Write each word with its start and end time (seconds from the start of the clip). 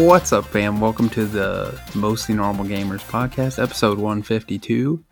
What's 0.00 0.32
up, 0.32 0.46
fam? 0.46 0.80
Welcome 0.80 1.10
to 1.10 1.26
the 1.26 1.78
Mostly 1.94 2.34
Normal 2.34 2.64
Gamers 2.64 3.06
podcast, 3.10 3.62
episode 3.62 3.98
152. 3.98 5.04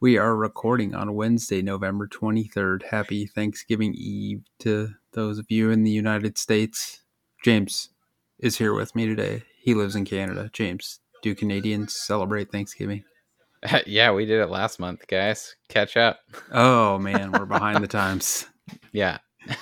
We 0.00 0.16
are 0.16 0.34
recording 0.34 0.94
on 0.94 1.14
Wednesday, 1.14 1.60
November 1.60 2.08
23rd. 2.08 2.84
Happy 2.84 3.26
Thanksgiving 3.26 3.92
Eve 3.94 4.44
to 4.60 4.94
those 5.12 5.38
of 5.38 5.50
you 5.50 5.70
in 5.70 5.82
the 5.82 5.90
United 5.90 6.38
States. 6.38 7.02
James 7.44 7.90
is 8.38 8.56
here 8.56 8.72
with 8.72 8.96
me 8.96 9.04
today. 9.04 9.42
He 9.60 9.74
lives 9.74 9.94
in 9.94 10.06
Canada. 10.06 10.48
James, 10.54 11.00
do 11.22 11.34
Canadians 11.34 11.94
celebrate 11.94 12.50
Thanksgiving? 12.50 13.04
yeah, 13.86 14.10
we 14.10 14.24
did 14.24 14.40
it 14.40 14.48
last 14.48 14.80
month, 14.80 15.06
guys. 15.06 15.54
Catch 15.68 15.98
up. 15.98 16.20
Oh, 16.50 16.98
man, 16.98 17.30
we're 17.30 17.44
behind 17.44 17.84
the 17.84 17.88
times. 17.88 18.46
Yeah. 18.90 19.18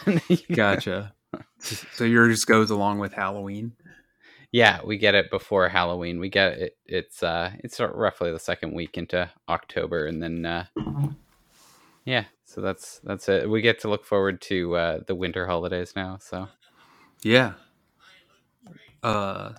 Gotcha. 0.54 1.14
So 1.58 2.04
yours 2.04 2.44
goes 2.44 2.70
along 2.70 3.00
with 3.00 3.12
Halloween? 3.12 3.72
Yeah, 4.56 4.80
we 4.82 4.96
get 4.96 5.14
it 5.14 5.30
before 5.30 5.68
Halloween. 5.68 6.18
We 6.18 6.30
get 6.30 6.54
it. 6.54 6.78
It's 6.86 7.22
uh, 7.22 7.50
it's 7.58 7.78
roughly 7.78 8.32
the 8.32 8.38
second 8.38 8.72
week 8.72 8.96
into 8.96 9.30
October, 9.50 10.06
and 10.06 10.22
then 10.22 10.46
uh, 10.46 10.64
yeah. 12.06 12.24
So 12.46 12.62
that's 12.62 13.00
that's 13.00 13.28
it. 13.28 13.50
We 13.50 13.60
get 13.60 13.80
to 13.80 13.90
look 13.90 14.06
forward 14.06 14.40
to 14.40 14.74
uh, 14.76 15.00
the 15.06 15.14
winter 15.14 15.46
holidays 15.46 15.92
now. 15.94 16.16
So 16.22 16.48
yeah, 17.22 17.52
uh, 19.02 19.52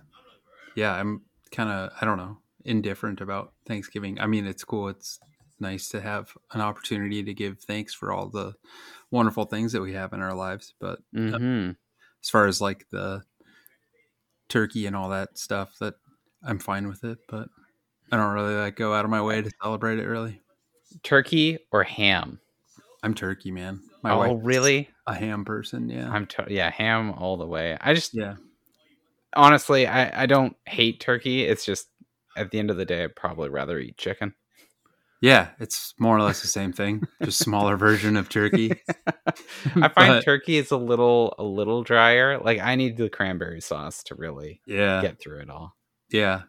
yeah. 0.75 0.93
I'm 0.93 1.21
kind 1.51 1.69
of 1.69 1.91
I 2.01 2.03
don't 2.03 2.17
know 2.17 2.39
indifferent 2.65 3.21
about 3.21 3.53
Thanksgiving. 3.67 4.19
I 4.19 4.25
mean, 4.25 4.47
it's 4.47 4.63
cool. 4.63 4.87
It's 4.89 5.19
nice 5.59 5.89
to 5.89 6.01
have 6.01 6.35
an 6.53 6.61
opportunity 6.61 7.21
to 7.21 7.35
give 7.35 7.59
thanks 7.59 7.93
for 7.93 8.11
all 8.11 8.29
the 8.29 8.55
wonderful 9.11 9.45
things 9.45 9.73
that 9.73 9.81
we 9.81 9.93
have 9.93 10.13
in 10.13 10.23
our 10.23 10.33
lives. 10.33 10.73
But 10.79 10.97
uh, 11.15 11.19
mm-hmm. 11.19 11.69
as 12.23 12.29
far 12.31 12.47
as 12.47 12.59
like 12.59 12.87
the 12.89 13.21
turkey 14.49 14.85
and 14.85 14.95
all 14.95 15.09
that 15.09 15.37
stuff, 15.37 15.77
that 15.79 15.95
I'm 16.43 16.59
fine 16.59 16.87
with 16.87 17.03
it. 17.03 17.19
But 17.27 17.49
I 18.11 18.17
don't 18.17 18.33
really 18.33 18.55
like 18.55 18.75
go 18.75 18.93
out 18.93 19.05
of 19.05 19.11
my 19.11 19.21
way 19.21 19.41
to 19.41 19.51
celebrate 19.61 19.99
it. 19.99 20.05
Really, 20.07 20.41
turkey 21.03 21.59
or 21.71 21.83
ham? 21.83 22.39
I'm 23.03 23.13
turkey, 23.13 23.51
man. 23.51 23.81
My 24.03 24.11
oh, 24.11 24.35
really? 24.35 24.89
A 25.05 25.13
ham 25.13 25.45
person? 25.45 25.89
Yeah. 25.89 26.09
I'm 26.09 26.25
to- 26.27 26.47
yeah, 26.49 26.69
ham 26.69 27.11
all 27.11 27.37
the 27.37 27.45
way. 27.45 27.77
I 27.79 27.93
just 27.93 28.13
yeah. 28.13 28.35
Honestly, 29.35 29.87
I 29.87 30.23
I 30.23 30.25
don't 30.25 30.55
hate 30.65 30.99
turkey. 30.99 31.43
It's 31.43 31.65
just 31.65 31.87
at 32.35 32.51
the 32.51 32.59
end 32.59 32.69
of 32.69 32.77
the 32.77 32.85
day, 32.85 33.03
I'd 33.03 33.15
probably 33.15 33.49
rather 33.49 33.79
eat 33.79 33.97
chicken. 33.97 34.33
Yeah, 35.21 35.49
it's 35.59 35.95
more 35.99 36.15
or 36.15 36.21
less 36.21 36.41
the 36.41 36.47
same 36.47 36.73
thing, 36.73 37.03
just 37.23 37.39
smaller 37.39 37.75
version 37.77 38.17
of 38.17 38.29
turkey. 38.29 38.71
I 39.75 39.87
find 39.89 39.93
but, 39.95 40.23
turkey 40.23 40.57
is 40.57 40.71
a 40.71 40.77
little 40.77 41.33
a 41.39 41.43
little 41.43 41.83
drier. 41.83 42.37
Like 42.37 42.59
I 42.59 42.75
need 42.75 42.97
the 42.97 43.09
cranberry 43.09 43.61
sauce 43.61 44.03
to 44.03 44.15
really 44.15 44.61
yeah 44.67 45.01
get 45.01 45.19
through 45.19 45.41
it 45.41 45.49
all. 45.49 45.75
Yeah. 46.09 46.43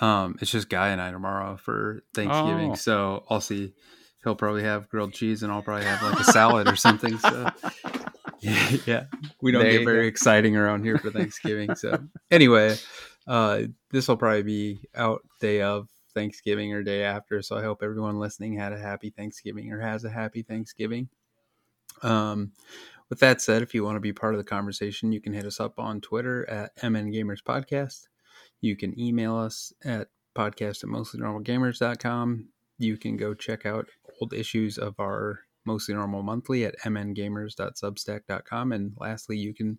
Um, 0.00 0.36
it's 0.40 0.50
just 0.50 0.70
Guy 0.70 0.88
and 0.88 1.00
I 1.00 1.10
tomorrow 1.10 1.58
for 1.58 2.02
Thanksgiving, 2.14 2.72
oh. 2.72 2.74
so 2.74 3.24
I'll 3.28 3.40
see. 3.40 3.74
He'll 4.24 4.34
probably 4.34 4.62
have 4.62 4.88
grilled 4.88 5.12
cheese, 5.12 5.42
and 5.42 5.52
I'll 5.52 5.62
probably 5.62 5.84
have 5.86 6.02
like 6.02 6.20
a 6.20 6.24
salad 6.24 6.68
or 6.68 6.76
something. 6.76 7.18
So 7.18 7.50
yeah, 8.40 8.76
yeah. 8.86 9.04
we 9.42 9.52
don't 9.52 9.62
there 9.62 9.72
get 9.72 9.84
very 9.84 10.04
go. 10.04 10.08
exciting 10.08 10.56
around 10.56 10.84
here 10.84 10.98
for 10.98 11.10
Thanksgiving. 11.10 11.74
So 11.74 11.98
anyway, 12.30 12.76
uh, 13.26 13.62
this 13.90 14.08
will 14.08 14.16
probably 14.16 14.42
be 14.42 14.88
out 14.94 15.22
day 15.40 15.62
of 15.62 15.88
Thanksgiving 16.10 16.72
or 16.72 16.82
day 16.82 17.02
after. 17.04 17.42
So 17.42 17.56
I 17.56 17.62
hope 17.62 17.82
everyone 17.82 18.18
listening 18.18 18.56
had 18.56 18.72
a 18.72 18.78
happy 18.78 19.10
Thanksgiving 19.10 19.72
or 19.72 19.80
has 19.80 20.04
a 20.04 20.10
happy 20.10 20.42
Thanksgiving. 20.42 21.08
Um, 22.02 22.52
with 23.08 23.18
that 23.20 23.40
said, 23.40 23.62
if 23.62 23.74
you 23.74 23.84
want 23.84 23.96
to 23.96 24.00
be 24.00 24.12
part 24.12 24.34
of 24.34 24.38
the 24.38 24.44
conversation, 24.44 25.12
you 25.12 25.20
can 25.20 25.32
hit 25.32 25.46
us 25.46 25.60
up 25.60 25.78
on 25.78 26.00
Twitter 26.00 26.48
at 26.48 26.72
MN 26.82 27.12
Gamers 27.12 27.42
Podcast. 27.42 28.06
You 28.60 28.76
can 28.76 28.98
email 28.98 29.36
us 29.36 29.72
at 29.84 30.08
podcast 30.36 30.84
at 30.84 30.90
mostlynormalgamers.com. 30.90 32.48
You 32.78 32.96
can 32.96 33.16
go 33.16 33.34
check 33.34 33.66
out 33.66 33.88
old 34.20 34.32
issues 34.32 34.78
of 34.78 34.94
our 35.00 35.40
Mostly 35.66 35.94
Normal 35.94 36.22
Monthly 36.22 36.64
at 36.64 36.78
mngamers.substack.com. 36.80 38.72
And 38.72 38.92
lastly, 38.98 39.36
you 39.36 39.52
can 39.52 39.78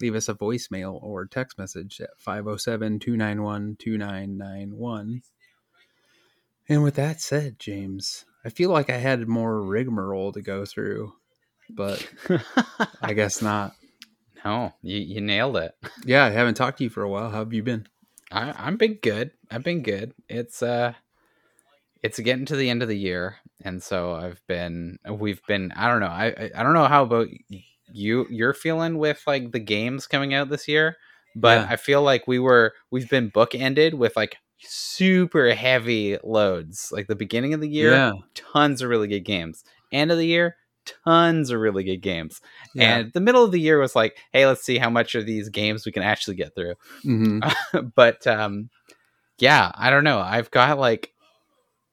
leave 0.00 0.14
us 0.14 0.28
a 0.28 0.34
voicemail 0.34 1.02
or 1.02 1.26
text 1.26 1.58
message 1.58 2.00
at 2.00 2.10
507 2.18 2.98
291 3.00 3.76
2991. 3.78 5.22
And 6.72 6.82
with 6.82 6.94
that 6.94 7.20
said, 7.20 7.58
James, 7.58 8.24
I 8.46 8.48
feel 8.48 8.70
like 8.70 8.88
I 8.88 8.96
had 8.96 9.28
more 9.28 9.60
rigmarole 9.60 10.32
to 10.32 10.40
go 10.40 10.64
through, 10.64 11.12
but 11.68 12.08
I 13.02 13.12
guess 13.14 13.42
not. 13.42 13.74
No, 14.42 14.72
you, 14.80 14.96
you 14.96 15.20
nailed 15.20 15.58
it. 15.58 15.74
Yeah, 16.06 16.24
I 16.24 16.30
haven't 16.30 16.54
talked 16.54 16.78
to 16.78 16.84
you 16.84 16.88
for 16.88 17.02
a 17.02 17.08
while. 17.10 17.28
How 17.28 17.40
have 17.40 17.52
you 17.52 17.62
been? 17.62 17.86
I, 18.30 18.54
I've 18.56 18.78
been 18.78 18.94
good. 19.02 19.32
I've 19.50 19.62
been 19.62 19.82
good. 19.82 20.14
It's 20.30 20.62
uh 20.62 20.94
it's 22.02 22.18
getting 22.18 22.46
to 22.46 22.56
the 22.56 22.70
end 22.70 22.82
of 22.82 22.88
the 22.88 22.98
year, 22.98 23.36
and 23.60 23.82
so 23.82 24.14
I've 24.14 24.40
been 24.46 24.98
we've 25.06 25.44
been 25.46 25.72
I 25.76 25.88
don't 25.88 26.00
know 26.00 26.06
I 26.06 26.50
I, 26.56 26.62
don't 26.62 26.72
know 26.72 26.88
how 26.88 27.02
about 27.02 27.28
you 27.92 28.26
you're 28.30 28.54
feeling 28.54 28.96
with 28.96 29.22
like 29.26 29.52
the 29.52 29.60
games 29.60 30.06
coming 30.06 30.32
out 30.32 30.48
this 30.48 30.66
year, 30.68 30.96
but 31.36 31.60
yeah. 31.60 31.66
I 31.68 31.76
feel 31.76 32.00
like 32.00 32.26
we 32.26 32.38
were 32.38 32.72
we've 32.90 33.10
been 33.10 33.30
bookended 33.30 33.92
with 33.92 34.16
like 34.16 34.36
super 34.64 35.54
heavy 35.54 36.18
loads. 36.22 36.90
Like 36.92 37.06
the 37.06 37.16
beginning 37.16 37.54
of 37.54 37.60
the 37.60 37.68
year, 37.68 37.92
yeah. 37.92 38.12
tons 38.34 38.82
of 38.82 38.88
really 38.88 39.08
good 39.08 39.24
games. 39.24 39.64
End 39.92 40.10
of 40.10 40.18
the 40.18 40.26
year, 40.26 40.56
tons 41.04 41.50
of 41.50 41.60
really 41.60 41.84
good 41.84 42.02
games. 42.02 42.40
Yeah. 42.74 42.98
And 42.98 43.12
the 43.12 43.20
middle 43.20 43.44
of 43.44 43.52
the 43.52 43.60
year 43.60 43.78
was 43.78 43.94
like, 43.94 44.16
hey, 44.32 44.46
let's 44.46 44.64
see 44.64 44.78
how 44.78 44.90
much 44.90 45.14
of 45.14 45.26
these 45.26 45.48
games 45.48 45.84
we 45.84 45.92
can 45.92 46.02
actually 46.02 46.36
get 46.36 46.54
through. 46.54 46.74
Mm-hmm. 47.04 47.88
but 47.94 48.26
um, 48.26 48.70
yeah, 49.38 49.72
I 49.74 49.90
don't 49.90 50.04
know. 50.04 50.20
I've 50.20 50.50
got 50.50 50.78
like 50.78 51.12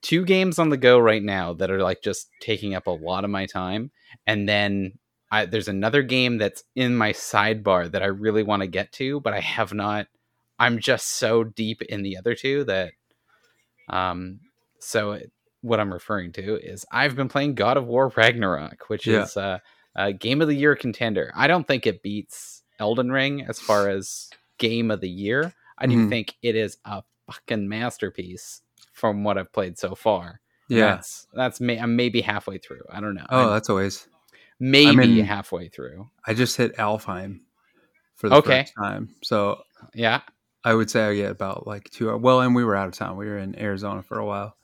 two 0.01 0.25
games 0.25 0.59
on 0.59 0.69
the 0.69 0.77
go 0.77 0.97
right 0.97 1.23
now 1.23 1.53
that 1.53 1.71
are 1.71 1.81
like 1.81 2.01
just 2.01 2.29
taking 2.41 2.73
up 2.73 2.87
a 2.87 2.91
lot 2.91 3.23
of 3.23 3.29
my 3.29 3.45
time. 3.45 3.91
And 4.25 4.47
then 4.47 4.93
I, 5.31 5.45
there's 5.45 5.67
another 5.67 6.01
game 6.01 6.37
that's 6.37 6.63
in 6.75 6.95
my 6.95 7.13
sidebar 7.13 7.91
that 7.91 8.01
I 8.01 8.07
really 8.07 8.43
want 8.43 8.61
to 8.61 8.67
get 8.67 8.91
to, 8.93 9.19
but 9.19 9.33
I 9.33 9.39
have 9.39 9.73
not 9.73 10.07
I'm 10.59 10.79
just 10.79 11.17
so 11.17 11.43
deep 11.43 11.81
in 11.81 12.03
the 12.03 12.17
other 12.17 12.35
two 12.35 12.65
that 12.65 12.91
um 13.89 14.39
so 14.79 15.13
it, 15.13 15.31
what 15.61 15.79
I'm 15.79 15.91
referring 15.91 16.31
to 16.33 16.59
is 16.61 16.85
I've 16.91 17.15
been 17.15 17.29
playing 17.29 17.55
God 17.55 17.77
of 17.77 17.85
War 17.85 18.11
Ragnarok, 18.15 18.89
which 18.89 19.07
yeah. 19.07 19.23
is 19.23 19.35
uh, 19.35 19.59
a 19.95 20.13
game 20.13 20.41
of 20.41 20.47
the 20.47 20.55
year 20.55 20.75
contender. 20.75 21.31
I 21.35 21.47
don't 21.47 21.67
think 21.67 21.85
it 21.85 22.01
beats 22.01 22.63
Elden 22.79 23.11
Ring 23.11 23.45
as 23.47 23.59
far 23.59 23.89
as 23.89 24.29
game 24.57 24.89
of 24.91 25.01
the 25.01 25.09
year. 25.09 25.53
I 25.77 25.87
do 25.87 25.95
mm-hmm. 25.95 26.09
think 26.09 26.35
it 26.41 26.55
is 26.55 26.77
a 26.85 27.03
fucking 27.27 27.67
masterpiece 27.67 28.61
from 28.93 29.23
what 29.23 29.37
I've 29.37 29.51
played 29.51 29.77
so 29.77 29.95
far. 29.95 30.41
Yeah, 30.67 30.95
that's 30.95 31.27
that's 31.33 31.59
may, 31.59 31.79
I'm 31.79 31.95
maybe 31.95 32.21
halfway 32.21 32.57
through. 32.57 32.83
I 32.91 33.01
don't 33.01 33.15
know. 33.15 33.25
Oh, 33.29 33.47
I'm 33.47 33.53
that's 33.53 33.69
always 33.69 34.07
maybe 34.59 35.21
halfway 35.21 35.67
through. 35.67 36.09
I 36.25 36.33
just 36.33 36.57
hit 36.57 36.75
Alfheim 36.77 37.39
for 38.15 38.29
the 38.29 38.35
okay. 38.35 38.61
first 38.61 38.73
time, 38.77 39.09
so 39.23 39.61
yeah, 39.95 40.21
I 40.63 40.73
would 40.73 40.89
say 40.89 41.03
I 41.03 41.15
get 41.15 41.31
about 41.31 41.67
like 41.67 41.89
two. 41.89 42.09
Hours. 42.09 42.21
Well, 42.21 42.41
and 42.41 42.55
we 42.55 42.63
were 42.63 42.75
out 42.75 42.87
of 42.87 42.93
town. 42.93 43.17
We 43.17 43.27
were 43.27 43.37
in 43.37 43.57
Arizona 43.59 44.03
for 44.03 44.19
a 44.19 44.25
while. 44.25 44.55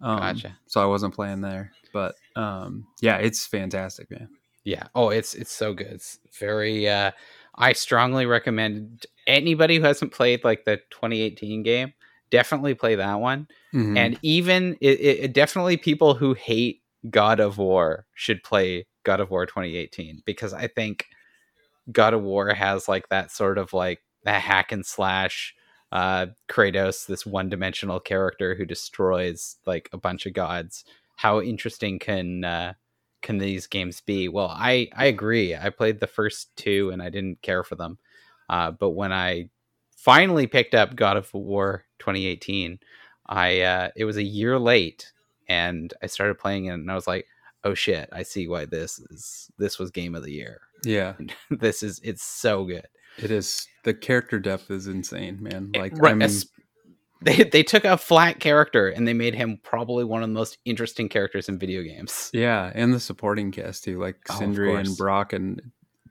Um, 0.00 0.18
gotcha. 0.18 0.56
So 0.66 0.80
I 0.80 0.86
wasn't 0.86 1.14
playing 1.14 1.40
there, 1.40 1.72
but 1.92 2.14
um, 2.36 2.86
yeah, 3.00 3.16
it's 3.16 3.46
fantastic, 3.46 4.10
man. 4.10 4.28
Yeah. 4.64 4.84
Oh, 4.94 5.08
it's 5.08 5.34
it's 5.34 5.52
so 5.52 5.74
good. 5.74 5.88
It's 5.88 6.18
very. 6.38 6.88
Uh, 6.88 7.10
I 7.56 7.72
strongly 7.72 8.26
recommend 8.26 9.06
anybody 9.26 9.76
who 9.76 9.82
hasn't 9.82 10.12
played 10.12 10.44
like 10.44 10.64
the 10.64 10.76
2018 10.90 11.62
game 11.62 11.92
definitely 12.30 12.74
play 12.74 12.94
that 12.94 13.20
one. 13.20 13.48
Mm-hmm. 13.74 13.96
And 13.96 14.18
even 14.22 14.76
it, 14.80 15.00
it, 15.00 15.32
definitely 15.32 15.76
people 15.76 16.14
who 16.14 16.34
hate 16.34 16.82
God 17.08 17.40
of 17.40 17.58
War 17.58 18.06
should 18.14 18.42
play 18.42 18.86
God 19.04 19.20
of 19.20 19.30
War 19.30 19.46
2018 19.46 20.22
because 20.24 20.54
I 20.54 20.68
think 20.68 21.06
God 21.90 22.14
of 22.14 22.22
War 22.22 22.54
has 22.54 22.88
like 22.88 23.08
that 23.08 23.30
sort 23.30 23.58
of 23.58 23.72
like 23.72 24.00
a 24.24 24.38
hack 24.38 24.72
and 24.72 24.84
slash 24.84 25.54
uh, 25.92 26.26
Kratos, 26.48 27.06
this 27.06 27.26
one 27.26 27.48
dimensional 27.48 28.00
character 28.00 28.54
who 28.54 28.64
destroys 28.64 29.56
like 29.66 29.88
a 29.92 29.98
bunch 29.98 30.26
of 30.26 30.32
gods. 30.32 30.84
How 31.16 31.40
interesting 31.40 31.98
can 31.98 32.44
uh, 32.44 32.74
can 33.22 33.38
these 33.38 33.66
games 33.66 34.00
be? 34.00 34.28
Well, 34.28 34.48
I 34.48 34.88
I 34.94 35.06
agree. 35.06 35.54
I 35.54 35.70
played 35.70 36.00
the 36.00 36.06
first 36.06 36.54
two 36.56 36.90
and 36.90 37.02
I 37.02 37.10
didn't 37.10 37.42
care 37.42 37.64
for 37.64 37.74
them, 37.74 37.98
uh, 38.48 38.70
but 38.70 38.90
when 38.90 39.12
I 39.12 39.50
finally 39.96 40.46
picked 40.46 40.74
up 40.74 40.96
God 40.96 41.16
of 41.16 41.32
War 41.34 41.84
2018, 41.98 42.78
I 43.26 43.60
uh, 43.60 43.90
it 43.96 44.04
was 44.04 44.16
a 44.16 44.22
year 44.22 44.58
late, 44.58 45.12
and 45.48 45.92
I 46.02 46.06
started 46.06 46.38
playing 46.38 46.66
it, 46.66 46.74
and 46.74 46.90
I 46.90 46.94
was 46.94 47.06
like, 47.06 47.26
oh 47.64 47.74
shit, 47.74 48.08
I 48.12 48.22
see 48.22 48.48
why 48.48 48.64
this 48.64 48.98
is 49.10 49.50
this 49.58 49.78
was 49.78 49.90
game 49.90 50.14
of 50.14 50.22
the 50.22 50.32
year. 50.32 50.60
Yeah, 50.84 51.14
this 51.50 51.82
is 51.82 52.00
it's 52.02 52.22
so 52.22 52.64
good. 52.64 52.86
It 53.18 53.30
is 53.30 53.66
the 53.84 53.94
character 53.94 54.38
depth 54.38 54.70
is 54.70 54.86
insane, 54.86 55.42
man. 55.42 55.72
Like 55.74 55.92
right, 55.96 56.32
they 57.22 57.44
they 57.44 57.62
took 57.62 57.84
a 57.84 57.96
flat 57.96 58.40
character 58.40 58.88
and 58.88 59.06
they 59.06 59.14
made 59.14 59.34
him 59.34 59.58
probably 59.62 60.04
one 60.04 60.22
of 60.22 60.28
the 60.28 60.34
most 60.34 60.58
interesting 60.64 61.08
characters 61.08 61.48
in 61.48 61.58
video 61.58 61.82
games. 61.82 62.30
Yeah, 62.32 62.70
and 62.74 62.92
the 62.92 63.00
supporting 63.00 63.52
cast 63.52 63.84
too, 63.84 64.00
like 64.00 64.16
oh, 64.30 64.38
Sindri 64.38 64.74
and 64.74 64.96
Brok 64.96 65.32
and 65.32 65.60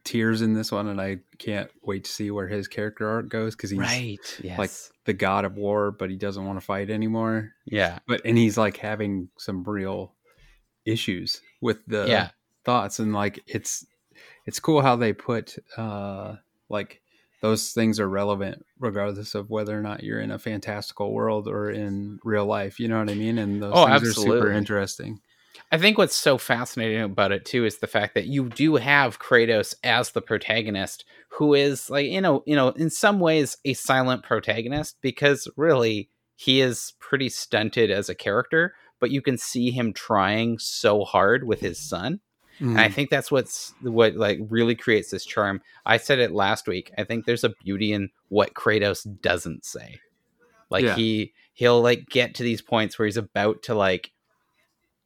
Tyr's 0.03 0.41
in 0.41 0.53
this 0.53 0.71
one, 0.71 0.87
and 0.87 1.01
I 1.01 1.19
can't 1.37 1.69
wait 1.83 2.05
to 2.05 2.11
see 2.11 2.31
where 2.31 2.47
his 2.47 2.67
character 2.67 3.07
arc 3.07 3.29
goes 3.29 3.55
because 3.55 3.69
he's 3.69 3.79
right, 3.79 4.39
yes. 4.41 4.57
like 4.59 4.71
the 5.05 5.13
god 5.13 5.45
of 5.45 5.57
war, 5.57 5.91
but 5.91 6.09
he 6.09 6.15
doesn't 6.15 6.45
want 6.45 6.59
to 6.59 6.65
fight 6.65 6.89
anymore. 6.89 7.53
Yeah, 7.65 7.99
but 8.07 8.21
and 8.25 8.37
he's 8.37 8.57
like 8.57 8.77
having 8.77 9.29
some 9.37 9.63
real 9.63 10.13
issues 10.85 11.41
with 11.61 11.85
the 11.87 12.05
yeah. 12.07 12.29
thoughts, 12.65 12.99
and 12.99 13.13
like 13.13 13.41
it's 13.47 13.85
it's 14.45 14.59
cool 14.59 14.81
how 14.81 14.95
they 14.95 15.13
put 15.13 15.57
uh 15.77 16.35
like 16.69 17.01
those 17.41 17.71
things 17.71 17.99
are 17.99 18.09
relevant 18.09 18.65
regardless 18.79 19.35
of 19.35 19.49
whether 19.49 19.77
or 19.77 19.81
not 19.81 20.03
you're 20.03 20.19
in 20.19 20.31
a 20.31 20.39
fantastical 20.39 21.13
world 21.13 21.47
or 21.47 21.69
in 21.69 22.19
real 22.23 22.45
life. 22.45 22.79
You 22.79 22.87
know 22.87 22.99
what 22.99 23.09
I 23.09 23.15
mean? 23.15 23.37
And 23.37 23.61
those 23.61 23.73
oh, 23.75 23.85
things 23.85 24.07
absolutely. 24.07 24.37
are 24.37 24.41
super 24.41 24.51
interesting. 24.51 25.21
I 25.71 25.77
think 25.77 25.97
what's 25.97 26.15
so 26.15 26.37
fascinating 26.37 27.01
about 27.01 27.31
it 27.31 27.45
too 27.45 27.65
is 27.65 27.77
the 27.77 27.87
fact 27.87 28.15
that 28.15 28.27
you 28.27 28.49
do 28.49 28.75
have 28.75 29.19
Kratos 29.19 29.75
as 29.83 30.11
the 30.11 30.21
protagonist, 30.21 31.05
who 31.29 31.53
is 31.53 31.89
like 31.89 32.07
you 32.07 32.21
know, 32.21 32.43
you 32.45 32.55
know, 32.55 32.69
in 32.69 32.89
some 32.89 33.19
ways 33.19 33.57
a 33.65 33.73
silent 33.73 34.23
protagonist 34.23 34.97
because 35.01 35.47
really 35.55 36.09
he 36.35 36.61
is 36.61 36.93
pretty 36.99 37.29
stunted 37.29 37.91
as 37.91 38.09
a 38.09 38.15
character, 38.15 38.73
but 38.99 39.11
you 39.11 39.21
can 39.21 39.37
see 39.37 39.71
him 39.71 39.93
trying 39.93 40.57
so 40.57 41.03
hard 41.03 41.45
with 41.45 41.59
his 41.59 41.77
son. 41.77 42.21
Mm. 42.59 42.71
And 42.71 42.79
I 42.79 42.89
think 42.89 43.09
that's 43.09 43.31
what's 43.31 43.73
what 43.81 44.15
like 44.15 44.39
really 44.49 44.75
creates 44.75 45.11
this 45.11 45.25
charm. 45.25 45.61
I 45.85 45.97
said 45.97 46.19
it 46.19 46.31
last 46.31 46.67
week. 46.67 46.91
I 46.97 47.03
think 47.03 47.25
there's 47.25 47.43
a 47.43 47.53
beauty 47.63 47.93
in 47.93 48.09
what 48.29 48.53
Kratos 48.53 49.07
doesn't 49.21 49.65
say. 49.65 49.99
Like 50.69 50.83
yeah. 50.83 50.95
he 50.95 51.33
he'll 51.53 51.81
like 51.81 52.07
get 52.09 52.35
to 52.35 52.43
these 52.43 52.61
points 52.61 52.97
where 52.97 53.05
he's 53.05 53.17
about 53.17 53.63
to 53.63 53.75
like 53.75 54.11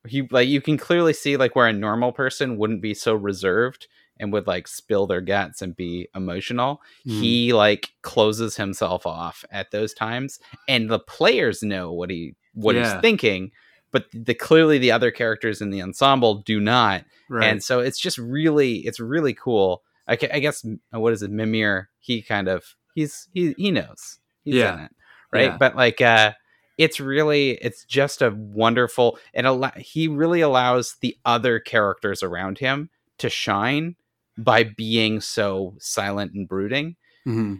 he 0.07 0.27
like 0.31 0.47
you 0.47 0.61
can 0.61 0.77
clearly 0.77 1.13
see 1.13 1.37
like 1.37 1.55
where 1.55 1.67
a 1.67 1.73
normal 1.73 2.11
person 2.11 2.57
wouldn't 2.57 2.81
be 2.81 2.93
so 2.93 3.13
reserved 3.13 3.87
and 4.19 4.31
would 4.31 4.47
like 4.47 4.67
spill 4.67 5.07
their 5.07 5.21
guts 5.21 5.61
and 5.61 5.75
be 5.75 6.07
emotional 6.13 6.81
mm. 7.07 7.19
he 7.19 7.53
like 7.53 7.89
closes 8.01 8.57
himself 8.57 9.05
off 9.07 9.43
at 9.51 9.71
those 9.71 9.93
times 9.93 10.39
and 10.67 10.89
the 10.89 10.99
players 10.99 11.63
know 11.63 11.91
what 11.91 12.09
he 12.09 12.35
what 12.53 12.75
yeah. 12.75 12.93
he's 12.93 13.01
thinking 13.01 13.51
but 13.93 14.07
the 14.11 14.33
clearly 14.33 14.77
the 14.77 14.91
other 14.91 15.11
characters 15.11 15.61
in 15.61 15.69
the 15.69 15.81
ensemble 15.81 16.35
do 16.35 16.59
not 16.59 17.05
right. 17.29 17.47
and 17.47 17.63
so 17.63 17.79
it's 17.79 17.99
just 17.99 18.17
really 18.17 18.79
it's 18.79 18.99
really 18.99 19.33
cool 19.33 19.83
I, 20.05 20.17
I, 20.33 20.39
guess 20.39 20.65
what 20.91 21.13
is 21.13 21.23
it 21.23 21.31
mimir 21.31 21.89
he 21.99 22.21
kind 22.21 22.49
of 22.49 22.75
he's 22.93 23.29
he 23.33 23.53
he 23.57 23.71
knows 23.71 24.19
he's 24.43 24.55
yeah. 24.55 24.73
in 24.73 24.79
it 24.81 24.91
right 25.31 25.51
yeah. 25.51 25.57
but 25.57 25.77
like 25.77 26.01
uh 26.01 26.33
it's 26.77 26.99
really 26.99 27.51
it's 27.51 27.85
just 27.85 28.21
a 28.21 28.31
wonderful 28.31 29.17
and 29.33 29.47
al- 29.47 29.71
he 29.77 30.09
really 30.09 30.41
allows 30.41 30.97
the 30.99 31.15
other 31.23 31.59
characters 31.59 32.23
around 32.23 32.57
him 32.57 32.89
to 33.19 33.29
shine 33.29 33.95
by 34.37 34.63
being 34.63 35.21
so 35.21 35.75
silent 35.79 36.33
and 36.33 36.47
brooding 36.47 36.95
mm-hmm. 37.25 37.55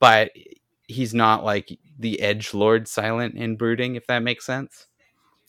but 0.00 0.30
he's 0.88 1.14
not 1.14 1.44
like 1.44 1.78
the 1.98 2.20
edge 2.20 2.54
lord 2.54 2.88
silent 2.88 3.34
and 3.36 3.58
brooding 3.58 3.94
if 3.94 4.06
that 4.06 4.22
makes 4.22 4.46
sense 4.46 4.86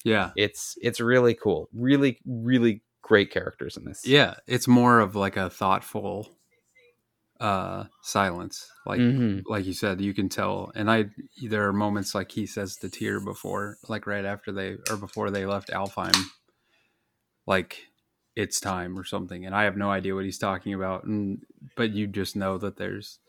yeah. 0.05 0.31
It's 0.37 0.77
it's 0.81 1.01
really 1.01 1.33
cool. 1.33 1.67
Really 1.73 2.19
really 2.25 2.81
great 3.01 3.31
characters 3.31 3.75
in 3.75 3.83
this. 3.83 4.05
Yeah 4.05 4.35
it's 4.47 4.67
more 4.67 4.99
of 4.99 5.15
like 5.15 5.35
a 5.35 5.49
thoughtful 5.49 6.29
uh 7.39 7.85
silence. 8.01 8.69
Like 8.85 8.99
mm-hmm. 8.99 9.39
like 9.51 9.65
you 9.65 9.73
said 9.73 9.99
you 9.99 10.13
can 10.13 10.29
tell. 10.29 10.71
And 10.75 10.89
i 10.89 11.05
there 11.41 11.67
are 11.67 11.73
moments 11.73 12.15
like 12.15 12.31
he 12.31 12.45
says 12.45 12.77
the 12.77 12.89
tear 12.89 13.19
before 13.19 13.77
like 13.89 14.07
right 14.07 14.25
after 14.25 14.51
they 14.51 14.77
or 14.89 14.95
before 14.97 15.31
they 15.31 15.45
left 15.45 15.69
alfheim 15.69 16.15
like 17.45 17.87
it's 18.35 18.59
time 18.59 18.97
or 18.97 19.03
something. 19.03 19.45
And 19.45 19.55
i 19.55 19.63
have 19.63 19.75
no 19.75 19.89
idea 19.89 20.15
what 20.15 20.25
he's 20.25 20.37
talking 20.37 20.73
about. 20.73 21.03
And 21.05 21.43
but 21.75 21.91
you 21.91 22.07
just 22.07 22.35
know 22.35 22.57
that 22.59 22.77
there's 22.77 23.19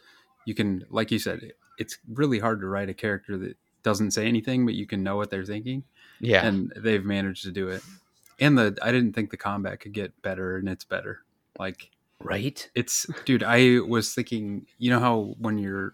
you 0.44 0.54
can 0.54 0.84
like 0.90 1.10
you 1.10 1.18
said 1.18 1.40
it's 1.78 1.98
really 2.08 2.38
hard 2.38 2.60
to 2.60 2.66
write 2.66 2.90
a 2.90 2.94
character 2.94 3.36
that 3.38 3.56
doesn't 3.82 4.10
say 4.10 4.26
anything 4.26 4.66
but 4.66 4.74
you 4.74 4.86
can 4.86 5.02
know 5.02 5.16
what 5.16 5.30
they're 5.30 5.44
thinking 5.44 5.84
yeah 6.20 6.46
and 6.46 6.72
they've 6.76 7.04
managed 7.04 7.42
to 7.42 7.52
do 7.52 7.68
it 7.68 7.82
and 8.40 8.56
the 8.56 8.76
i 8.82 8.90
didn't 8.92 9.12
think 9.12 9.30
the 9.30 9.36
combat 9.36 9.80
could 9.80 9.92
get 9.92 10.20
better 10.22 10.56
and 10.56 10.68
it's 10.68 10.84
better 10.84 11.20
like 11.58 11.90
Right? 12.22 12.68
It's 12.74 13.06
dude, 13.24 13.42
I 13.42 13.80
was 13.80 14.14
thinking, 14.14 14.66
you 14.78 14.90
know 14.90 15.00
how 15.00 15.34
when 15.38 15.58
you're 15.58 15.92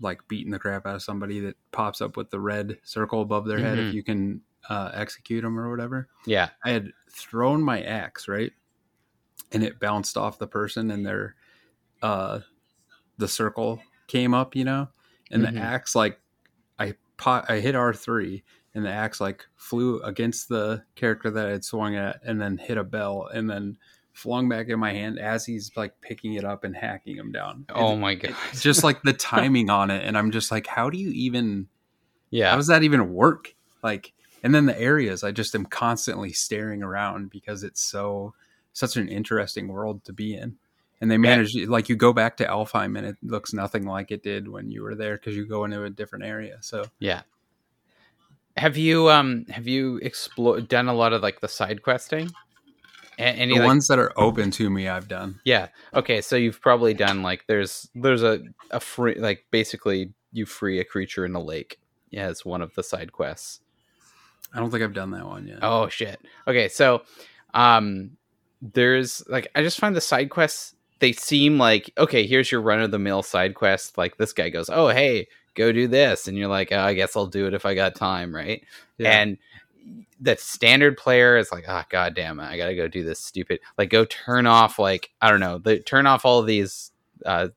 like 0.00 0.20
beating 0.28 0.52
the 0.52 0.58
crap 0.58 0.86
out 0.86 0.94
of 0.94 1.02
somebody 1.02 1.40
that 1.40 1.56
pops 1.72 2.00
up 2.00 2.16
with 2.16 2.30
the 2.30 2.38
red 2.38 2.78
circle 2.84 3.20
above 3.20 3.46
their 3.46 3.58
head 3.58 3.76
mm-hmm. 3.76 3.88
if 3.88 3.94
you 3.94 4.04
can 4.04 4.40
uh, 4.68 4.92
execute 4.94 5.42
them 5.42 5.58
or 5.58 5.68
whatever. 5.68 6.08
Yeah. 6.26 6.50
I 6.64 6.70
had 6.70 6.92
thrown 7.10 7.62
my 7.62 7.82
axe, 7.82 8.28
right? 8.28 8.52
And 9.50 9.64
it 9.64 9.80
bounced 9.80 10.16
off 10.16 10.38
the 10.38 10.46
person 10.46 10.90
and 10.92 11.04
their 11.04 11.34
uh 12.02 12.40
the 13.16 13.28
circle 13.28 13.82
came 14.06 14.34
up, 14.34 14.54
you 14.54 14.64
know? 14.64 14.88
And 15.32 15.42
mm-hmm. 15.42 15.56
the 15.56 15.60
axe 15.60 15.96
like 15.96 16.20
I 16.78 16.94
pot 17.16 17.46
I 17.48 17.58
hit 17.58 17.74
R3 17.74 18.42
and 18.74 18.84
the 18.84 18.90
axe 18.90 19.20
like 19.20 19.46
flew 19.56 20.00
against 20.02 20.48
the 20.48 20.84
character 20.94 21.30
that 21.30 21.46
I 21.46 21.50
had 21.50 21.64
swung 21.64 21.96
at 21.96 22.20
and 22.24 22.40
then 22.40 22.58
hit 22.58 22.78
a 22.78 22.84
bell 22.84 23.28
and 23.32 23.48
then 23.48 23.78
flung 24.12 24.48
back 24.48 24.68
in 24.68 24.80
my 24.80 24.92
hand 24.92 25.18
as 25.18 25.46
he's 25.46 25.70
like 25.76 26.00
picking 26.00 26.34
it 26.34 26.44
up 26.44 26.64
and 26.64 26.74
hacking 26.74 27.16
him 27.16 27.30
down. 27.30 27.66
Oh 27.74 27.96
my 27.96 28.14
god! 28.14 28.34
just 28.54 28.82
like 28.82 29.02
the 29.02 29.12
timing 29.14 29.70
on 29.70 29.90
it, 29.90 30.04
and 30.04 30.18
I'm 30.18 30.30
just 30.30 30.50
like, 30.50 30.66
how 30.66 30.90
do 30.90 30.98
you 30.98 31.10
even? 31.10 31.68
Yeah, 32.30 32.50
how 32.50 32.56
does 32.56 32.66
that 32.66 32.82
even 32.82 33.12
work? 33.12 33.54
Like, 33.82 34.12
and 34.42 34.54
then 34.54 34.66
the 34.66 34.78
areas, 34.78 35.22
I 35.24 35.30
just 35.30 35.54
am 35.54 35.66
constantly 35.66 36.32
staring 36.32 36.82
around 36.82 37.30
because 37.30 37.62
it's 37.62 37.82
so 37.82 38.34
such 38.72 38.96
an 38.96 39.08
interesting 39.08 39.68
world 39.68 40.04
to 40.04 40.12
be 40.12 40.34
in. 40.34 40.56
And 41.00 41.10
they 41.10 41.16
manage 41.16 41.54
yeah. 41.54 41.66
like 41.68 41.88
you 41.88 41.94
go 41.94 42.12
back 42.12 42.38
to 42.38 42.44
Alfheim 42.44 42.98
and 42.98 43.06
it 43.06 43.16
looks 43.22 43.52
nothing 43.52 43.86
like 43.86 44.10
it 44.10 44.24
did 44.24 44.48
when 44.48 44.72
you 44.72 44.82
were 44.82 44.96
there 44.96 45.16
because 45.16 45.36
you 45.36 45.46
go 45.46 45.64
into 45.64 45.84
a 45.84 45.90
different 45.90 46.24
area. 46.24 46.58
So 46.60 46.84
yeah. 46.98 47.22
Have 48.58 48.76
you 48.76 49.08
um 49.10 49.46
have 49.50 49.66
you 49.66 49.96
explored 49.98 50.68
done 50.68 50.88
a 50.88 50.94
lot 50.94 51.12
of 51.12 51.22
like 51.22 51.40
the 51.40 51.48
side 51.48 51.82
questing? 51.82 52.30
Any 53.18 53.54
the 53.54 53.60
like, 53.60 53.66
ones 53.66 53.88
that 53.88 53.98
are 53.98 54.12
open 54.16 54.52
to 54.52 54.70
me, 54.70 54.86
I've 54.86 55.08
done. 55.08 55.40
Yeah. 55.44 55.68
Okay. 55.92 56.20
So 56.20 56.36
you've 56.36 56.60
probably 56.60 56.94
done 56.94 57.22
like 57.22 57.44
there's 57.48 57.88
there's 57.94 58.22
a 58.22 58.40
a 58.70 58.78
free 58.78 59.16
like 59.16 59.44
basically 59.50 60.12
you 60.32 60.46
free 60.46 60.78
a 60.78 60.84
creature 60.84 61.24
in 61.24 61.34
a 61.34 61.42
lake 61.42 61.80
as 62.14 62.44
one 62.44 62.62
of 62.62 62.74
the 62.74 62.82
side 62.82 63.12
quests. 63.12 63.60
I 64.54 64.60
don't 64.60 64.70
think 64.70 64.84
I've 64.84 64.94
done 64.94 65.10
that 65.12 65.26
one 65.26 65.46
yet. 65.48 65.58
Oh 65.62 65.88
shit. 65.88 66.20
Okay. 66.46 66.68
So, 66.68 67.02
um, 67.54 68.12
there's 68.62 69.22
like 69.28 69.48
I 69.54 69.62
just 69.62 69.80
find 69.80 69.96
the 69.96 70.00
side 70.00 70.30
quests 70.30 70.74
they 71.00 71.12
seem 71.12 71.58
like 71.58 71.92
okay. 71.98 72.26
Here's 72.26 72.50
your 72.50 72.60
run 72.60 72.80
of 72.80 72.90
the 72.90 72.98
mill 72.98 73.22
side 73.22 73.54
quest. 73.54 73.98
Like 73.98 74.16
this 74.16 74.32
guy 74.32 74.48
goes, 74.48 74.70
oh 74.70 74.88
hey, 74.88 75.28
go 75.58 75.72
do 75.72 75.88
this, 75.88 76.28
and 76.28 76.38
you're 76.38 76.48
like, 76.48 76.72
oh, 76.72 76.78
I 76.78 76.94
guess 76.94 77.16
I'll 77.16 77.26
do 77.26 77.46
it 77.46 77.54
if 77.54 77.66
I 77.66 77.74
got 77.74 77.94
time, 77.94 78.34
right? 78.34 78.64
Yeah. 78.96 79.20
And 79.20 79.38
that 80.20 80.40
standard 80.40 80.96
player 80.96 81.36
is 81.36 81.52
like, 81.52 81.64
ah, 81.68 81.82
oh, 81.82 81.86
god 81.90 82.14
damn 82.14 82.40
it, 82.40 82.44
I 82.44 82.56
gotta 82.56 82.74
go 82.74 82.88
do 82.88 83.04
this 83.04 83.20
stupid. 83.20 83.60
Like, 83.76 83.90
go 83.90 84.04
turn 84.04 84.46
off 84.46 84.78
like 84.78 85.10
I 85.20 85.30
don't 85.30 85.40
know, 85.40 85.58
the 85.58 85.80
turn 85.80 86.06
off 86.06 86.24
all 86.24 86.38
of 86.38 86.46
these 86.46 86.92
uh, 87.26 87.48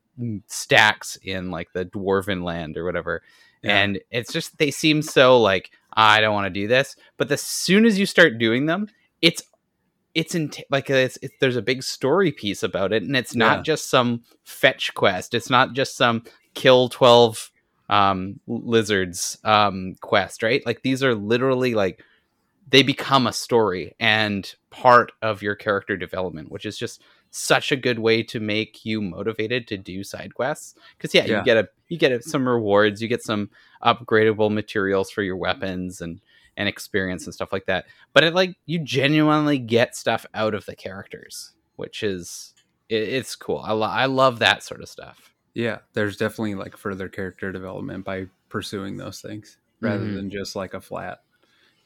stacks 0.46 1.16
in 1.22 1.50
like 1.50 1.72
the 1.72 1.84
dwarven 1.86 2.44
land 2.44 2.76
or 2.76 2.84
whatever. 2.84 3.22
Yeah. 3.62 3.78
And 3.78 4.00
it's 4.10 4.32
just 4.32 4.58
they 4.58 4.70
seem 4.70 5.02
so 5.02 5.40
like 5.40 5.70
I 5.92 6.20
don't 6.20 6.34
want 6.34 6.46
to 6.46 6.60
do 6.60 6.68
this, 6.68 6.96
but 7.16 7.30
as 7.30 7.42
soon 7.42 7.86
as 7.86 7.98
you 7.98 8.06
start 8.06 8.38
doing 8.38 8.66
them, 8.66 8.88
it's 9.20 9.42
it's 10.14 10.34
in 10.34 10.50
like 10.70 10.90
it's, 10.90 11.18
it's, 11.22 11.34
there's 11.40 11.56
a 11.56 11.62
big 11.62 11.82
story 11.82 12.32
piece 12.32 12.62
about 12.62 12.92
it, 12.92 13.02
and 13.02 13.16
it's 13.16 13.34
not 13.34 13.58
yeah. 13.58 13.62
just 13.62 13.88
some 13.88 14.22
fetch 14.44 14.92
quest. 14.94 15.32
It's 15.34 15.50
not 15.50 15.74
just 15.74 15.96
some 15.96 16.24
kill 16.54 16.88
twelve 16.88 17.50
um, 17.92 18.40
lizards 18.46 19.36
um, 19.44 19.96
quest, 20.00 20.42
right? 20.42 20.64
Like 20.64 20.80
these 20.80 21.04
are 21.04 21.14
literally 21.14 21.74
like 21.74 22.02
they 22.70 22.82
become 22.82 23.26
a 23.26 23.34
story 23.34 23.94
and 24.00 24.54
part 24.70 25.12
of 25.20 25.42
your 25.42 25.54
character 25.54 25.94
development, 25.98 26.50
which 26.50 26.64
is 26.64 26.78
just 26.78 27.02
such 27.30 27.70
a 27.70 27.76
good 27.76 27.98
way 27.98 28.22
to 28.22 28.40
make 28.40 28.86
you 28.86 29.02
motivated 29.02 29.68
to 29.68 29.76
do 29.76 30.02
side 30.04 30.34
quests. 30.34 30.74
Because 30.96 31.14
yeah, 31.14 31.26
yeah, 31.26 31.38
you 31.40 31.44
get 31.44 31.58
a 31.58 31.68
you 31.88 31.98
get 31.98 32.24
some 32.24 32.48
rewards, 32.48 33.02
you 33.02 33.08
get 33.08 33.22
some 33.22 33.50
upgradable 33.84 34.50
materials 34.50 35.10
for 35.10 35.22
your 35.22 35.36
weapons 35.36 36.00
and 36.00 36.22
and 36.56 36.70
experience 36.70 37.26
and 37.26 37.34
stuff 37.34 37.52
like 37.52 37.66
that. 37.66 37.84
But 38.14 38.24
it 38.24 38.32
like 38.32 38.56
you 38.64 38.78
genuinely 38.78 39.58
get 39.58 39.94
stuff 39.94 40.24
out 40.32 40.54
of 40.54 40.64
the 40.64 40.74
characters, 40.74 41.52
which 41.76 42.02
is 42.02 42.54
it, 42.88 43.02
it's 43.02 43.36
cool. 43.36 43.58
I 43.62 43.72
lo- 43.72 43.86
I 43.86 44.06
love 44.06 44.38
that 44.38 44.62
sort 44.62 44.80
of 44.80 44.88
stuff. 44.88 45.31
Yeah, 45.54 45.78
there's 45.92 46.16
definitely 46.16 46.54
like 46.54 46.76
further 46.76 47.08
character 47.08 47.52
development 47.52 48.04
by 48.04 48.26
pursuing 48.48 48.96
those 48.96 49.20
things 49.20 49.58
rather 49.80 50.04
mm-hmm. 50.04 50.16
than 50.16 50.30
just 50.30 50.54
like 50.54 50.74
a 50.74 50.80
flat 50.80 51.22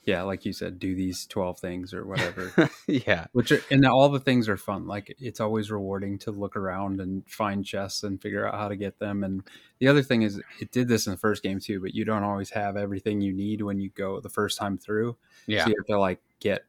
yeah 0.05 0.23
like 0.23 0.45
you 0.45 0.53
said 0.53 0.79
do 0.79 0.95
these 0.95 1.27
12 1.27 1.59
things 1.59 1.95
or 1.95 2.07
whatever 2.07 2.71
yeah 2.87 3.27
which 3.33 3.51
are, 3.51 3.61
and 3.71 3.85
all 3.87 4.09
the 4.09 4.21
things 4.21 4.49
are 4.49 4.57
fun 4.57 4.87
like 4.87 5.17
it's 5.19 5.41
always 5.41 5.71
rewarding 5.71 6.19
to 6.19 6.31
look 6.31 6.55
around 6.55 7.01
and 7.01 7.29
find 7.29 7.65
chests 7.65 8.03
and 8.03 8.23
figure 8.23 8.47
out 8.47 8.55
how 8.55 8.69
to 8.69 8.77
get 8.77 8.99
them 8.99 9.25
and 9.25 9.43
the 9.81 9.89
other 9.89 10.03
thing 10.03 10.23
is 10.23 10.41
it 10.61 10.71
did 10.71 10.87
this 10.87 11.07
in 11.07 11.13
the 11.13 11.19
first 11.19 11.43
game 11.43 11.59
too 11.59 11.81
but 11.81 11.95
you 11.95 12.05
don't 12.05 12.23
always 12.23 12.51
have 12.51 12.77
everything 12.77 13.21
you 13.21 13.33
need 13.33 13.63
when 13.63 13.81
you 13.81 13.91
go 13.91 14.21
the 14.21 14.29
first 14.29 14.59
time 14.59 14.79
through 14.79 15.17
yeah 15.47 15.65
so 15.65 15.71
you 15.71 15.77
have 15.77 15.87
to 15.87 15.99
like 15.99 16.21
get 16.41 16.65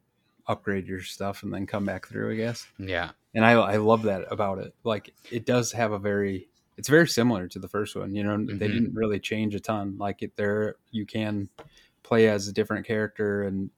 upgrade 0.48 0.88
your 0.88 1.02
stuff 1.02 1.44
and 1.44 1.54
then 1.54 1.66
come 1.66 1.86
back 1.86 2.08
through. 2.08 2.32
I 2.32 2.36
guess. 2.36 2.68
Yeah. 2.80 3.12
And 3.34 3.46
I 3.46 3.52
I 3.54 3.78
love 3.78 4.04
that 4.04 4.26
about 4.32 4.60
it. 4.60 4.74
Like 4.84 5.14
it 5.32 5.46
does 5.46 5.72
have 5.74 5.92
a 5.92 6.00
very 6.00 6.50
it's 6.78 6.88
very 6.88 7.08
similar 7.08 7.48
to 7.48 7.60
the 7.60 7.68
first 7.68 7.96
one. 7.96 8.16
You 8.16 8.24
know, 8.24 8.38
mm-hmm. 8.38 8.58
they 8.58 8.68
didn't 8.68 8.94
really 8.94 9.20
change 9.20 9.56
a 9.56 9.60
ton. 9.60 9.98
Like 9.98 10.22
it, 10.22 10.36
there 10.36 10.76
you 10.92 11.06
can 11.06 11.50
play 12.04 12.30
as 12.30 12.48
a 12.48 12.54
different 12.54 12.86
character 12.86 13.44
and 13.44 13.70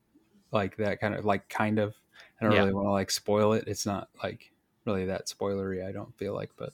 like 0.51 0.77
that 0.77 1.00
kind 1.00 1.15
of 1.15 1.25
like 1.25 1.48
kind 1.50 1.79
of. 1.79 1.96
I 2.39 2.46
don't 2.46 2.53
yeah. 2.53 2.60
really 2.60 2.74
want 2.74 2.88
to 2.88 2.91
like 2.91 3.12
spoil 3.12 3.53
it. 3.53 3.65
It's 3.68 3.86
not 3.86 4.10
like 4.24 4.51
really 4.86 5.06
that 5.06 5.27
spoilery. 5.27 5.88
I 5.88 5.91
don't 5.91 6.15
feel 6.18 6.34
like, 6.34 6.51
but 6.58 6.74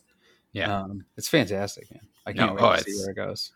yeah, 0.53 0.81
um, 0.81 1.05
it's 1.17 1.27
fantastic, 1.27 1.91
man. 1.91 2.07
I 2.25 2.33
can't 2.33 2.55
no, 2.55 2.63
wait 2.63 2.73
oh, 2.73 2.75
to 2.77 2.83
see 2.83 2.97
where 2.99 3.11
it 3.11 3.15
goes. 3.15 3.51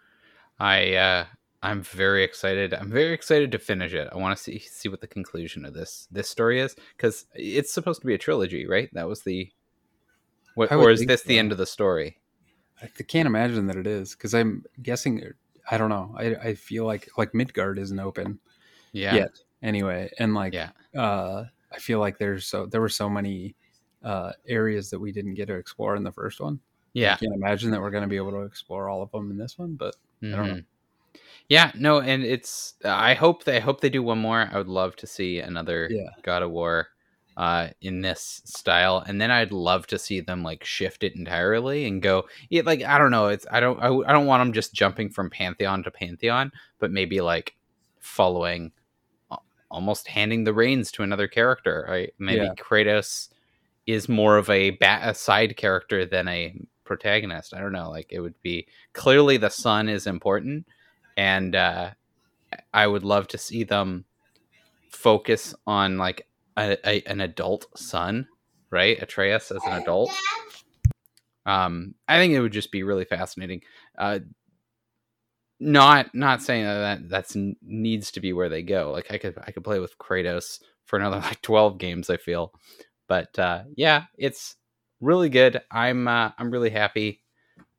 I 0.59 0.93
uh, 0.95 1.25
I'm 1.61 1.81
very 1.81 2.23
excited. 2.23 2.73
I'm 2.73 2.91
very 2.91 3.13
excited 3.13 3.51
to 3.51 3.59
finish 3.59 3.93
it. 3.93 4.09
I 4.11 4.17
want 4.17 4.37
to 4.37 4.43
see 4.43 4.59
see 4.59 4.89
what 4.89 5.01
the 5.01 5.07
conclusion 5.07 5.65
of 5.65 5.73
this 5.73 6.07
this 6.11 6.29
story 6.29 6.59
is 6.59 6.75
because 6.95 7.25
it's 7.33 7.71
supposed 7.71 8.01
to 8.01 8.07
be 8.07 8.15
a 8.15 8.19
trilogy, 8.19 8.65
right? 8.65 8.89
That 8.93 9.07
was 9.07 9.21
the 9.21 9.51
what, 10.55 10.71
or 10.71 10.91
is 10.91 11.05
this 11.05 11.23
so. 11.23 11.27
the 11.27 11.39
end 11.39 11.51
of 11.51 11.57
the 11.57 11.65
story? 11.65 12.18
I 12.81 13.03
can't 13.03 13.27
imagine 13.27 13.67
that 13.67 13.75
it 13.75 13.87
is 13.87 14.13
because 14.15 14.33
I'm 14.33 14.63
guessing. 14.81 15.23
I 15.71 15.77
don't 15.77 15.89
know. 15.89 16.15
I 16.17 16.35
I 16.35 16.53
feel 16.55 16.85
like 16.85 17.09
like 17.17 17.33
Midgard 17.33 17.77
isn't 17.79 17.99
open, 17.99 18.39
yeah. 18.91 19.15
Yet 19.15 19.39
anyway, 19.61 20.09
and 20.19 20.33
like 20.33 20.53
yeah. 20.53 20.69
uh, 20.95 21.45
I 21.71 21.77
feel 21.77 21.99
like 21.99 22.17
there's 22.17 22.45
so 22.45 22.65
there 22.65 22.81
were 22.81 22.89
so 22.89 23.09
many 23.09 23.55
uh, 24.03 24.31
areas 24.47 24.89
that 24.89 24.99
we 24.99 25.11
didn't 25.11 25.35
get 25.35 25.47
to 25.47 25.55
explore 25.55 25.95
in 25.95 26.03
the 26.03 26.11
first 26.11 26.39
one. 26.39 26.59
Yeah, 26.93 27.13
I 27.13 27.17
can't 27.17 27.33
imagine 27.33 27.71
that 27.71 27.81
we're 27.81 27.91
going 27.91 28.03
to 28.03 28.09
be 28.09 28.17
able 28.17 28.31
to 28.31 28.41
explore 28.41 28.89
all 28.89 29.01
of 29.01 29.11
them 29.11 29.31
in 29.31 29.37
this 29.37 29.57
one, 29.57 29.75
but 29.75 29.95
mm-hmm. 30.21 30.33
I 30.33 30.37
don't 30.37 30.47
know. 30.47 30.53
Mm-hmm. 30.53 31.19
Yeah, 31.49 31.71
no, 31.75 31.99
and 31.99 32.23
it's. 32.23 32.75
I 32.85 33.13
hope 33.13 33.43
they 33.43 33.57
I 33.57 33.59
hope 33.59 33.81
they 33.81 33.89
do 33.89 34.03
one 34.03 34.19
more. 34.19 34.49
I 34.51 34.57
would 34.57 34.67
love 34.67 34.95
to 34.97 35.07
see 35.07 35.39
another 35.39 35.87
yeah. 35.91 36.09
God 36.23 36.43
of 36.43 36.51
War 36.51 36.87
uh, 37.39 37.69
in 37.79 38.01
this 38.01 38.41
style, 38.43 39.01
and 39.07 39.21
then 39.21 39.31
I'd 39.31 39.53
love 39.53 39.87
to 39.87 39.97
see 39.97 40.19
them 40.19 40.43
like 40.43 40.65
shift 40.65 41.05
it 41.05 41.15
entirely 41.15 41.85
and 41.85 42.01
go. 42.01 42.25
Yeah, 42.49 42.63
like 42.65 42.83
I 42.83 42.97
don't 42.97 43.11
know. 43.11 43.29
It's 43.29 43.47
I 43.49 43.61
don't 43.61 43.81
I, 43.81 43.87
I 43.87 44.11
don't 44.11 44.25
want 44.25 44.41
them 44.41 44.51
just 44.51 44.73
jumping 44.73 45.09
from 45.09 45.29
pantheon 45.29 45.81
to 45.83 45.91
pantheon, 45.91 46.51
but 46.79 46.91
maybe 46.91 47.21
like 47.21 47.55
following, 47.99 48.73
almost 49.71 50.09
handing 50.09 50.43
the 50.43 50.53
reins 50.53 50.91
to 50.91 51.03
another 51.03 51.29
character. 51.29 51.85
Right? 51.87 52.13
Maybe 52.19 52.43
yeah. 52.43 52.55
Kratos 52.57 53.29
is 53.87 54.09
more 54.09 54.35
of 54.35 54.49
a, 54.49 54.71
ba- 54.71 54.99
a 55.01 55.15
side 55.15 55.55
character 55.55 56.05
than 56.05 56.27
a 56.27 56.53
protagonist. 56.83 57.53
I 57.53 57.61
don't 57.61 57.71
know. 57.71 57.89
Like 57.89 58.07
it 58.09 58.19
would 58.19 58.39
be 58.41 58.67
clearly 58.91 59.37
the 59.37 59.49
son 59.49 59.87
is 59.87 60.07
important, 60.07 60.67
and 61.15 61.55
uh, 61.55 61.91
I 62.73 62.85
would 62.85 63.05
love 63.05 63.29
to 63.29 63.37
see 63.37 63.63
them 63.63 64.03
focus 64.91 65.55
on 65.65 65.97
like 65.97 66.27
a, 66.57 66.77
a, 66.85 67.03
an 67.03 67.21
adult 67.21 67.65
son, 67.77 68.27
right? 68.71 69.01
Atreus 69.01 69.51
as 69.51 69.63
an 69.65 69.81
adult. 69.81 70.11
Um, 71.45 71.95
I 72.07 72.17
think 72.17 72.33
it 72.33 72.41
would 72.41 72.51
just 72.51 72.71
be 72.71 72.83
really 72.83 73.05
fascinating. 73.05 73.61
Uh, 73.97 74.19
not 75.59 76.13
not 76.13 76.41
saying 76.41 76.63
that, 76.63 76.79
that 76.79 77.09
that's 77.09 77.35
needs 77.61 78.11
to 78.11 78.21
be 78.21 78.33
where 78.33 78.49
they 78.49 78.61
go. 78.61 78.91
Like 78.91 79.11
I 79.11 79.17
could 79.17 79.37
I 79.45 79.51
could 79.51 79.63
play 79.63 79.79
with 79.79 79.97
Kratos 79.97 80.61
for 80.85 80.97
another 80.97 81.17
like 81.21 81.41
twelve 81.41 81.77
games. 81.77 82.09
I 82.09 82.17
feel, 82.17 82.53
but 83.07 83.37
uh, 83.37 83.63
yeah, 83.75 84.03
it's 84.17 84.55
really 85.01 85.29
good. 85.29 85.61
I'm 85.71 86.07
uh, 86.07 86.31
I'm 86.37 86.51
really 86.51 86.69
happy 86.69 87.23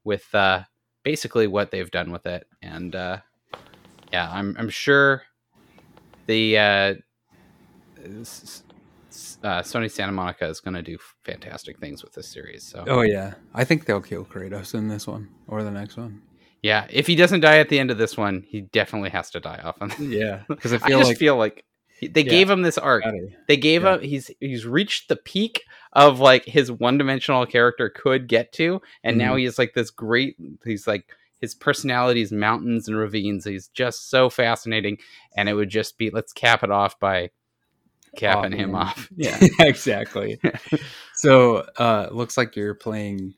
with 0.05 0.35
uh, 0.35 0.65
basically 1.05 1.47
what 1.47 1.71
they've 1.71 1.91
done 1.91 2.11
with 2.13 2.27
it, 2.27 2.47
and 2.61 2.95
uh, 2.95 3.19
yeah, 4.13 4.31
I'm 4.31 4.57
I'm 4.59 4.71
sure 4.71 5.23
the 6.27 7.01
uh, 9.43 9.63
Sony 9.63 9.91
Santa 9.91 10.13
Monica 10.13 10.47
is 10.47 10.61
going 10.61 10.75
to 10.75 10.83
do 10.83 10.99
fantastic 11.25 11.79
things 11.79 12.03
with 12.03 12.13
this 12.13 12.29
series. 12.29 12.63
So, 12.63 12.85
oh 12.87 13.03
yeah, 13.03 13.35
I 13.55 13.65
think 13.65 13.85
they'll 13.85 14.01
kill 14.01 14.25
Kratos 14.25 14.75
in 14.75 14.89
this 14.89 15.07
one 15.07 15.29
or 15.49 15.63
the 15.63 15.71
next 15.71 15.97
one. 15.97 16.23
Yeah, 16.63 16.87
if 16.91 17.07
he 17.07 17.17
doesn't 17.17 17.41
die 17.41 17.59
at 17.59 17.71
the 17.71 17.79
end 17.79 17.91
of 17.91 17.99
this 17.99 18.17
one, 18.17 18.45
he 18.47 18.61
definitely 18.61 19.11
has 19.11 19.31
to 19.31 19.41
die 19.41 19.61
off. 19.65 19.79
yeah, 19.99 20.43
because 20.49 20.73
I 20.73 20.79
feel 20.79 20.99
I 20.99 21.01
just 21.01 21.11
like, 21.11 21.19
feel 21.19 21.37
like 21.37 21.65
they 22.01 22.23
yeah, 22.23 22.31
gave 22.31 22.51
him 22.51 22.63
this 22.63 22.79
arc. 22.79 23.05
They 23.49 23.57
gave 23.57 23.83
yeah. 23.83 23.95
him 23.95 24.03
he's 24.03 24.31
he's 24.41 24.67
reached 24.67 25.09
the 25.09 25.17
peak 25.17 25.65
of 25.93 26.21
like 26.21 26.45
his 26.45 26.71
one 26.71 26.99
dimensional 26.99 27.47
character 27.47 27.91
could 27.91 28.29
get 28.29 28.53
to, 28.55 28.81
and 29.03 29.19
mm-hmm. 29.19 29.29
now 29.29 29.37
he's 29.37 29.59
like 29.59 29.75
this 29.75 29.91
great. 29.91 30.37
He's 30.65 30.87
like 30.87 31.07
his 31.41 31.55
personality 31.55 32.21
is 32.21 32.33
mountains 32.33 32.89
and 32.89 32.97
ravines. 32.97 33.45
He's 33.45 33.69
just 33.69 34.11
so 34.11 34.31
fascinating, 34.31 34.99
and 35.37 35.49
it 35.49 35.55
would 35.55 35.71
just 35.71 35.99
be 35.99 36.11
let's 36.11 36.33
cap 36.33 36.63
it 36.63 36.71
off 36.71 36.99
by 37.01 37.31
capping 38.17 38.53
him 38.53 38.75
off. 38.75 39.09
Yeah, 39.17 39.39
exactly. 39.61 40.41
so 41.15 41.59
uh 41.77 42.09
looks 42.11 42.37
like 42.37 42.57
you're 42.57 42.75
playing 42.75 43.35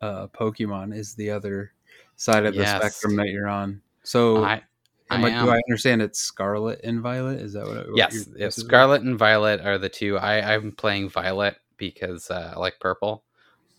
uh 0.00 0.28
Pokemon 0.28 0.94
is 0.94 1.14
the 1.14 1.30
other 1.30 1.72
side 2.16 2.46
of 2.46 2.54
the 2.54 2.62
yes. 2.62 2.80
spectrum 2.80 3.16
that 3.16 3.28
you're 3.28 3.48
on. 3.48 3.80
So 4.02 4.44
I, 4.44 4.62
I 5.10 5.20
do 5.20 5.50
I 5.50 5.60
understand 5.68 6.02
it's 6.02 6.20
Scarlet 6.20 6.80
and 6.84 7.00
Violet? 7.00 7.40
Is 7.40 7.54
that 7.54 7.66
what? 7.66 7.76
It, 7.76 7.88
what 7.88 7.96
yes, 7.96 8.28
yes. 8.36 8.56
Scarlet 8.56 9.02
and 9.02 9.18
Violet 9.18 9.60
are 9.60 9.78
the 9.78 9.88
two. 9.88 10.16
I 10.18 10.54
I'm 10.54 10.72
playing 10.72 11.10
Violet 11.10 11.56
because 11.76 12.30
uh, 12.30 12.52
I 12.54 12.58
like 12.58 12.78
purple. 12.78 13.24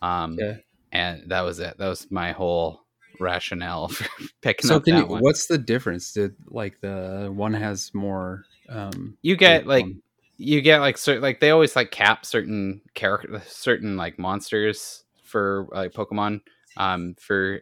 Um, 0.02 0.34
okay. 0.34 0.64
and 0.92 1.30
that 1.30 1.42
was 1.42 1.60
it. 1.60 1.78
That 1.78 1.88
was 1.88 2.10
my 2.10 2.32
whole 2.32 2.82
rationale 3.20 3.88
for 3.90 4.06
picking 4.42 4.68
so 4.68 4.78
up 4.78 4.86
can 4.86 4.96
that 4.96 5.02
you, 5.02 5.08
one. 5.08 5.22
What's 5.22 5.48
the 5.48 5.58
difference? 5.58 6.12
Did 6.12 6.36
like 6.48 6.82
the 6.82 7.32
one 7.34 7.54
has 7.54 7.94
more? 7.94 8.46
Um, 8.68 9.18
you 9.22 9.38
get 9.38 9.66
like 9.66 9.86
one. 9.86 10.02
You 10.42 10.62
get 10.62 10.80
like 10.80 10.98
certain 10.98 11.22
like 11.22 11.40
they 11.40 11.52
always 11.52 11.76
like 11.76 11.92
cap 11.92 12.26
certain 12.26 12.82
character 12.94 13.42
certain 13.46 13.98
like 13.98 14.18
monsters 14.18 15.04
for 15.24 15.68
like 15.72 15.94
Pokemon 15.94 16.42
um 16.78 17.16
for 17.20 17.62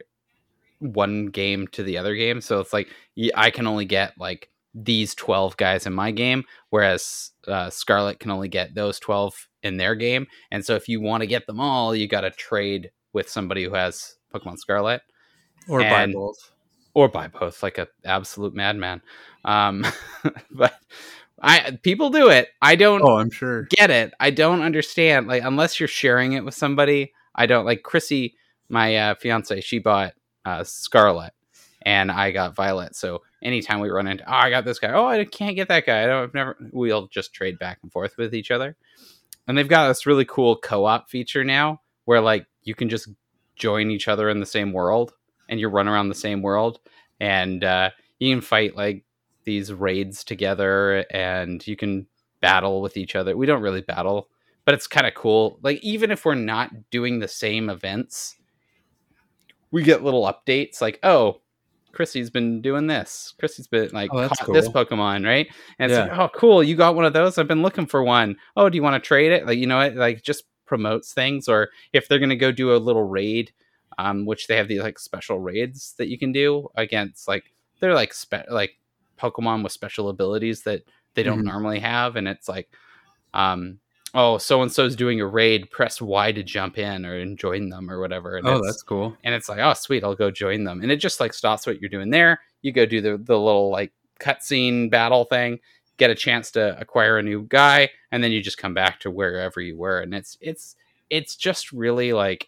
one 0.80 1.28
game 1.28 1.68
to 1.68 1.84
the 1.84 1.98
other 1.98 2.16
game. 2.16 2.42
So 2.42 2.60
it's 2.60 2.74
like 2.74 2.88
I 3.36 3.52
can 3.52 3.68
only 3.68 3.86
get 3.86 4.14
like 4.18 4.50
these 4.74 5.16
12 5.16 5.58
guys 5.58 5.86
in 5.86 5.94
my 5.94 6.12
game, 6.12 6.44
whereas 6.70 7.32
uh, 7.48 7.70
Scarlet 7.70 8.20
can 8.20 8.32
only 8.32 8.48
get 8.48 8.76
those 8.76 9.00
12 9.00 9.48
in 9.64 9.78
their 9.78 9.96
game. 9.96 10.28
And 10.52 10.66
so 10.66 10.76
if 10.76 10.88
you 10.88 11.02
want 11.02 11.22
to 11.22 11.28
get 11.28 11.48
them 11.48 11.60
all, 11.60 11.96
you 11.96 12.08
got 12.08 12.22
to 12.22 12.32
trade 12.32 12.92
with 13.14 13.30
somebody 13.30 13.64
who 13.64 13.74
has 13.74 14.16
Pokemon 14.34 14.58
Scarlet. 14.58 15.02
Or 15.68 15.82
and, 15.82 16.14
buy 16.14 16.20
both. 16.20 16.52
Or 16.94 17.10
buy 17.10 17.28
both, 17.28 17.62
like 17.62 17.78
an 17.78 17.88
absolute 18.06 18.54
madman. 18.54 19.02
Um, 19.44 19.86
but 20.52 20.76
I 21.42 21.80
people 21.84 22.10
do 22.10 22.30
it. 22.30 22.50
I 22.62 22.76
don't. 22.76 23.02
Oh, 23.02 23.18
I'm 23.18 23.32
sure. 23.32 23.64
Get 23.70 23.90
it. 23.90 24.14
I 24.20 24.32
don't 24.32 24.62
understand. 24.62 25.28
Like 25.28 25.44
unless 25.44 25.80
you're 25.80 25.88
sharing 25.88 26.34
it 26.34 26.44
with 26.44 26.54
somebody, 26.54 27.14
I 27.36 27.46
don't 27.46 27.66
like 27.66 27.84
Chrissy, 27.84 28.36
my 28.68 28.96
uh, 28.96 29.16
fiance. 29.16 29.62
She 29.62 29.80
bought 29.80 30.14
uh, 30.46 30.64
Scarlet, 30.64 31.34
and 31.82 32.12
I 32.12 32.32
got 32.32 32.56
Violet. 32.56 32.96
So 32.96 33.24
anytime 33.42 33.80
we 33.80 33.90
run 33.90 34.08
into, 34.08 34.24
oh, 34.28 34.36
I 34.36 34.50
got 34.50 34.66
this 34.66 34.80
guy. 34.80 34.92
Oh, 34.94 35.08
I 35.08 35.24
can't 35.26 35.56
get 35.56 35.68
that 35.70 35.86
guy. 35.86 36.04
I 36.04 36.06
don't. 36.08 36.24
I've 36.24 36.34
never. 36.34 36.58
We'll 36.72 37.08
just 37.08 37.34
trade 37.34 37.60
back 37.60 37.80
and 37.84 37.92
forth 37.92 38.18
with 38.18 38.34
each 38.34 38.52
other. 38.52 38.76
And 39.48 39.58
they've 39.58 39.68
got 39.68 39.88
this 39.88 40.06
really 40.06 40.26
cool 40.26 40.58
co-op 40.58 41.10
feature 41.10 41.44
now, 41.44 41.82
where 42.06 42.22
like 42.22 42.46
you 42.64 42.76
can 42.76 42.90
just 42.90 43.10
join 43.56 43.90
each 43.92 44.08
other 44.08 44.30
in 44.30 44.40
the 44.40 44.46
same 44.46 44.74
world, 44.74 45.14
and 45.48 45.60
you 45.60 45.70
run 45.70 45.88
around 45.88 46.10
the 46.10 46.16
same 46.16 46.42
world, 46.42 46.80
and 47.20 47.64
uh, 47.64 47.90
you 48.20 48.34
can 48.34 48.42
fight 48.42 48.76
like 48.76 49.04
these 49.50 49.74
raids 49.74 50.24
together, 50.24 51.06
and 51.12 51.66
you 51.68 51.76
can 51.76 52.08
battle 52.42 52.82
with 52.82 52.96
each 52.98 53.16
other. 53.16 53.36
We 53.36 53.46
don't 53.46 53.62
really 53.62 53.82
battle, 53.82 54.30
but 54.66 54.74
it's 54.74 54.88
kind 54.88 55.08
of 55.08 55.14
cool. 55.14 55.60
Like 55.62 55.80
even 55.84 56.12
if 56.12 56.26
we're 56.26 56.36
not 56.36 56.90
doing 56.92 57.20
the 57.20 57.28
same 57.28 57.70
events 57.70 58.36
we 59.72 59.84
get 59.84 60.04
little 60.04 60.24
updates 60.24 60.82
like, 60.82 61.00
oh, 61.04 61.42
Chrissy's 61.92 62.30
been 62.30 62.62
doing 62.62 62.88
this. 62.88 63.34
Chrissy's 63.40 63.68
been 63.68 63.90
like 63.92 64.12
oh, 64.14 64.28
caught 64.28 64.40
cool. 64.42 64.54
this 64.54 64.70
Pokemon, 64.70 65.26
right? 65.26 65.48
And 65.80 65.92
it's 65.92 65.98
yeah. 65.98 66.06
like, 66.06 66.20
oh, 66.20 66.30
cool, 66.38 66.64
you 66.64 66.76
got 66.76 66.96
one 66.96 67.06
of 67.06 67.14
those. 67.14 67.38
I've 67.38 67.48
been 67.48 67.62
looking 67.62 67.88
for 67.88 68.04
one. 68.04 68.38
Oh, 68.56 68.70
do 68.70 68.76
you 68.76 68.84
want 68.84 69.02
to 69.02 69.08
trade 69.08 69.32
it? 69.32 69.46
Like, 69.46 69.58
you 69.58 69.68
know, 69.68 69.80
it 69.80 69.96
like 69.96 70.24
just 70.24 70.44
promotes 70.66 71.14
things. 71.14 71.48
Or 71.48 71.70
if 71.94 72.08
they're 72.08 72.20
gonna 72.20 72.36
go 72.36 72.52
do 72.52 72.74
a 72.74 72.78
little 72.78 73.04
raid, 73.04 73.52
um, 73.98 74.26
which 74.26 74.48
they 74.48 74.56
have 74.56 74.68
these 74.68 74.82
like 74.82 75.00
special 75.00 75.40
raids 75.40 75.96
that 75.98 76.08
you 76.08 76.18
can 76.18 76.32
do 76.32 76.70
against 76.76 77.28
like 77.28 77.52
they're 77.80 77.96
like 77.96 78.14
spe- 78.14 78.50
like 78.50 78.78
Pokemon 79.20 79.64
with 79.64 79.72
special 79.72 80.10
abilities 80.10 80.62
that 80.64 80.84
they 81.14 81.24
don't 81.24 81.40
mm-hmm. 81.40 81.48
normally 81.48 81.80
have, 81.80 82.16
and 82.16 82.28
it's 82.28 82.48
like, 82.48 82.70
um, 83.34 83.80
oh, 84.14 84.38
so 84.38 84.62
and 84.62 84.72
so's 84.72 84.96
doing 84.96 85.22
a 85.22 85.28
raid, 85.28 85.70
press 85.70 86.02
Y 86.02 86.32
to 86.32 86.44
jump 86.44 86.78
in 86.78 87.06
or 87.06 87.36
join 87.36 87.70
them 87.70 87.90
or 87.90 88.00
whatever. 88.00 88.38
And 88.38 88.48
oh, 88.48 88.64
that's 88.64 88.82
cool. 88.82 89.16
And 89.24 89.36
it's 89.36 89.50
like, 89.50 89.60
oh, 89.60 89.74
sweet, 89.74 90.04
I'll 90.04 90.16
go 90.16 90.32
join 90.32 90.64
them. 90.64 90.82
And 90.82 90.92
it 90.92 90.98
just 90.98 91.20
like 91.20 91.34
stops 91.34 91.68
what 91.68 91.80
you're 91.80 91.90
doing 91.90 92.10
there. 92.10 92.40
You 92.62 92.72
go 92.72 92.86
do 92.86 93.02
the, 93.02 93.18
the 93.18 93.40
little 93.40 93.70
like 93.70 93.92
cutscene 94.20 94.90
battle 94.90 95.26
thing, 95.26 95.60
get 95.98 96.10
a 96.10 96.16
chance 96.16 96.52
to 96.52 96.80
acquire 96.80 97.18
a 97.18 97.24
new 97.24 97.44
guy, 97.44 97.90
and 98.12 98.24
then 98.24 98.32
you 98.32 98.42
just 98.42 98.58
come 98.58 98.74
back 98.74 99.00
to 99.02 99.12
wherever 99.12 99.62
you 99.62 99.78
were. 99.78 100.00
And 100.00 100.14
it's 100.14 100.38
it's 100.42 100.76
it's 101.10 101.36
just 101.36 101.72
really 101.72 102.14
like 102.14 102.48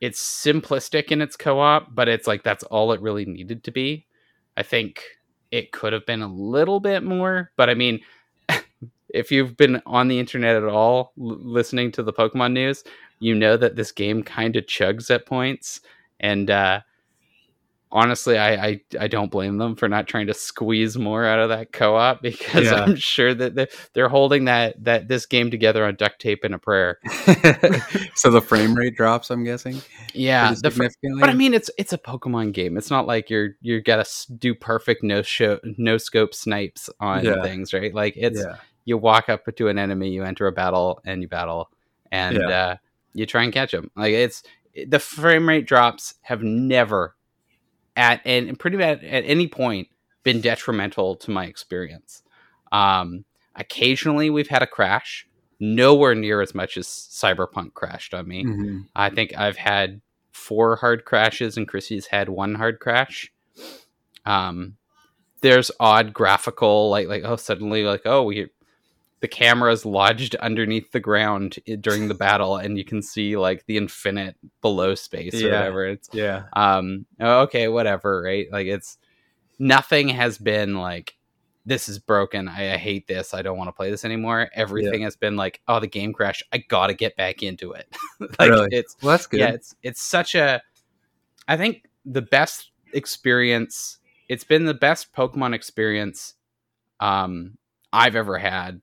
it's 0.00 0.20
simplistic 0.22 1.08
in 1.08 1.20
its 1.20 1.36
co-op, 1.36 1.94
but 1.94 2.08
it's 2.08 2.26
like 2.26 2.42
that's 2.42 2.64
all 2.64 2.92
it 2.92 3.02
really 3.02 3.26
needed 3.26 3.64
to 3.64 3.70
be. 3.70 4.06
I 4.56 4.62
think 4.62 5.02
it 5.50 5.72
could 5.72 5.92
have 5.92 6.06
been 6.06 6.22
a 6.22 6.32
little 6.32 6.80
bit 6.80 7.02
more, 7.02 7.50
but 7.56 7.70
I 7.70 7.74
mean 7.74 8.00
if 9.14 9.32
you've 9.32 9.56
been 9.56 9.82
on 9.86 10.08
the 10.08 10.18
internet 10.18 10.56
at 10.56 10.64
all 10.64 11.12
l- 11.18 11.38
listening 11.40 11.92
to 11.92 12.02
the 12.02 12.12
Pokemon 12.12 12.52
news, 12.52 12.84
you 13.18 13.34
know 13.34 13.56
that 13.56 13.76
this 13.76 13.92
game 13.92 14.22
kind 14.22 14.56
of 14.56 14.66
chugs 14.66 15.10
at 15.10 15.26
points. 15.26 15.80
And 16.20 16.50
uh, 16.50 16.80
honestly, 17.92 18.38
I, 18.38 18.52
I, 18.54 18.80
I 19.00 19.08
don't 19.08 19.30
blame 19.30 19.58
them 19.58 19.74
for 19.74 19.88
not 19.88 20.06
trying 20.06 20.28
to 20.28 20.34
squeeze 20.34 20.96
more 20.96 21.24
out 21.24 21.40
of 21.40 21.48
that 21.48 21.72
co-op 21.72 22.22
because 22.22 22.66
yeah. 22.66 22.74
I'm 22.74 22.96
sure 22.96 23.34
that 23.34 23.54
they're, 23.54 23.68
they're 23.94 24.08
holding 24.08 24.44
that 24.44 24.82
that 24.84 25.08
this 25.08 25.26
game 25.26 25.50
together 25.50 25.84
on 25.84 25.96
duct 25.96 26.20
tape 26.20 26.44
and 26.44 26.54
a 26.54 26.58
prayer. 26.58 26.98
so 28.14 28.30
the 28.30 28.42
frame 28.44 28.74
rate 28.74 28.96
drops. 28.96 29.30
I'm 29.30 29.44
guessing. 29.44 29.80
Yeah, 30.14 30.54
the 30.60 30.70
fr- 30.70 30.84
but 31.18 31.28
I 31.28 31.34
mean, 31.34 31.54
it's 31.54 31.70
it's 31.78 31.92
a 31.92 31.98
Pokemon 31.98 32.52
game. 32.52 32.76
It's 32.76 32.90
not 32.90 33.06
like 33.06 33.30
you're 33.30 33.50
you're 33.60 33.80
gotta 33.80 34.08
do 34.38 34.54
perfect 34.54 35.02
no 35.02 35.22
show 35.22 35.58
no 35.78 35.98
scope 35.98 36.34
snipes 36.34 36.90
on 37.00 37.24
yeah. 37.24 37.42
things, 37.42 37.72
right? 37.72 37.94
Like 37.94 38.14
it's 38.16 38.40
yeah. 38.40 38.56
you 38.84 38.98
walk 38.98 39.28
up 39.28 39.44
to 39.56 39.68
an 39.68 39.78
enemy, 39.78 40.10
you 40.10 40.24
enter 40.24 40.46
a 40.46 40.52
battle, 40.52 41.00
and 41.04 41.22
you 41.22 41.28
battle, 41.28 41.70
and 42.10 42.38
uh, 42.38 42.76
you 43.14 43.26
try 43.26 43.42
and 43.42 43.52
catch 43.52 43.72
them. 43.72 43.90
Like 43.96 44.12
it's 44.12 44.42
the 44.86 44.98
frame 44.98 45.48
rate 45.48 45.66
drops 45.66 46.14
have 46.22 46.42
never 46.42 47.16
at 47.96 48.20
and 48.24 48.58
pretty 48.58 48.76
much 48.76 49.02
at 49.02 49.24
any 49.24 49.48
point 49.48 49.88
been 50.22 50.40
detrimental 50.40 51.16
to 51.16 51.30
my 51.30 51.46
experience. 51.46 52.22
Um, 52.72 53.24
occasionally 53.56 54.30
we've 54.30 54.48
had 54.48 54.62
a 54.62 54.66
crash, 54.66 55.26
nowhere 55.58 56.14
near 56.14 56.40
as 56.40 56.54
much 56.54 56.76
as 56.76 56.86
Cyberpunk 56.86 57.74
crashed 57.74 58.14
on 58.14 58.28
me. 58.28 58.44
Mm-hmm. 58.44 58.80
I 58.94 59.10
think 59.10 59.36
I've 59.36 59.56
had 59.56 60.00
four 60.32 60.76
hard 60.76 61.04
crashes 61.04 61.56
and 61.56 61.68
Chrissy's 61.68 62.06
had 62.06 62.28
one 62.28 62.54
hard 62.54 62.80
crash. 62.80 63.32
Um, 64.24 64.76
there's 65.40 65.70
odd 65.80 66.12
graphical 66.12 66.90
like 66.90 67.08
like 67.08 67.22
oh 67.24 67.36
suddenly 67.36 67.84
like 67.84 68.02
oh 68.04 68.22
we 68.22 68.48
the 69.20 69.28
camera 69.28 69.70
is 69.72 69.84
lodged 69.84 70.34
underneath 70.36 70.92
the 70.92 71.00
ground 71.00 71.58
during 71.80 72.08
the 72.08 72.14
battle 72.14 72.56
and 72.56 72.78
you 72.78 72.84
can 72.84 73.02
see 73.02 73.36
like 73.36 73.66
the 73.66 73.76
infinite 73.76 74.36
below 74.62 74.94
space 74.94 75.34
or 75.34 75.48
yeah. 75.48 75.58
whatever. 75.58 75.86
It's 75.86 76.08
yeah. 76.12 76.44
um 76.54 77.06
okay 77.20 77.68
whatever 77.68 78.22
right? 78.22 78.50
Like 78.50 78.66
it's 78.66 78.98
nothing 79.58 80.08
has 80.08 80.38
been 80.38 80.76
like 80.76 81.16
this 81.66 81.90
is 81.90 81.98
broken. 81.98 82.48
I, 82.48 82.74
I 82.74 82.76
hate 82.78 83.06
this. 83.06 83.34
I 83.34 83.42
don't 83.42 83.58
want 83.58 83.68
to 83.68 83.72
play 83.72 83.90
this 83.90 84.06
anymore. 84.06 84.48
Everything 84.54 85.00
yeah. 85.00 85.06
has 85.06 85.16
been 85.16 85.36
like 85.36 85.60
oh 85.68 85.80
the 85.80 85.86
game 85.86 86.14
crashed. 86.14 86.42
I 86.52 86.58
gotta 86.58 86.94
get 86.94 87.16
back 87.16 87.42
into 87.42 87.72
it. 87.72 87.94
Like 88.38 88.50
really? 88.50 88.68
it's 88.70 88.96
well 89.02 89.12
that's 89.12 89.26
good. 89.26 89.40
yeah 89.40 89.48
it's 89.48 89.74
it's 89.82 90.02
such 90.02 90.34
a 90.34 90.62
i 91.48 91.56
think 91.56 91.84
the 92.04 92.20
best 92.22 92.70
experience 92.92 93.98
it's 94.28 94.44
been 94.44 94.66
the 94.66 94.74
best 94.74 95.12
pokemon 95.14 95.54
experience 95.54 96.34
um 97.00 97.56
I've 97.92 98.16
ever 98.16 98.38
had 98.38 98.80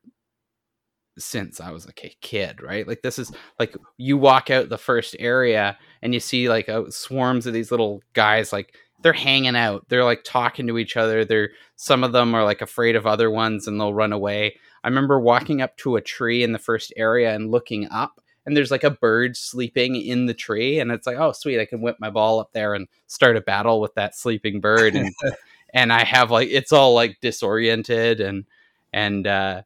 since 1.18 1.60
I 1.60 1.72
was 1.72 1.86
like 1.86 2.02
a 2.04 2.16
kid, 2.22 2.62
right? 2.62 2.88
Like 2.88 3.02
this 3.02 3.20
is 3.20 3.32
like 3.60 3.76
you 3.98 4.18
walk 4.18 4.50
out 4.50 4.70
the 4.70 4.78
first 4.78 5.16
area 5.20 5.78
and 6.02 6.14
you 6.14 6.20
see 6.20 6.50
like 6.50 6.70
uh, 6.70 6.90
swarms 6.90 7.46
of 7.46 7.54
these 7.54 7.72
little 7.72 8.02
guys 8.14 8.52
like 8.54 8.74
they're 9.02 9.14
hanging 9.14 9.56
out. 9.56 9.86
They're 9.90 10.04
like 10.04 10.24
talking 10.24 10.68
to 10.68 10.78
each 10.78 10.98
other. 10.98 11.24
They're 11.24 11.52
some 11.76 12.04
of 12.04 12.12
them 12.12 12.34
are 12.34 12.44
like 12.44 12.62
afraid 12.62 12.96
of 12.96 13.06
other 13.06 13.30
ones 13.30 13.68
and 13.68 13.80
they'll 13.80 13.94
run 13.94 14.14
away. 14.14 14.58
I 14.84 14.88
remember 14.88 15.20
walking 15.20 15.62
up 15.62 15.78
to 15.78 15.96
a 15.96 16.02
tree 16.02 16.44
in 16.44 16.52
the 16.52 16.60
first 16.60 16.94
area 16.96 17.34
and 17.34 17.52
looking 17.52 17.88
up 17.90 18.22
and 18.48 18.56
there's 18.56 18.72
like 18.72 18.86
a 18.86 18.90
bird 18.90 19.36
sleeping 19.36 19.98
in 19.98 20.26
the 20.26 20.34
tree 20.34 20.80
and 20.80 20.90
it's 20.90 21.06
like, 21.06 21.18
"Oh, 21.18 21.34
sweet, 21.34 21.60
I 21.60 21.66
can 21.66 21.82
whip 21.82 21.98
my 22.00 22.10
ball 22.10 22.40
up 22.40 22.54
there 22.54 22.74
and 22.74 22.88
start 23.06 23.36
a 23.36 23.42
battle 23.42 23.82
with 23.82 23.94
that 23.96 24.16
sleeping 24.16 24.62
bird." 24.62 24.96
And 24.96 25.14
and 25.74 25.92
I 25.92 26.06
have 26.06 26.32
like 26.32 26.48
it's 26.50 26.72
all 26.72 26.94
like 26.94 27.20
disoriented 27.22 28.22
and 28.22 28.46
and 28.94 29.28
uh 29.28 29.64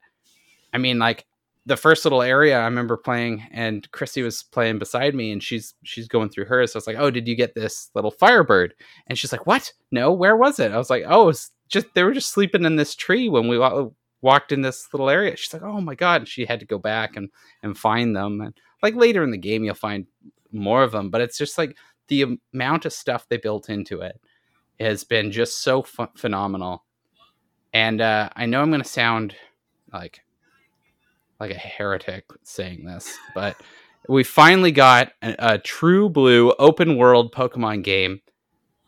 I 0.74 0.80
mean 0.80 0.98
like 0.98 1.26
the 1.66 1.78
first 1.78 2.06
little 2.06 2.22
area 2.22 2.60
I 2.60 2.66
remember 2.66 2.98
playing, 2.98 3.44
and 3.52 3.90
Chrissy 3.92 4.24
was 4.24 4.44
playing 4.44 4.80
beside 4.80 5.14
me, 5.14 5.32
and 5.32 5.44
she's 5.44 5.76
she's 5.84 6.08
going 6.08 6.30
through 6.30 6.46
hers. 6.46 6.74
So 6.74 6.78
I 6.78 6.80
was 6.80 6.88
like, 6.88 6.98
"Oh, 6.98 7.12
did 7.12 7.28
you 7.28 7.36
get 7.36 7.54
this 7.54 7.92
little 7.94 8.12
firebird?" 8.12 8.74
And 9.08 9.18
she's 9.18 9.32
like, 9.32 9.46
"What? 9.46 9.72
No, 9.92 10.12
where 10.12 10.36
was 10.36 10.60
it?" 10.60 10.72
I 10.72 10.78
was 10.78 10.90
like, 10.90 11.04
"Oh, 11.08 11.30
it's 11.30 11.52
just 11.70 11.88
they 11.94 12.04
were 12.04 12.14
just 12.14 12.32
sleeping 12.32 12.66
in 12.66 12.76
this 12.78 12.96
tree 12.96 13.30
when 13.30 13.48
we 13.48 13.60
walked 14.22 14.52
in 14.52 14.62
this 14.62 14.88
little 14.92 15.10
area." 15.10 15.36
She's 15.38 15.54
like, 15.54 15.64
"Oh 15.64 15.82
my 15.82 15.96
god!" 15.96 16.22
And 16.22 16.28
she 16.28 16.46
had 16.46 16.60
to 16.62 16.66
go 16.66 16.80
back 16.80 17.16
and 17.16 17.30
and 17.64 17.78
find 17.78 18.16
them. 18.16 18.42
And 18.42 18.54
like 18.82 18.96
later 18.96 19.24
in 19.24 19.32
the 19.32 19.38
game, 19.38 19.64
you'll 19.64 19.76
find 19.76 20.08
more 20.52 20.84
of 20.84 20.92
them, 20.92 21.10
but 21.10 21.22
it's 21.22 21.38
just 21.38 21.58
like 21.58 21.78
the 22.08 22.40
amount 22.54 22.86
of 22.86 22.94
stuff 22.94 23.28
they 23.30 23.38
built 23.38 23.70
into 23.70 24.02
it 24.02 24.20
has 24.80 25.04
been 25.04 25.32
just 25.32 25.62
so 25.64 25.84
phenomenal. 26.16 26.84
And 27.74 28.02
uh, 28.02 28.30
I 28.36 28.46
know 28.48 28.62
I'm 28.62 28.70
going 28.70 28.82
to 28.82 28.88
sound 28.88 29.36
like 29.94 30.22
like 31.42 31.52
a 31.52 31.56
heretic 31.56 32.26
saying 32.44 32.86
this, 32.86 33.18
but 33.34 33.60
we 34.08 34.24
finally 34.24 34.72
got 34.72 35.12
a, 35.24 35.54
a 35.54 35.58
true 35.58 36.08
blue 36.08 36.54
open 36.60 36.98
world 36.98 37.34
Pokemon 37.34 37.84
game. 37.84 38.22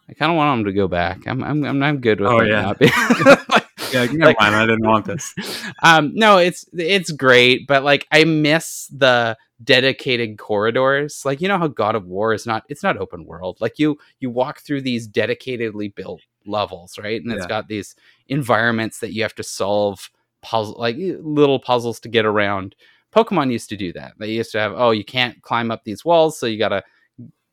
I 0.08 0.14
kind 0.14 0.32
of 0.32 0.36
want 0.36 0.60
them 0.60 0.66
to 0.66 0.74
go 0.74 0.88
back. 0.88 1.26
I'm 1.26 1.44
I'm 1.44 1.64
I'm, 1.66 1.82
I'm 1.82 2.00
good 2.00 2.22
with 2.22 2.30
oh, 2.30 2.42
yeah. 2.44 2.68
like, 2.68 2.80
yeah, 3.92 4.06
never 4.06 4.18
like, 4.18 4.40
mind. 4.40 4.56
I 4.56 4.68
didn't 4.68 4.86
want 4.86 5.06
this. 5.06 5.34
Um, 5.82 6.12
no, 6.14 6.38
it's 6.38 6.66
it's 6.74 7.12
great, 7.12 7.68
but 7.68 7.84
like 7.84 8.08
I 8.12 8.24
miss 8.24 8.88
the 8.88 9.36
dedicated 9.64 10.38
corridors. 10.38 11.24
Like 11.26 11.42
you 11.42 11.48
know 11.48 11.58
how 11.58 11.68
God 11.68 11.96
of 11.96 12.06
War 12.06 12.34
is 12.34 12.46
not 12.46 12.64
it's 12.70 12.84
not 12.84 12.98
open 12.98 13.26
world. 13.26 13.58
Like 13.62 13.80
you 13.80 13.98
you 14.20 14.30
walk 14.30 14.62
through 14.62 14.82
these 14.82 15.08
dedicatedly 15.08 15.94
built 15.94 16.22
levels, 16.46 17.00
right? 17.00 17.22
And 17.22 17.34
it's 17.34 17.48
got 17.48 17.68
these 17.68 17.96
environments 18.28 19.00
that 19.00 19.14
you 19.14 19.24
have 19.24 19.36
to 19.36 19.44
solve 19.44 20.12
puzzle 20.44 20.76
like 20.78 20.96
little 20.98 21.60
puzzles 21.60 22.00
to 22.02 22.10
get 22.10 22.26
around. 22.26 22.76
Pokemon 23.12 23.52
used 23.52 23.70
to 23.70 23.78
do 23.78 23.94
that. 23.94 24.14
They 24.20 24.32
used 24.32 24.52
to 24.54 24.60
have, 24.60 24.74
oh, 24.76 24.92
you 24.92 25.06
can't 25.06 25.42
climb 25.42 25.72
up 25.72 25.84
these 25.84 26.04
walls, 26.04 26.38
so 26.38 26.46
you 26.46 26.58
got 26.58 26.70
to 26.70 26.84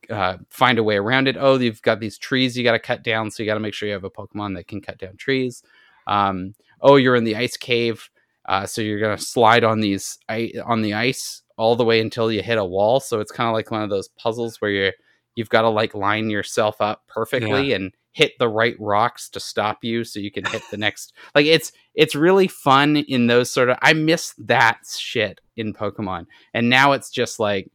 uh, 0.08 0.38
find 0.48 0.78
a 0.78 0.82
way 0.82 0.96
around 0.96 1.28
it. 1.28 1.36
Oh, 1.38 1.58
you've 1.58 1.82
got 1.82 2.00
these 2.00 2.18
trees 2.18 2.56
you 2.56 2.64
got 2.64 2.72
to 2.72 2.78
cut 2.78 3.02
down, 3.02 3.30
so 3.30 3.42
you 3.42 3.46
got 3.46 3.54
to 3.54 3.60
make 3.60 3.74
sure 3.74 3.86
you 3.86 3.94
have 3.94 4.04
a 4.04 4.10
Pokemon 4.10 4.56
that 4.56 4.68
can 4.68 4.80
cut 4.80 4.98
down 4.98 5.16
trees. 5.16 5.62
Um, 6.06 6.54
oh, 6.80 6.96
you're 6.96 7.16
in 7.16 7.24
the 7.24 7.36
ice 7.36 7.56
cave, 7.56 8.08
uh, 8.46 8.66
so 8.66 8.82
you're 8.82 9.00
gonna 9.00 9.18
slide 9.18 9.64
on 9.64 9.80
these 9.80 10.18
on 10.64 10.82
the 10.82 10.94
ice 10.94 11.42
all 11.56 11.76
the 11.76 11.84
way 11.84 12.00
until 12.00 12.32
you 12.32 12.42
hit 12.42 12.58
a 12.58 12.64
wall. 12.64 12.98
So 12.98 13.20
it's 13.20 13.30
kind 13.30 13.48
of 13.48 13.54
like 13.54 13.70
one 13.70 13.82
of 13.82 13.90
those 13.90 14.08
puzzles 14.08 14.60
where 14.60 14.70
you 14.70 14.92
you've 15.36 15.50
got 15.50 15.62
to 15.62 15.68
like 15.68 15.94
line 15.94 16.30
yourself 16.30 16.80
up 16.80 17.04
perfectly 17.06 17.68
yeah. 17.70 17.76
and 17.76 17.92
hit 18.12 18.32
the 18.38 18.48
right 18.48 18.74
rocks 18.80 19.28
to 19.28 19.40
stop 19.40 19.78
you 19.82 20.02
so 20.02 20.18
you 20.18 20.32
can 20.32 20.44
hit 20.44 20.62
the 20.70 20.76
next 20.76 21.12
like 21.34 21.46
it's 21.46 21.70
it's 21.94 22.14
really 22.14 22.48
fun 22.48 22.96
in 22.96 23.28
those 23.28 23.50
sort 23.50 23.70
of 23.70 23.78
i 23.82 23.92
miss 23.92 24.34
that 24.38 24.78
shit 24.98 25.40
in 25.60 25.74
pokemon. 25.74 26.26
And 26.54 26.68
now 26.68 26.92
it's 26.92 27.10
just 27.10 27.38
like 27.38 27.70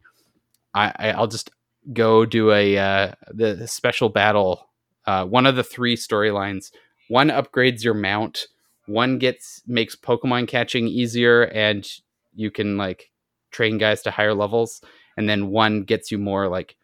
i, 0.74 0.92
I 0.98 1.18
will 1.18 1.28
just 1.28 1.50
go 1.92 2.26
do 2.26 2.50
a 2.50 2.76
uh 2.76 3.12
the 3.28 3.66
special 3.66 4.08
battle 4.08 4.68
uh 5.06 5.24
one 5.24 5.46
of 5.46 5.56
the 5.56 5.64
three 5.64 5.96
storylines. 5.96 6.70
One 7.08 7.28
upgrades 7.28 7.84
your 7.84 7.94
mount 7.94 8.48
one 8.86 9.18
gets 9.18 9.62
makes 9.66 9.96
pokemon 9.96 10.48
catching 10.48 10.86
easier 10.86 11.44
and 11.44 11.88
you 12.34 12.50
can 12.50 12.76
like 12.76 13.10
train 13.50 13.78
guys 13.78 14.02
to 14.02 14.10
higher 14.10 14.34
levels 14.34 14.80
and 15.16 15.28
then 15.28 15.50
one 15.50 15.82
gets 15.82 16.10
you 16.10 16.18
more 16.18 16.48
like 16.48 16.76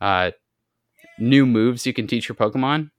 uh 0.00 0.30
new 1.18 1.46
moves 1.46 1.86
you 1.86 1.92
can 1.92 2.06
teach 2.06 2.28
your 2.28 2.36
Pokemon. 2.36 2.90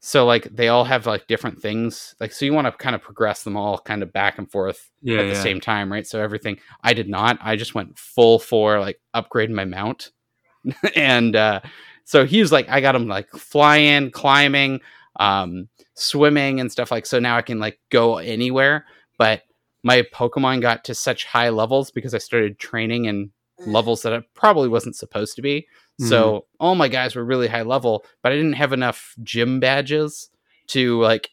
So 0.00 0.26
like 0.26 0.44
they 0.54 0.68
all 0.68 0.84
have 0.84 1.06
like 1.06 1.26
different 1.26 1.60
things. 1.62 2.14
Like 2.20 2.32
so 2.32 2.44
you 2.44 2.52
want 2.52 2.66
to 2.66 2.72
kind 2.72 2.94
of 2.94 3.00
progress 3.00 3.42
them 3.42 3.56
all 3.56 3.78
kind 3.78 4.02
of 4.02 4.12
back 4.12 4.36
and 4.36 4.50
forth 4.50 4.90
yeah, 5.00 5.20
at 5.20 5.28
the 5.28 5.40
same 5.40 5.60
time, 5.60 5.90
right? 5.90 6.06
So 6.06 6.20
everything 6.20 6.58
I 6.82 6.92
did 6.92 7.08
not. 7.08 7.38
I 7.40 7.56
just 7.56 7.74
went 7.74 7.98
full 7.98 8.38
for 8.38 8.80
like 8.80 9.00
upgrading 9.14 9.54
my 9.54 9.64
mount. 9.64 10.10
and 10.94 11.34
uh 11.34 11.60
so 12.04 12.26
he 12.26 12.40
was 12.40 12.52
like 12.52 12.68
I 12.68 12.82
got 12.82 12.94
him 12.94 13.08
like 13.08 13.30
flying, 13.30 14.10
climbing, 14.10 14.80
um 15.16 15.68
swimming 15.94 16.60
and 16.60 16.70
stuff 16.70 16.90
like 16.90 17.06
so 17.06 17.18
now 17.18 17.36
I 17.36 17.42
can 17.42 17.58
like 17.58 17.78
go 17.90 18.18
anywhere, 18.18 18.84
but 19.16 19.42
my 19.82 20.02
Pokemon 20.02 20.60
got 20.60 20.84
to 20.84 20.94
such 20.94 21.24
high 21.24 21.50
levels 21.50 21.90
because 21.90 22.14
I 22.14 22.18
started 22.18 22.58
training 22.58 23.04
in 23.04 23.30
levels 23.66 24.02
that 24.02 24.12
I 24.12 24.22
probably 24.34 24.68
wasn't 24.68 24.96
supposed 24.96 25.36
to 25.36 25.42
be. 25.42 25.62
Mm-hmm. 26.00 26.08
So 26.08 26.46
all 26.58 26.74
my 26.74 26.88
guys 26.88 27.14
were 27.14 27.24
really 27.24 27.48
high 27.48 27.62
level, 27.62 28.04
but 28.22 28.32
I 28.32 28.36
didn't 28.36 28.54
have 28.54 28.72
enough 28.72 29.14
gym 29.22 29.60
badges 29.60 30.30
to 30.68 31.00
like 31.00 31.30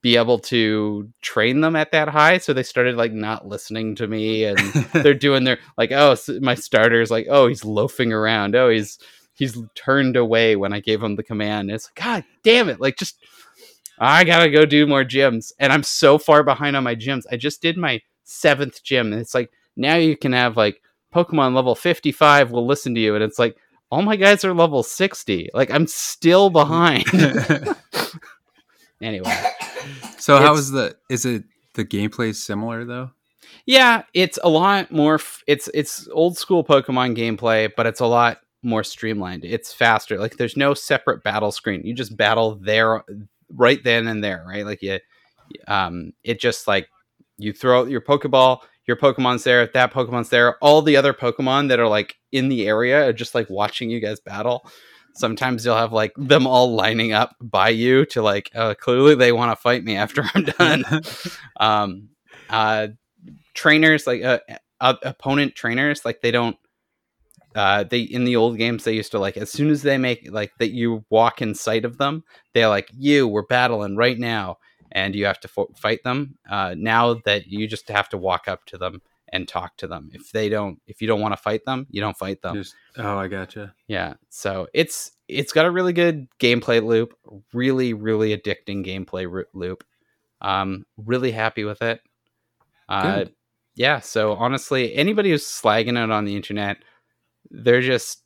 be 0.00 0.16
able 0.16 0.38
to 0.38 1.08
train 1.22 1.60
them 1.60 1.76
at 1.76 1.92
that 1.92 2.08
high. 2.08 2.38
So 2.38 2.52
they 2.52 2.62
started 2.62 2.96
like 2.96 3.12
not 3.12 3.46
listening 3.46 3.94
to 3.96 4.06
me 4.06 4.44
and 4.44 4.58
they're 4.92 5.14
doing 5.14 5.44
their 5.44 5.58
like 5.76 5.92
oh 5.92 6.16
my 6.40 6.54
starters 6.54 7.10
like 7.10 7.26
oh 7.30 7.46
he's 7.46 7.64
loafing 7.64 8.12
around. 8.12 8.54
Oh 8.54 8.70
he's 8.70 8.98
he's 9.34 9.56
turned 9.76 10.16
away 10.16 10.56
when 10.56 10.72
i 10.72 10.80
gave 10.80 11.02
him 11.02 11.16
the 11.16 11.22
command. 11.22 11.70
It's 11.70 11.88
like 11.88 11.94
god 11.94 12.24
damn 12.42 12.68
it. 12.68 12.80
Like 12.80 12.96
just 12.96 13.24
i 13.98 14.24
gotta 14.24 14.50
go 14.50 14.64
do 14.64 14.86
more 14.86 15.04
gyms. 15.04 15.52
And 15.58 15.72
i'm 15.72 15.82
so 15.82 16.18
far 16.18 16.42
behind 16.42 16.76
on 16.76 16.84
my 16.84 16.96
gyms. 16.96 17.24
I 17.30 17.36
just 17.36 17.62
did 17.62 17.76
my 17.76 18.00
seventh 18.24 18.82
gym. 18.82 19.12
And 19.12 19.20
it's 19.20 19.34
like 19.34 19.50
now 19.76 19.96
you 19.96 20.16
can 20.16 20.32
have 20.32 20.56
like 20.56 20.82
pokemon 21.14 21.54
level 21.54 21.74
55 21.74 22.50
will 22.50 22.66
listen 22.66 22.94
to 22.94 23.00
you 23.00 23.14
and 23.14 23.24
it's 23.24 23.38
like 23.38 23.56
all 23.90 24.02
my 24.02 24.16
guys 24.16 24.44
are 24.44 24.52
level 24.52 24.82
60. 24.82 25.50
Like 25.54 25.70
I'm 25.70 25.86
still 25.86 26.50
behind. 26.50 27.04
anyway. 29.02 29.42
So 30.18 30.38
how 30.38 30.54
is 30.54 30.70
the 30.70 30.96
is 31.08 31.24
it 31.24 31.44
the 31.74 31.84
gameplay 31.84 32.34
similar 32.34 32.84
though? 32.84 33.10
Yeah, 33.66 34.02
it's 34.14 34.38
a 34.42 34.48
lot 34.48 34.90
more. 34.90 35.14
F- 35.14 35.42
it's 35.46 35.68
it's 35.74 36.08
old 36.12 36.38
school 36.38 36.64
Pokemon 36.64 37.16
gameplay, 37.16 37.70
but 37.74 37.86
it's 37.86 38.00
a 38.00 38.06
lot 38.06 38.38
more 38.62 38.82
streamlined. 38.82 39.44
It's 39.44 39.72
faster. 39.72 40.18
Like 40.18 40.36
there's 40.36 40.56
no 40.56 40.74
separate 40.74 41.22
battle 41.22 41.52
screen. 41.52 41.82
You 41.84 41.94
just 41.94 42.16
battle 42.16 42.56
there, 42.56 43.04
right 43.54 43.82
then 43.84 44.08
and 44.08 44.24
there. 44.24 44.44
Right, 44.48 44.64
like 44.64 44.82
you, 44.82 44.98
um, 45.66 46.12
it 46.24 46.40
just 46.40 46.66
like 46.66 46.88
you 47.36 47.52
throw 47.52 47.84
your 47.84 48.00
Pokeball. 48.00 48.60
Your 48.88 48.96
Pokemon's 48.96 49.44
there. 49.44 49.64
That 49.66 49.92
Pokemon's 49.92 50.30
there. 50.30 50.56
All 50.56 50.82
the 50.82 50.96
other 50.96 51.12
Pokemon 51.12 51.68
that 51.68 51.78
are 51.78 51.86
like 51.86 52.16
in 52.32 52.48
the 52.48 52.66
area 52.66 53.06
are 53.06 53.12
just 53.12 53.34
like 53.34 53.48
watching 53.48 53.90
you 53.90 54.00
guys 54.00 54.18
battle 54.18 54.66
sometimes 55.18 55.64
you'll 55.64 55.76
have 55.76 55.92
like 55.92 56.12
them 56.16 56.46
all 56.46 56.74
lining 56.74 57.12
up 57.12 57.34
by 57.40 57.68
you 57.68 58.06
to 58.06 58.22
like 58.22 58.50
uh, 58.54 58.74
clearly 58.74 59.14
they 59.14 59.32
want 59.32 59.50
to 59.50 59.60
fight 59.60 59.84
me 59.84 59.96
after 59.96 60.24
i'm 60.34 60.44
done 60.58 60.84
um 61.58 62.08
uh 62.50 62.86
trainers 63.54 64.06
like 64.06 64.22
uh, 64.22 64.38
uh, 64.80 64.94
opponent 65.02 65.54
trainers 65.54 66.04
like 66.04 66.20
they 66.20 66.30
don't 66.30 66.56
uh 67.56 67.82
they 67.84 68.00
in 68.00 68.24
the 68.24 68.36
old 68.36 68.56
games 68.56 68.84
they 68.84 68.94
used 68.94 69.10
to 69.10 69.18
like 69.18 69.36
as 69.36 69.50
soon 69.50 69.70
as 69.70 69.82
they 69.82 69.98
make 69.98 70.28
like 70.30 70.52
that 70.58 70.70
you 70.70 71.04
walk 71.10 71.42
in 71.42 71.54
sight 71.54 71.84
of 71.84 71.98
them 71.98 72.22
they're 72.54 72.68
like 72.68 72.88
you 72.94 73.26
we're 73.26 73.42
battling 73.42 73.96
right 73.96 74.18
now 74.18 74.56
and 74.92 75.14
you 75.14 75.26
have 75.26 75.40
to 75.40 75.48
fo- 75.48 75.72
fight 75.76 76.02
them 76.04 76.36
uh 76.48 76.74
now 76.76 77.14
that 77.24 77.46
you 77.46 77.66
just 77.66 77.88
have 77.88 78.08
to 78.08 78.18
walk 78.18 78.48
up 78.48 78.64
to 78.66 78.78
them 78.78 79.00
and 79.32 79.46
talk 79.46 79.76
to 79.78 79.86
them. 79.86 80.10
If 80.12 80.32
they 80.32 80.48
don't, 80.48 80.80
if 80.86 81.02
you 81.02 81.08
don't 81.08 81.20
want 81.20 81.32
to 81.32 81.42
fight 81.42 81.64
them, 81.64 81.86
you 81.90 82.00
don't 82.00 82.16
fight 82.16 82.42
them. 82.42 82.56
Just, 82.56 82.74
oh, 82.96 83.18
I 83.18 83.28
gotcha. 83.28 83.74
Yeah. 83.86 84.14
So 84.30 84.68
it's 84.72 85.12
it's 85.28 85.52
got 85.52 85.66
a 85.66 85.70
really 85.70 85.92
good 85.92 86.28
gameplay 86.38 86.82
loop, 86.82 87.14
really 87.52 87.94
really 87.94 88.36
addicting 88.36 88.84
gameplay 88.86 89.44
loop. 89.52 89.84
Um, 90.40 90.86
really 90.96 91.32
happy 91.32 91.64
with 91.64 91.82
it. 91.82 92.00
Uh, 92.88 93.18
good. 93.18 93.34
yeah. 93.74 94.00
So 94.00 94.32
honestly, 94.34 94.94
anybody 94.94 95.30
who's 95.30 95.44
slagging 95.44 96.02
it 96.02 96.10
on 96.10 96.24
the 96.24 96.36
internet, 96.36 96.78
they're 97.50 97.82
just 97.82 98.22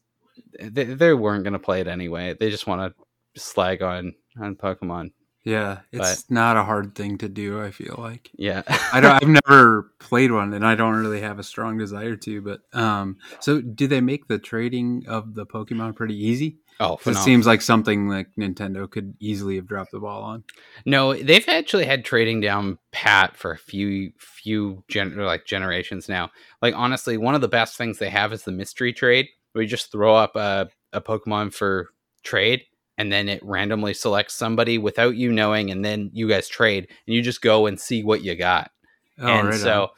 they, 0.60 0.84
they 0.84 1.14
weren't 1.14 1.44
gonna 1.44 1.58
play 1.58 1.80
it 1.80 1.88
anyway. 1.88 2.36
They 2.38 2.50
just 2.50 2.66
want 2.66 2.94
to 3.34 3.40
slag 3.40 3.82
on 3.82 4.14
on 4.40 4.56
Pokemon. 4.56 5.12
Yeah, 5.44 5.80
it's 5.90 6.22
but, 6.22 6.32
not 6.32 6.56
a 6.56 6.62
hard 6.62 6.94
thing 6.94 7.18
to 7.18 7.28
do. 7.28 7.60
I 7.60 7.72
feel 7.72 7.96
like. 7.98 8.30
Yeah, 8.34 8.62
I 8.92 9.00
don't. 9.00 9.22
I've 9.22 9.42
never 9.48 9.90
played 9.98 10.30
one, 10.30 10.54
and 10.54 10.64
I 10.64 10.76
don't 10.76 10.94
really 10.94 11.20
have 11.20 11.38
a 11.38 11.42
strong 11.42 11.78
desire 11.78 12.14
to. 12.16 12.40
But 12.40 12.60
um, 12.72 13.18
so 13.40 13.60
do 13.60 13.88
they 13.88 14.00
make 14.00 14.28
the 14.28 14.38
trading 14.38 15.04
of 15.08 15.34
the 15.34 15.44
Pokemon 15.44 15.96
pretty 15.96 16.14
easy? 16.14 16.58
Oh, 16.78 16.98
it 17.04 17.16
seems 17.16 17.46
like 17.46 17.60
something 17.60 18.08
like 18.08 18.28
Nintendo 18.38 18.90
could 18.90 19.14
easily 19.20 19.56
have 19.56 19.66
dropped 19.66 19.90
the 19.90 20.00
ball 20.00 20.22
on. 20.22 20.44
No, 20.86 21.14
they've 21.14 21.48
actually 21.48 21.84
had 21.84 22.04
trading 22.04 22.40
down 22.40 22.78
pat 22.92 23.36
for 23.36 23.52
a 23.52 23.58
few 23.58 24.12
few 24.18 24.84
gen- 24.88 25.16
like 25.16 25.44
generations 25.44 26.08
now. 26.08 26.30
Like 26.60 26.74
honestly, 26.76 27.16
one 27.16 27.34
of 27.34 27.40
the 27.40 27.48
best 27.48 27.76
things 27.76 27.98
they 27.98 28.10
have 28.10 28.32
is 28.32 28.44
the 28.44 28.52
mystery 28.52 28.92
trade, 28.92 29.26
where 29.52 29.62
you 29.62 29.68
just 29.68 29.90
throw 29.90 30.14
up 30.14 30.36
a 30.36 30.68
a 30.92 31.00
Pokemon 31.00 31.52
for 31.52 31.88
trade 32.22 32.62
and 33.02 33.10
then 33.10 33.28
it 33.28 33.42
randomly 33.42 33.92
selects 33.92 34.32
somebody 34.32 34.78
without 34.78 35.16
you 35.16 35.32
knowing 35.32 35.72
and 35.72 35.84
then 35.84 36.08
you 36.12 36.28
guys 36.28 36.46
trade 36.46 36.86
and 37.04 37.16
you 37.16 37.20
just 37.20 37.42
go 37.42 37.66
and 37.66 37.80
see 37.80 38.04
what 38.04 38.22
you 38.22 38.36
got 38.36 38.70
oh, 39.18 39.26
and 39.26 39.48
right 39.48 39.58
so 39.58 39.82
on. 39.82 39.88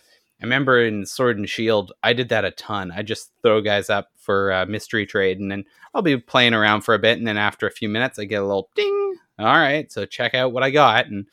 i 0.40 0.44
remember 0.44 0.82
in 0.82 1.04
sword 1.04 1.36
and 1.36 1.50
shield 1.50 1.92
i 2.02 2.14
did 2.14 2.30
that 2.30 2.46
a 2.46 2.50
ton 2.52 2.90
i 2.92 3.02
just 3.02 3.30
throw 3.42 3.60
guys 3.60 3.90
up 3.90 4.08
for 4.16 4.50
a 4.52 4.64
mystery 4.64 5.04
trade 5.04 5.38
and 5.38 5.50
then 5.50 5.64
i'll 5.92 6.00
be 6.00 6.16
playing 6.16 6.54
around 6.54 6.80
for 6.80 6.94
a 6.94 6.98
bit 6.98 7.18
and 7.18 7.26
then 7.26 7.36
after 7.36 7.66
a 7.66 7.70
few 7.70 7.90
minutes 7.90 8.18
i 8.18 8.24
get 8.24 8.40
a 8.40 8.46
little 8.46 8.70
ding 8.74 9.16
all 9.38 9.44
right 9.44 9.92
so 9.92 10.06
check 10.06 10.34
out 10.34 10.52
what 10.52 10.62
i 10.62 10.70
got 10.70 11.04
and 11.06 11.26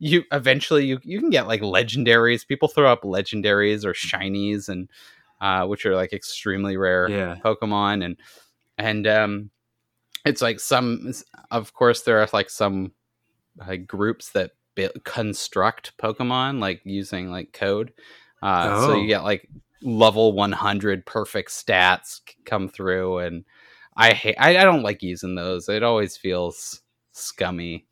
you 0.00 0.24
eventually 0.32 0.84
you, 0.86 0.98
you 1.04 1.20
can 1.20 1.30
get 1.30 1.46
like 1.46 1.60
legendaries 1.60 2.44
people 2.44 2.66
throw 2.66 2.90
up 2.90 3.02
legendaries 3.02 3.84
or 3.84 3.92
shinies 3.92 4.68
and 4.68 4.88
uh, 5.40 5.66
which 5.66 5.86
are 5.86 5.94
like 5.94 6.12
extremely 6.12 6.76
rare 6.76 7.08
yeah. 7.08 7.36
pokemon 7.44 8.04
and 8.04 8.16
and 8.76 9.06
um 9.06 9.50
it's 10.24 10.42
like 10.42 10.60
some 10.60 11.12
of 11.50 11.72
course 11.74 12.02
there 12.02 12.20
are 12.20 12.28
like 12.32 12.50
some 12.50 12.92
like 13.56 13.86
groups 13.86 14.30
that 14.30 14.52
construct 15.04 15.96
pokemon 15.98 16.58
like 16.58 16.80
using 16.84 17.30
like 17.30 17.52
code 17.52 17.92
uh, 18.42 18.68
oh. 18.70 18.86
so 18.86 18.94
you 18.94 19.04
oh. 19.04 19.06
get 19.06 19.24
like 19.24 19.48
level 19.82 20.32
100 20.32 21.04
perfect 21.04 21.50
stats 21.50 22.20
come 22.46 22.68
through 22.68 23.18
and 23.18 23.44
i 23.96 24.12
hate 24.12 24.36
I, 24.38 24.56
I, 24.56 24.64
don't 24.64 24.82
like 24.82 25.02
using 25.02 25.34
those 25.34 25.68
it 25.68 25.82
always 25.82 26.16
feels 26.16 26.80
scummy 27.12 27.86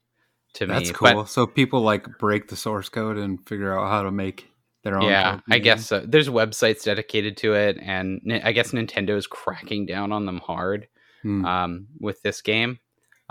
to 0.55 0.66
That's 0.66 0.81
me 0.81 0.87
that's 0.87 0.99
cool 0.99 1.14
but, 1.23 1.29
so 1.29 1.47
people 1.47 1.83
like 1.83 2.07
break 2.19 2.49
the 2.49 2.57
source 2.57 2.88
code 2.88 3.19
and 3.19 3.47
figure 3.47 3.77
out 3.77 3.90
how 3.90 4.03
to 4.03 4.11
make 4.11 4.49
their 4.83 4.97
own 4.97 5.11
yeah 5.11 5.37
Pokemon. 5.37 5.43
i 5.51 5.59
guess 5.59 5.87
so 5.87 6.01
there's 6.01 6.29
websites 6.29 6.85
dedicated 6.85 7.37
to 7.38 7.55
it 7.55 7.77
and 7.83 8.21
i 8.43 8.53
guess 8.53 8.71
nintendo 8.71 9.16
is 9.16 9.27
cracking 9.27 9.85
down 9.85 10.12
on 10.12 10.27
them 10.27 10.38
hard 10.38 10.87
mm. 11.25 11.45
um, 11.45 11.89
with 11.99 12.23
this 12.23 12.43
game. 12.43 12.79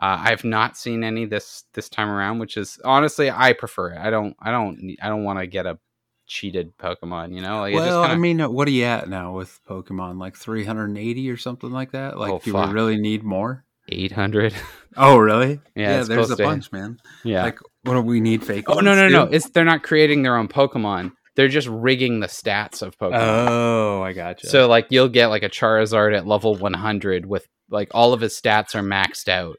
Uh, 0.01 0.17
I've 0.21 0.45
not 0.45 0.77
seen 0.77 1.03
any 1.03 1.25
this 1.25 1.65
this 1.73 1.89
time 1.89 2.09
around, 2.09 2.39
which 2.39 2.55
is 2.55 2.79
honestly 2.85 3.29
I 3.29 3.53
prefer 3.53 3.91
it. 3.91 3.99
I 3.99 4.09
don't 4.09 4.35
I 4.41 4.51
don't 4.51 4.95
I 5.01 5.09
don't 5.09 5.25
want 5.25 5.39
to 5.39 5.47
get 5.47 5.65
a 5.65 5.77
cheated 6.25 6.77
Pokemon. 6.77 7.35
You 7.35 7.41
know, 7.41 7.59
like 7.59 7.75
well, 7.75 8.03
kinda... 8.03 8.15
I 8.15 8.17
mean, 8.17 8.39
what 8.39 8.67
are 8.67 8.71
you 8.71 8.85
at 8.85 9.09
now 9.09 9.33
with 9.33 9.59
Pokemon? 9.67 10.17
Like 10.17 10.37
380 10.37 11.29
or 11.29 11.35
something 11.35 11.71
like 11.71 11.91
that? 11.91 12.17
Like, 12.17 12.31
oh, 12.31 12.41
do 12.41 12.53
fuck. 12.53 12.67
we 12.67 12.73
really 12.73 12.97
need 12.97 13.23
more? 13.23 13.65
800. 13.89 14.53
Oh, 14.97 15.17
really? 15.17 15.61
yeah, 15.75 15.99
yeah 15.99 16.03
there's 16.03 16.31
a 16.31 16.35
bunch, 16.35 16.71
man. 16.71 16.97
Yeah. 17.23 17.43
Like, 17.43 17.59
what 17.83 17.93
do 17.93 18.01
we 18.01 18.19
need? 18.19 18.43
Fake? 18.43 18.65
Oh 18.67 18.79
no, 18.79 18.95
no, 18.95 19.07
no! 19.07 19.23
It's 19.25 19.49
they're 19.51 19.63
not 19.63 19.83
creating 19.83 20.23
their 20.23 20.35
own 20.35 20.47
Pokemon. 20.47 21.11
They're 21.35 21.47
just 21.47 21.67
rigging 21.67 22.19
the 22.19 22.27
stats 22.27 22.81
of 22.81 22.97
Pokemon. 22.97 23.47
Oh, 23.47 24.01
I 24.01 24.13
gotcha. 24.13 24.47
So 24.47 24.67
like 24.67 24.87
you'll 24.89 25.07
get 25.07 25.27
like 25.27 25.43
a 25.43 25.49
Charizard 25.49 26.17
at 26.17 26.25
level 26.25 26.55
100 26.55 27.27
with 27.27 27.47
like 27.69 27.89
all 27.91 28.13
of 28.13 28.21
his 28.21 28.39
stats 28.39 28.75
are 28.75 28.83
maxed 28.83 29.27
out. 29.27 29.57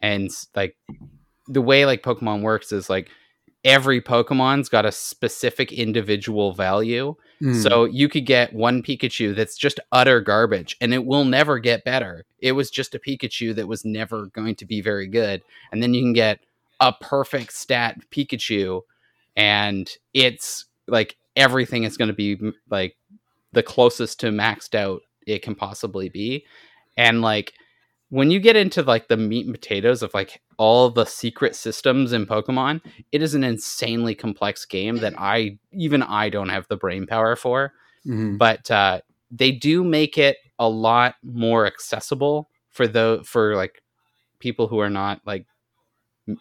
And 0.00 0.30
like 0.54 0.76
the 1.48 1.62
way 1.62 1.86
like 1.86 2.02
pokemon 2.02 2.42
works 2.42 2.72
is 2.72 2.90
like 2.90 3.08
every 3.64 4.00
pokemon's 4.00 4.68
got 4.68 4.84
a 4.84 4.92
specific 4.92 5.72
individual 5.72 6.52
value. 6.52 7.14
Mm. 7.42 7.60
so 7.60 7.86
you 7.86 8.08
could 8.08 8.24
get 8.24 8.52
one 8.52 8.84
pikachu 8.84 9.34
that's 9.34 9.56
just 9.56 9.80
utter 9.90 10.20
garbage 10.20 10.76
and 10.80 10.94
it 10.94 11.04
will 11.04 11.24
never 11.24 11.58
get 11.58 11.84
better. 11.84 12.24
It 12.38 12.52
was 12.52 12.70
just 12.70 12.94
a 12.94 13.00
pikachu 13.00 13.52
that 13.56 13.66
was 13.66 13.84
never 13.84 14.26
going 14.26 14.54
to 14.56 14.64
be 14.64 14.80
very 14.80 15.08
good. 15.08 15.42
And 15.72 15.82
then 15.82 15.92
you 15.92 16.02
can 16.02 16.12
get 16.12 16.38
a 16.78 16.92
perfect 16.92 17.52
stat 17.52 17.98
pikachu 18.12 18.82
and 19.34 19.90
it's 20.14 20.66
like 20.86 21.16
everything 21.34 21.82
is 21.82 21.96
going 21.96 22.08
to 22.08 22.14
be 22.14 22.38
like 22.70 22.96
the 23.52 23.62
closest 23.62 24.20
to 24.20 24.30
maxed 24.30 24.76
out 24.76 25.02
it 25.26 25.42
can 25.42 25.54
possibly 25.54 26.08
be 26.08 26.44
and 26.96 27.22
like 27.22 27.52
when 28.12 28.30
you 28.30 28.40
get 28.40 28.56
into 28.56 28.82
like 28.82 29.08
the 29.08 29.16
meat 29.16 29.46
and 29.46 29.54
potatoes 29.54 30.02
of 30.02 30.12
like 30.12 30.42
all 30.58 30.90
the 30.90 31.06
secret 31.06 31.56
systems 31.56 32.12
in 32.12 32.26
Pokemon, 32.26 32.82
it 33.10 33.22
is 33.22 33.34
an 33.34 33.42
insanely 33.42 34.14
complex 34.14 34.66
game 34.66 34.98
that 34.98 35.14
I 35.16 35.58
even 35.72 36.02
I 36.02 36.28
don't 36.28 36.50
have 36.50 36.68
the 36.68 36.76
brain 36.76 37.06
power 37.06 37.36
for. 37.36 37.72
Mm-hmm. 38.06 38.36
But 38.36 38.70
uh, 38.70 39.00
they 39.30 39.50
do 39.50 39.82
make 39.82 40.18
it 40.18 40.36
a 40.58 40.68
lot 40.68 41.14
more 41.22 41.66
accessible 41.66 42.50
for 42.68 42.86
the 42.86 43.22
for 43.24 43.56
like 43.56 43.80
people 44.40 44.68
who 44.68 44.78
are 44.78 44.90
not 44.90 45.22
like 45.24 45.46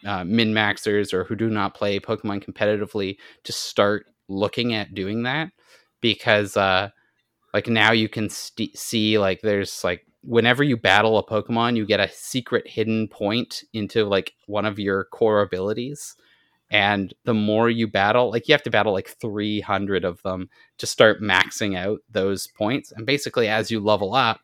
uh, 0.06 0.24
min 0.26 0.54
maxers 0.54 1.14
or 1.14 1.24
who 1.24 1.36
do 1.36 1.50
not 1.50 1.74
play 1.74 2.00
Pokemon 2.00 2.44
competitively 2.44 3.16
to 3.46 3.54
start 3.54 4.06
looking 4.28 4.74
at 4.74 4.94
doing 4.94 5.24
that 5.24 5.52
because 6.02 6.58
uh, 6.58 6.90
like 7.54 7.68
now 7.68 7.92
you 7.92 8.10
can 8.10 8.30
st- 8.30 8.78
see 8.78 9.18
like 9.18 9.40
there's 9.42 9.84
like 9.84 10.06
whenever 10.24 10.64
you 10.64 10.78
battle 10.78 11.18
a 11.18 11.26
Pokemon, 11.26 11.76
you 11.76 11.86
get 11.86 12.00
a 12.00 12.10
secret 12.10 12.68
hidden 12.68 13.08
point 13.08 13.64
into 13.74 14.06
like 14.06 14.34
one 14.48 14.66
of 14.66 14.80
your 14.80 15.06
core 15.06 15.42
abilities. 15.42 16.16
And 16.70 17.14
the 17.26 17.34
more 17.34 17.70
you 17.70 17.88
battle, 17.88 18.32
like 18.32 18.48
you 18.48 18.54
have 18.54 18.64
to 18.64 18.70
battle 18.70 18.94
like 18.94 19.10
300 19.10 20.06
of 20.06 20.22
them 20.22 20.50
to 20.78 20.88
start 20.88 21.22
maxing 21.22 21.78
out 21.78 22.00
those 22.10 22.48
points. 22.48 22.92
And 22.92 23.06
basically, 23.06 23.48
as 23.48 23.70
you 23.70 23.80
level 23.80 24.14
up, 24.14 24.42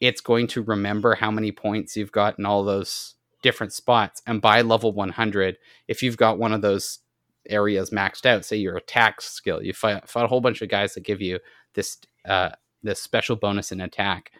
it's 0.00 0.20
going 0.20 0.46
to 0.48 0.62
remember 0.62 1.14
how 1.14 1.30
many 1.30 1.52
points 1.52 1.96
you've 1.96 2.12
got 2.12 2.38
in 2.38 2.46
all 2.46 2.64
those 2.64 3.14
different 3.42 3.72
spots. 3.72 4.22
And 4.26 4.40
by 4.40 4.62
level 4.62 4.92
100, 4.92 5.58
if 5.86 6.02
you've 6.02 6.16
got 6.16 6.38
one 6.38 6.52
of 6.52 6.62
those 6.62 7.00
areas 7.48 7.90
maxed 7.90 8.26
out, 8.26 8.44
say 8.44 8.56
your 8.56 8.76
attack 8.76 9.20
skill, 9.20 9.62
you 9.62 9.72
fight, 9.72 10.08
fight 10.08 10.24
a 10.24 10.28
whole 10.28 10.40
bunch 10.40 10.62
of 10.62 10.68
guys 10.68 10.94
that 10.94 11.04
give 11.04 11.20
you 11.20 11.40
this 11.74 11.98
uh, 12.26 12.50
this 12.82 13.00
special 13.00 13.36
bonus 13.36 13.70
in 13.72 13.80
attack 13.80 14.32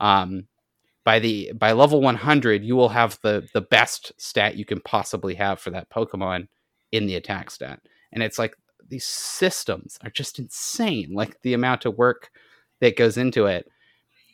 um, 0.00 0.48
by 1.04 1.18
the 1.18 1.52
by 1.58 1.72
level 1.72 2.00
100 2.00 2.64
you 2.64 2.76
will 2.76 2.88
have 2.88 3.18
the 3.22 3.48
the 3.54 3.60
best 3.60 4.12
stat 4.18 4.56
you 4.56 4.64
can 4.64 4.80
possibly 4.80 5.34
have 5.34 5.60
for 5.60 5.70
that 5.70 5.90
pokemon 5.90 6.48
in 6.92 7.06
the 7.06 7.14
attack 7.14 7.50
stat. 7.50 7.80
And 8.12 8.22
it's 8.22 8.38
like 8.38 8.56
these 8.88 9.06
systems 9.06 9.98
are 10.02 10.10
just 10.10 10.38
insane 10.38 11.10
like 11.12 11.40
the 11.42 11.54
amount 11.54 11.84
of 11.84 11.96
work 11.96 12.30
that 12.80 12.96
goes 12.96 13.16
into 13.16 13.46
it. 13.46 13.66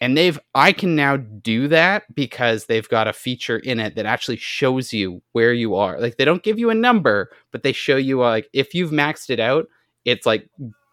And 0.01 0.17
they've 0.17 0.39
i 0.55 0.73
can 0.73 0.97
now 0.97 1.17
do 1.17 1.69
that 1.69 2.03
because 2.15 2.67
they've 2.67 2.89
got 2.89 3.09
a 3.09 3.13
feature 3.13 3.59
in 3.59 3.81
it 3.81 3.95
that 3.97 4.07
actually 4.07 4.37
shows 4.37 4.93
you 4.93 5.23
where 5.33 5.53
you 5.53 5.75
are. 5.77 6.01
Like 6.01 6.17
they 6.17 6.25
don't 6.25 6.43
give 6.43 6.59
you 6.59 6.71
a 6.71 6.75
number 6.75 7.31
but 7.53 7.63
they 7.63 7.73
show 7.73 7.97
you 7.97 8.21
like 8.21 8.49
if 8.53 8.75
you've 8.75 8.91
maxed 8.91 9.31
it 9.31 9.41
out 9.41 9.67
it's 10.05 10.27
like 10.27 10.49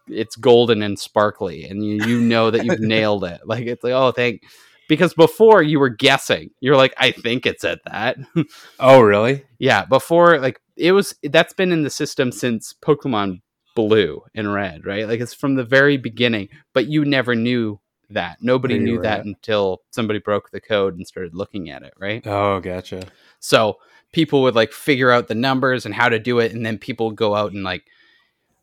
it's 0.08 0.36
golden 0.36 0.82
and 0.82 0.98
sparkly 0.98 1.64
and 1.64 1.84
you, 1.84 2.04
you 2.06 2.20
know 2.20 2.50
that 2.50 2.64
you've 2.64 2.80
nailed 2.80 3.24
it. 3.24 3.40
Like 3.44 3.66
it's 3.66 3.82
like 3.84 3.92
oh 3.92 4.12
thank 4.12 4.42
because 4.88 5.14
before 5.14 5.62
you 5.62 5.80
were 5.80 5.88
guessing. 5.88 6.50
You're 6.60 6.76
like 6.76 6.94
i 6.98 7.10
think 7.10 7.46
it's 7.46 7.64
at 7.64 7.80
that. 7.84 8.16
Oh 8.78 9.00
really? 9.00 9.44
Yeah 9.58 9.84
before 9.84 10.38
like 10.38 10.60
it 10.76 10.92
was 10.92 11.14
that's 11.22 11.52
been 11.52 11.72
in 11.72 11.82
the 11.82 11.90
system 11.90 12.32
since 12.32 12.74
pokemon 12.74 13.40
blue 13.74 14.22
and 14.34 14.52
red 14.52 14.84
right? 14.84 15.08
Like 15.08 15.20
it's 15.20 15.34
from 15.34 15.54
the 15.54 15.64
very 15.64 15.96
beginning 15.96 16.48
but 16.72 16.86
you 16.86 17.04
never 17.04 17.34
knew 17.34 17.80
that. 18.10 18.38
Nobody 18.40 18.78
knew 18.78 19.00
that 19.00 19.20
at. 19.20 19.26
until 19.26 19.80
somebody 19.90 20.18
broke 20.18 20.50
the 20.50 20.60
code 20.60 20.96
and 20.96 21.06
started 21.06 21.34
looking 21.34 21.70
at 21.70 21.82
it 21.82 21.94
right? 21.98 22.24
Oh 22.26 22.60
gotcha. 22.60 23.04
So 23.40 23.78
people 24.12 24.42
would 24.42 24.54
like 24.54 24.72
figure 24.72 25.10
out 25.10 25.28
the 25.28 25.34
numbers 25.34 25.84
and 25.84 25.94
how 25.94 26.08
to 26.08 26.18
do 26.18 26.38
it 26.38 26.52
and 26.52 26.64
then 26.64 26.78
people 26.78 27.06
would 27.06 27.16
go 27.16 27.34
out 27.34 27.52
and 27.52 27.64
like 27.64 27.84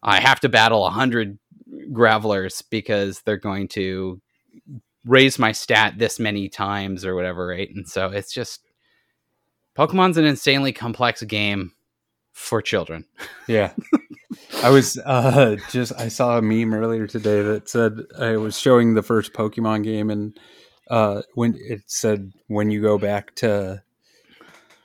I 0.04 0.20
have 0.20 0.40
to 0.42 0.50
battle 0.50 0.82
100 0.82 1.38
gravelers 1.94 2.62
because 2.64 3.22
they're 3.22 3.38
going 3.38 3.68
to 3.70 4.22
raise 5.06 5.40
my 5.40 5.52
stat 5.52 5.96
this 5.98 6.20
many 6.20 6.50
times 6.50 7.06
or 7.06 7.16
whatever, 7.16 7.48
right? 7.48 7.70
And 7.74 7.88
so 7.88 8.08
it's 8.08 8.34
just 8.34 8.62
Pokemon's 9.78 10.18
an 10.18 10.26
insanely 10.26 10.74
complex 10.74 11.24
game 11.24 11.74
for 12.32 12.62
children. 12.62 13.06
Yeah. 13.48 13.74
I 14.64 14.70
was 14.70 14.98
uh 15.00 15.58
just 15.72 15.92
I 15.98 16.08
saw 16.08 16.38
a 16.38 16.42
meme 16.42 16.74
earlier 16.74 17.06
today 17.06 17.42
that 17.42 17.68
said 17.68 17.98
I 18.18 18.38
was 18.38 18.58
showing 18.58 18.94
the 18.94 19.04
first 19.04 19.34
Pokemon 19.34 19.84
game 19.84 20.10
and 20.10 20.40
uh 20.90 21.24
when 21.34 21.56
it 21.58 21.82
said 21.88 22.32
when 22.48 22.72
you 22.72 22.82
go 22.82 22.98
back 22.98 23.36
to 23.38 23.84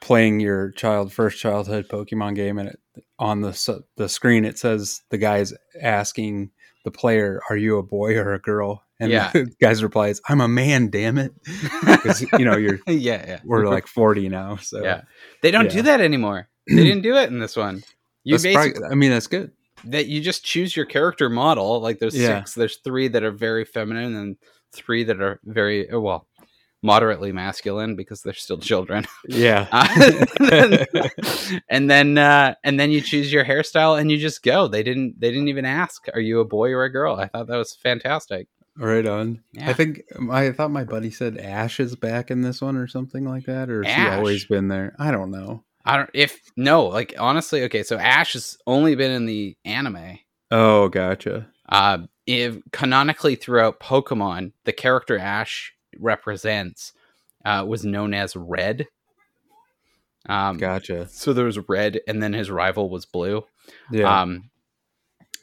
playing 0.00 0.40
your 0.40 0.72
child 0.72 1.12
first 1.12 1.38
childhood 1.38 1.87
Pokemon 1.88 2.35
game 2.35 2.59
and 2.59 2.70
it 2.70 2.81
on 3.18 3.40
the 3.40 3.85
the 3.96 4.09
screen 4.09 4.44
it 4.44 4.59
says 4.59 5.02
the 5.11 5.18
guy's 5.18 5.52
asking 5.80 6.50
the 6.85 6.90
player, 6.90 7.40
"Are 7.50 7.56
you 7.56 7.78
a 7.78 7.82
boy 7.82 8.16
or 8.16 8.35
a 8.35 8.38
girl?" 8.38 8.82
And 8.98 9.11
yeah. 9.11 9.30
the 9.32 9.44
guy's 9.61 9.82
replies, 9.82 10.20
"I'm 10.28 10.40
a 10.40 10.48
man, 10.48 10.90
damn 10.90 11.18
it." 11.18 11.32
Because 11.85 12.22
you 12.38 12.44
know 12.44 12.56
you're 12.56 12.78
yeah, 12.87 13.24
yeah 13.26 13.40
we're 13.44 13.66
like 13.68 13.87
40 13.87 14.28
now, 14.28 14.56
so 14.56 14.82
yeah 14.82 15.02
they 15.42 15.50
don't 15.50 15.66
yeah. 15.66 15.72
do 15.72 15.82
that 15.82 16.00
anymore. 16.00 16.48
They 16.68 16.82
didn't 16.82 17.02
do 17.02 17.16
it 17.16 17.30
in 17.30 17.38
this 17.38 17.56
one. 17.56 17.85
You 18.24 18.38
basically, 18.38 18.82
I 18.90 18.94
mean, 18.94 19.11
that's 19.11 19.28
good. 19.28 19.52
That 19.85 20.06
you 20.06 20.20
just 20.20 20.44
choose 20.44 20.74
your 20.74 20.87
character 20.87 21.28
model. 21.28 21.80
Like 21.80 22.00
there's 22.00 22.16
yeah. 22.16 22.40
six, 22.40 22.54
there's 22.54 22.76
three 22.78 23.09
that 23.09 23.22
are 23.22 23.30
very 23.30 23.64
feminine 23.64 24.16
and 24.16 24.37
three 24.72 25.04
that 25.04 25.20
are 25.20 25.40
very 25.44 25.88
oh, 25.90 26.00
well 26.00 26.26
moderately 26.87 27.33
masculine 27.33 27.96
because 27.96 28.22
they're 28.22 28.33
still 28.33 28.59
children. 28.59 29.05
Yeah. 29.29 29.66
Uh, 29.72 30.25
and 31.68 31.90
then 31.90 32.16
uh, 32.16 32.55
and 32.62 32.79
then 32.79 32.90
you 32.90 33.01
choose 33.01 33.33
your 33.33 33.44
hairstyle 33.44 34.01
and 34.01 34.11
you 34.11 34.18
just 34.18 34.42
go. 34.42 34.68
They 34.68 34.83
didn't 34.83 35.20
they 35.20 35.31
didn't 35.31 35.49
even 35.49 35.64
ask, 35.64 36.07
are 36.14 36.20
you 36.20 36.38
a 36.40 36.44
boy 36.44 36.70
or 36.70 36.85
a 36.85 36.90
girl? 36.90 37.16
I 37.16 37.27
thought 37.27 37.49
that 37.49 37.57
was 37.57 37.75
fantastic. 37.75 38.46
Right 38.77 39.07
on. 39.07 39.42
Yeah. 39.53 39.70
I 39.70 39.72
think 39.72 40.03
I 40.31 40.53
thought 40.53 40.70
my 40.70 40.85
buddy 40.85 41.11
said 41.11 41.38
Ash 41.38 41.81
is 41.81 41.96
back 41.96 42.31
in 42.31 42.42
this 42.42 42.62
one 42.62 42.77
or 42.77 42.87
something 42.87 43.25
like 43.25 43.46
that, 43.46 43.68
or 43.68 43.83
has 43.83 43.94
he 43.94 44.16
always 44.16 44.44
been 44.44 44.68
there? 44.68 44.94
I 44.99 45.11
don't 45.11 45.31
know. 45.31 45.64
I 45.85 45.96
don't. 45.96 46.11
If 46.14 46.38
no, 46.57 46.85
like 46.85 47.14
honestly, 47.18 47.64
okay. 47.64 47.83
So 47.83 47.99
Ash 47.99 48.35
has 48.35 48.59
only 48.66 48.94
been 48.94 49.11
in 49.11 49.27
the 49.27 49.57
anime. 49.64 50.18
Oh, 50.51 50.88
gotcha. 50.88 51.49
Uh, 51.68 51.99
if 52.27 52.59
canonically 52.70 53.35
throughout 53.35 53.81
Pokemon, 53.81 54.53
the 54.64 54.72
character 54.72 55.18
Ash 55.18 55.72
represents 56.00 56.92
uh, 57.44 57.64
was 57.66 57.85
known 57.85 58.14
as 58.14 58.37
Red. 58.37 58.87
Um, 60.28 60.59
gotcha. 60.59 61.09
So 61.09 61.32
there 61.32 61.44
was 61.44 61.59
Red, 61.68 62.00
and 62.09 62.22
then 62.22 62.32
his 62.32 62.50
rival 62.50 62.90
was 62.90 63.06
Blue. 63.06 63.44
Yeah. 63.90 64.22
Um, 64.22 64.50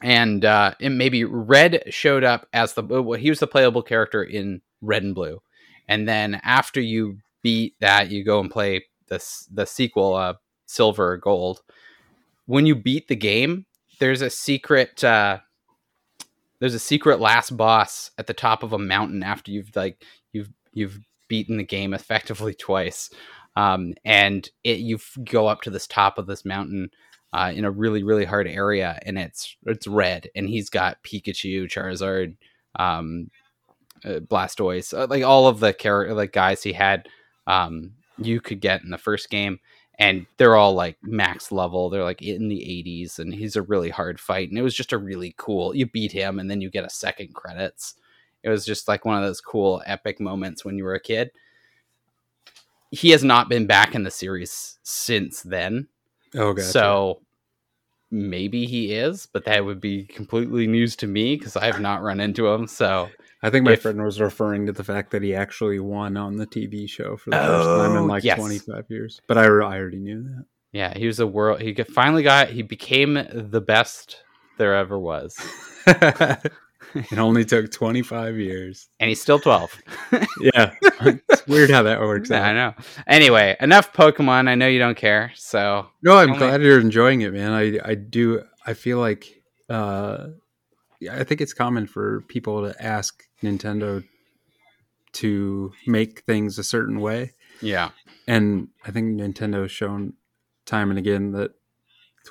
and 0.02 0.44
uh, 0.44 0.74
and 0.80 0.98
maybe 0.98 1.24
Red 1.24 1.84
showed 1.88 2.24
up 2.24 2.46
as 2.52 2.74
the 2.74 2.82
well, 2.82 3.18
he 3.18 3.30
was 3.30 3.40
the 3.40 3.46
playable 3.46 3.82
character 3.82 4.22
in 4.22 4.60
Red 4.82 5.02
and 5.02 5.14
Blue, 5.14 5.40
and 5.88 6.06
then 6.06 6.40
after 6.44 6.80
you 6.80 7.18
beat 7.42 7.74
that, 7.80 8.10
you 8.10 8.22
go 8.22 8.40
and 8.40 8.50
play 8.50 8.84
the 9.08 9.24
the 9.50 9.64
sequel, 9.64 10.14
uh, 10.14 10.34
Silver 10.66 11.12
or 11.12 11.16
Gold. 11.16 11.62
When 12.46 12.66
you 12.66 12.74
beat 12.74 13.08
the 13.08 13.16
game, 13.16 13.64
there's 13.98 14.20
a 14.20 14.30
secret. 14.30 15.02
Uh, 15.02 15.38
there's 16.58 16.74
a 16.74 16.78
secret 16.78 17.20
last 17.20 17.56
boss 17.56 18.10
at 18.18 18.26
the 18.26 18.34
top 18.34 18.62
of 18.62 18.72
a 18.72 18.78
mountain 18.78 19.22
after 19.22 19.50
you've 19.50 19.74
like 19.74 20.04
you've 20.74 21.00
beaten 21.28 21.56
the 21.56 21.64
game 21.64 21.94
effectively 21.94 22.54
twice, 22.58 23.10
um, 23.56 23.94
and 24.04 24.48
it 24.64 24.78
you 24.78 24.98
go 25.24 25.46
up 25.46 25.62
to 25.62 25.70
this 25.70 25.86
top 25.86 26.18
of 26.18 26.26
this 26.26 26.44
mountain 26.44 26.90
uh, 27.32 27.52
in 27.54 27.64
a 27.64 27.70
really 27.70 28.02
really 28.02 28.24
hard 28.24 28.46
area, 28.46 28.98
and 29.06 29.18
it's 29.18 29.56
it's 29.66 29.86
red, 29.86 30.28
and 30.34 30.48
he's 30.48 30.68
got 30.68 31.02
Pikachu, 31.02 31.64
Charizard, 31.64 32.36
um, 32.78 33.30
uh, 34.04 34.20
Blastoise, 34.20 34.96
uh, 34.96 35.06
like 35.08 35.24
all 35.24 35.46
of 35.46 35.60
the 35.60 35.72
character 35.72 36.14
like 36.14 36.32
guys 36.32 36.62
he 36.62 36.72
had, 36.72 37.08
um, 37.46 37.92
you 38.18 38.40
could 38.40 38.60
get 38.60 38.82
in 38.82 38.90
the 38.90 38.98
first 38.98 39.30
game. 39.30 39.60
And 39.96 40.26
they're 40.38 40.56
all 40.56 40.74
like 40.74 40.96
max 41.02 41.52
level. 41.52 41.88
They're 41.88 42.02
like 42.02 42.20
in 42.20 42.48
the 42.48 42.58
80s, 42.58 43.20
and 43.20 43.32
he's 43.32 43.54
a 43.54 43.62
really 43.62 43.90
hard 43.90 44.18
fight. 44.18 44.48
And 44.48 44.58
it 44.58 44.62
was 44.62 44.74
just 44.74 44.92
a 44.92 44.98
really 44.98 45.34
cool. 45.38 45.74
You 45.74 45.86
beat 45.86 46.10
him, 46.10 46.40
and 46.40 46.50
then 46.50 46.60
you 46.60 46.68
get 46.68 46.84
a 46.84 46.90
second 46.90 47.32
credits. 47.32 47.94
It 48.44 48.50
was 48.50 48.64
just 48.64 48.86
like 48.86 49.04
one 49.04 49.16
of 49.16 49.24
those 49.24 49.40
cool 49.40 49.82
epic 49.86 50.20
moments 50.20 50.64
when 50.64 50.76
you 50.76 50.84
were 50.84 50.94
a 50.94 51.00
kid. 51.00 51.30
He 52.90 53.10
has 53.10 53.24
not 53.24 53.48
been 53.48 53.66
back 53.66 53.94
in 53.94 54.04
the 54.04 54.10
series 54.10 54.78
since 54.82 55.42
then. 55.42 55.88
Oh, 56.36 56.52
gotcha. 56.52 56.68
So 56.68 57.22
maybe 58.10 58.66
he 58.66 58.92
is, 58.92 59.26
but 59.26 59.44
that 59.46 59.64
would 59.64 59.80
be 59.80 60.04
completely 60.04 60.66
news 60.66 60.94
to 60.96 61.06
me 61.06 61.36
because 61.36 61.56
I 61.56 61.66
have 61.66 61.80
not 61.80 62.02
run 62.02 62.20
into 62.20 62.46
him. 62.46 62.66
So 62.66 63.08
I 63.42 63.50
think 63.50 63.64
my 63.64 63.72
if, 63.72 63.82
friend 63.82 64.02
was 64.02 64.20
referring 64.20 64.66
to 64.66 64.72
the 64.72 64.84
fact 64.84 65.10
that 65.12 65.22
he 65.22 65.34
actually 65.34 65.80
won 65.80 66.16
on 66.16 66.36
the 66.36 66.46
TV 66.46 66.88
show 66.88 67.16
for 67.16 67.30
the 67.30 67.42
oh, 67.42 67.46
first 67.46 67.68
time 67.68 67.96
in 67.96 68.06
like 68.06 68.24
yes. 68.24 68.38
25 68.38 68.84
years. 68.90 69.20
But 69.26 69.38
I, 69.38 69.44
I 69.44 69.46
already 69.46 69.98
knew 69.98 70.22
that. 70.22 70.44
Yeah, 70.72 70.96
he 70.96 71.06
was 71.06 71.20
a 71.20 71.26
world. 71.26 71.60
He 71.60 71.72
finally 71.74 72.22
got. 72.22 72.48
He 72.48 72.62
became 72.62 73.14
the 73.14 73.60
best 73.60 74.22
there 74.58 74.74
ever 74.74 74.98
was. 74.98 75.36
it 77.10 77.18
only 77.18 77.44
took 77.44 77.70
25 77.70 78.36
years. 78.38 78.88
And 79.00 79.08
he's 79.08 79.20
still 79.20 79.38
12. 79.38 79.82
yeah. 80.40 80.74
It's 81.02 81.46
weird 81.46 81.70
how 81.70 81.82
that 81.82 82.00
works 82.00 82.30
yeah, 82.30 82.38
out. 82.38 82.44
I 82.44 82.52
know. 82.52 82.74
Anyway, 83.06 83.56
enough 83.60 83.92
Pokemon. 83.92 84.48
I 84.48 84.54
know 84.54 84.66
you 84.66 84.78
don't 84.78 84.96
care. 84.96 85.32
So 85.34 85.86
No, 86.02 86.16
I'm 86.16 86.30
only... 86.30 86.38
glad 86.38 86.62
you're 86.62 86.80
enjoying 86.80 87.22
it, 87.22 87.32
man. 87.32 87.52
I 87.52 87.78
I 87.84 87.94
do 87.94 88.42
I 88.66 88.74
feel 88.74 88.98
like 88.98 89.42
uh 89.68 90.28
I 91.10 91.24
think 91.24 91.40
it's 91.40 91.52
common 91.52 91.86
for 91.86 92.22
people 92.28 92.70
to 92.70 92.82
ask 92.82 93.24
Nintendo 93.42 94.04
to 95.14 95.72
make 95.86 96.20
things 96.20 96.58
a 96.58 96.64
certain 96.64 97.00
way. 97.00 97.32
Yeah. 97.60 97.90
And 98.26 98.68
I 98.86 98.90
think 98.90 99.20
Nintendo's 99.20 99.70
shown 99.70 100.14
time 100.66 100.90
and 100.90 100.98
again 100.98 101.32
that 101.32 101.52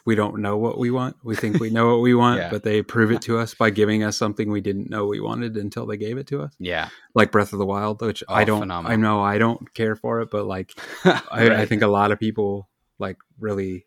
we 0.06 0.16
don't 0.16 0.40
know 0.40 0.58
what 0.58 0.78
we 0.78 0.92
want. 0.92 1.18
We 1.24 1.36
think 1.36 1.60
we 1.60 1.70
know 1.70 1.92
what 1.92 2.02
we 2.02 2.14
want, 2.14 2.40
yeah. 2.42 2.50
but 2.50 2.64
they 2.64 2.82
prove 2.82 3.12
it 3.12 3.22
to 3.24 3.38
us 3.38 3.54
by 3.54 3.70
giving 3.70 4.04
us 4.04 4.18
something 4.18 4.52
we 4.52 4.62
didn't 4.62 4.90
know 4.90 5.06
we 5.06 5.20
wanted 5.20 5.56
until 5.58 5.86
they 5.86 5.98
gave 5.98 6.18
it 6.18 6.28
to 6.28 6.42
us. 6.42 6.54
Yeah, 6.60 6.90
like 7.14 7.32
Breath 7.32 7.54
of 7.54 7.60
the 7.60 7.66
Wild, 7.66 8.02
which 8.02 8.24
oh, 8.28 8.34
I 8.34 8.44
don't. 8.44 8.62
Phenomenal. 8.62 8.92
I 8.92 8.96
know 8.96 9.22
I 9.22 9.38
don't 9.38 9.74
care 9.74 9.96
for 9.96 10.22
it, 10.22 10.30
but 10.32 10.46
like 10.46 10.74
right. 11.06 11.22
I, 11.32 11.62
I, 11.62 11.66
think 11.66 11.82
a 11.82 11.88
lot 11.88 12.12
of 12.12 12.20
people 12.20 12.70
like 13.00 13.18
really 13.40 13.86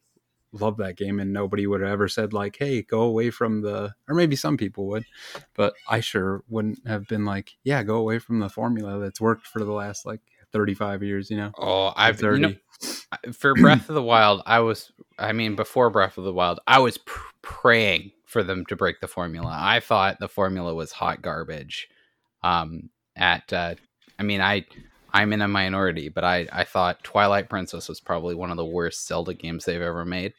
love 0.52 0.78
that 0.78 0.96
game, 0.96 1.20
and 1.20 1.32
nobody 1.32 1.66
would 1.66 1.80
have 1.80 1.90
ever 1.90 2.08
said 2.08 2.32
like, 2.32 2.56
"Hey, 2.58 2.82
go 2.82 3.02
away 3.02 3.30
from 3.30 3.62
the," 3.62 3.94
or 4.08 4.14
maybe 4.14 4.36
some 4.36 4.56
people 4.56 4.86
would, 4.88 5.04
but 5.54 5.74
I 5.88 6.00
sure 6.00 6.44
wouldn't 6.48 6.86
have 6.86 7.06
been 7.06 7.24
like, 7.24 7.56
"Yeah, 7.64 7.82
go 7.82 7.96
away 7.96 8.18
from 8.18 8.40
the 8.40 8.48
formula 8.48 8.98
that's 8.98 9.20
worked 9.20 9.46
for 9.46 9.62
the 9.62 9.72
last 9.72 10.06
like 10.06 10.20
35 10.52 11.02
years." 11.02 11.30
You 11.30 11.36
know? 11.38 11.50
Oh, 11.58 11.92
I've 11.96 12.18
30. 12.18 12.40
You 12.40 12.48
know, 12.48 12.54
for 13.32 13.54
Breath 13.54 13.88
of 13.88 13.94
the 13.94 14.02
Wild, 14.02 14.42
I 14.46 14.60
was, 14.60 14.92
I 15.18 15.32
mean, 15.32 15.56
before 15.56 15.90
Breath 15.90 16.18
of 16.18 16.24
the 16.24 16.32
Wild, 16.32 16.60
I 16.66 16.78
was 16.78 16.98
pr- 16.98 17.32
praying 17.42 18.12
for 18.24 18.42
them 18.42 18.66
to 18.66 18.76
break 18.76 19.00
the 19.00 19.08
formula. 19.08 19.56
I 19.58 19.80
thought 19.80 20.18
the 20.20 20.28
formula 20.28 20.74
was 20.74 20.92
hot 20.92 21.22
garbage. 21.22 21.88
Um, 22.42 22.90
at, 23.16 23.52
uh, 23.52 23.74
I 24.18 24.22
mean, 24.22 24.40
I, 24.40 24.66
I'm 25.12 25.32
in 25.32 25.42
a 25.42 25.48
minority, 25.48 26.08
but 26.08 26.24
I, 26.24 26.46
I 26.52 26.64
thought 26.64 27.02
Twilight 27.02 27.48
Princess 27.48 27.88
was 27.88 28.00
probably 28.00 28.34
one 28.34 28.50
of 28.50 28.56
the 28.56 28.64
worst 28.64 29.06
Zelda 29.06 29.34
games 29.34 29.64
they've 29.64 29.80
ever 29.80 30.04
made. 30.04 30.34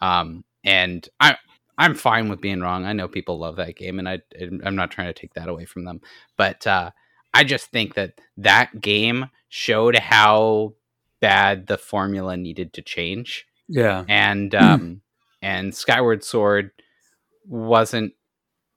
Um, 0.00 0.44
and 0.62 1.08
I, 1.18 1.36
I'm 1.76 1.94
fine 1.94 2.28
with 2.28 2.40
being 2.40 2.60
wrong. 2.60 2.84
I 2.84 2.92
know 2.92 3.08
people 3.08 3.38
love 3.38 3.56
that 3.56 3.76
game, 3.76 3.98
and 3.98 4.08
I, 4.08 4.20
I'm 4.64 4.76
not 4.76 4.90
trying 4.90 5.08
to 5.08 5.20
take 5.20 5.34
that 5.34 5.48
away 5.48 5.64
from 5.64 5.84
them. 5.84 6.00
But 6.36 6.66
uh, 6.66 6.90
I 7.32 7.42
just 7.42 7.66
think 7.66 7.94
that 7.94 8.20
that 8.36 8.80
game 8.80 9.30
showed 9.48 9.96
how 9.96 10.74
bad 11.24 11.68
the 11.68 11.78
formula 11.78 12.36
needed 12.36 12.74
to 12.74 12.82
change. 12.82 13.46
Yeah. 13.66 14.04
And 14.08 14.54
um 14.54 15.00
and 15.40 15.74
Skyward 15.74 16.22
Sword 16.22 16.70
wasn't 17.46 18.12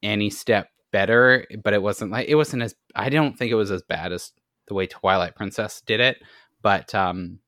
any 0.01 0.29
step 0.29 0.69
better, 0.93 1.45
but 1.61 1.73
it 1.73 1.81
wasn't 1.81 2.11
like 2.11 2.29
it 2.29 2.35
wasn't 2.35 2.63
as 2.63 2.73
I 2.95 3.09
don't 3.09 3.37
think 3.37 3.51
it 3.51 3.55
was 3.55 3.69
as 3.69 3.81
bad 3.81 4.13
as 4.13 4.31
the 4.69 4.73
way 4.73 4.87
Twilight 4.87 5.35
Princess 5.35 5.81
did 5.85 5.99
it, 5.99 6.17
but 6.61 6.95
um 6.95 7.39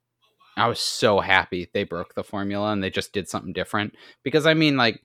I 0.58 0.68
was 0.68 0.82
so 0.82 1.22
happy 1.22 1.70
they 1.74 1.86
broke 1.86 2.14
the 2.16 2.24
formula 2.24 2.74
and 2.74 2.84
they 2.84 2.90
just 2.90 3.14
did 3.14 3.30
something 3.30 3.54
different 3.54 3.94
because 4.24 4.46
I 4.46 4.54
mean 4.54 4.76
like 4.76 5.02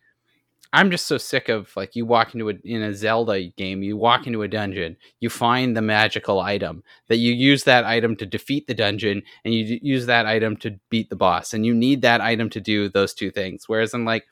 I'm 0.74 0.90
just 0.90 1.06
so 1.06 1.18
sick 1.18 1.48
of 1.48 1.70
like 1.76 1.94
you 1.94 2.04
walk 2.04 2.34
into 2.34 2.50
a 2.50 2.54
in 2.64 2.82
a 2.82 2.92
Zelda 2.92 3.44
game, 3.56 3.84
you 3.84 3.96
walk 3.96 4.26
into 4.26 4.42
a 4.42 4.48
dungeon, 4.48 4.96
you 5.20 5.30
find 5.30 5.76
the 5.76 5.80
magical 5.80 6.40
item 6.40 6.82
that 7.06 7.18
you 7.18 7.32
use 7.32 7.62
that 7.62 7.84
item 7.84 8.16
to 8.16 8.26
defeat 8.26 8.66
the 8.66 8.74
dungeon, 8.74 9.22
and 9.44 9.54
you 9.54 9.78
use 9.80 10.06
that 10.06 10.26
item 10.26 10.56
to 10.56 10.80
beat 10.90 11.10
the 11.10 11.16
boss, 11.16 11.54
and 11.54 11.64
you 11.64 11.72
need 11.72 12.02
that 12.02 12.20
item 12.20 12.50
to 12.50 12.60
do 12.60 12.88
those 12.88 13.14
two 13.14 13.30
things. 13.30 13.68
Whereas 13.68 13.94
in 13.94 14.04
like 14.04 14.24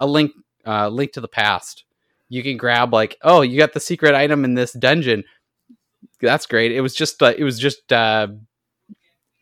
a 0.00 0.06
link, 0.06 0.32
uh, 0.66 0.88
link 0.88 1.12
to 1.12 1.20
the 1.20 1.28
past, 1.28 1.84
you 2.28 2.42
can 2.42 2.56
grab 2.56 2.92
like, 2.92 3.16
oh, 3.22 3.42
you 3.42 3.56
got 3.56 3.72
the 3.72 3.78
secret 3.78 4.16
item 4.16 4.44
in 4.44 4.54
this 4.54 4.72
dungeon. 4.72 5.22
That's 6.20 6.46
great. 6.46 6.72
It 6.72 6.80
was 6.80 6.96
just 6.96 7.22
uh, 7.22 7.34
it 7.38 7.44
was 7.44 7.60
just 7.60 7.92
uh, 7.92 8.26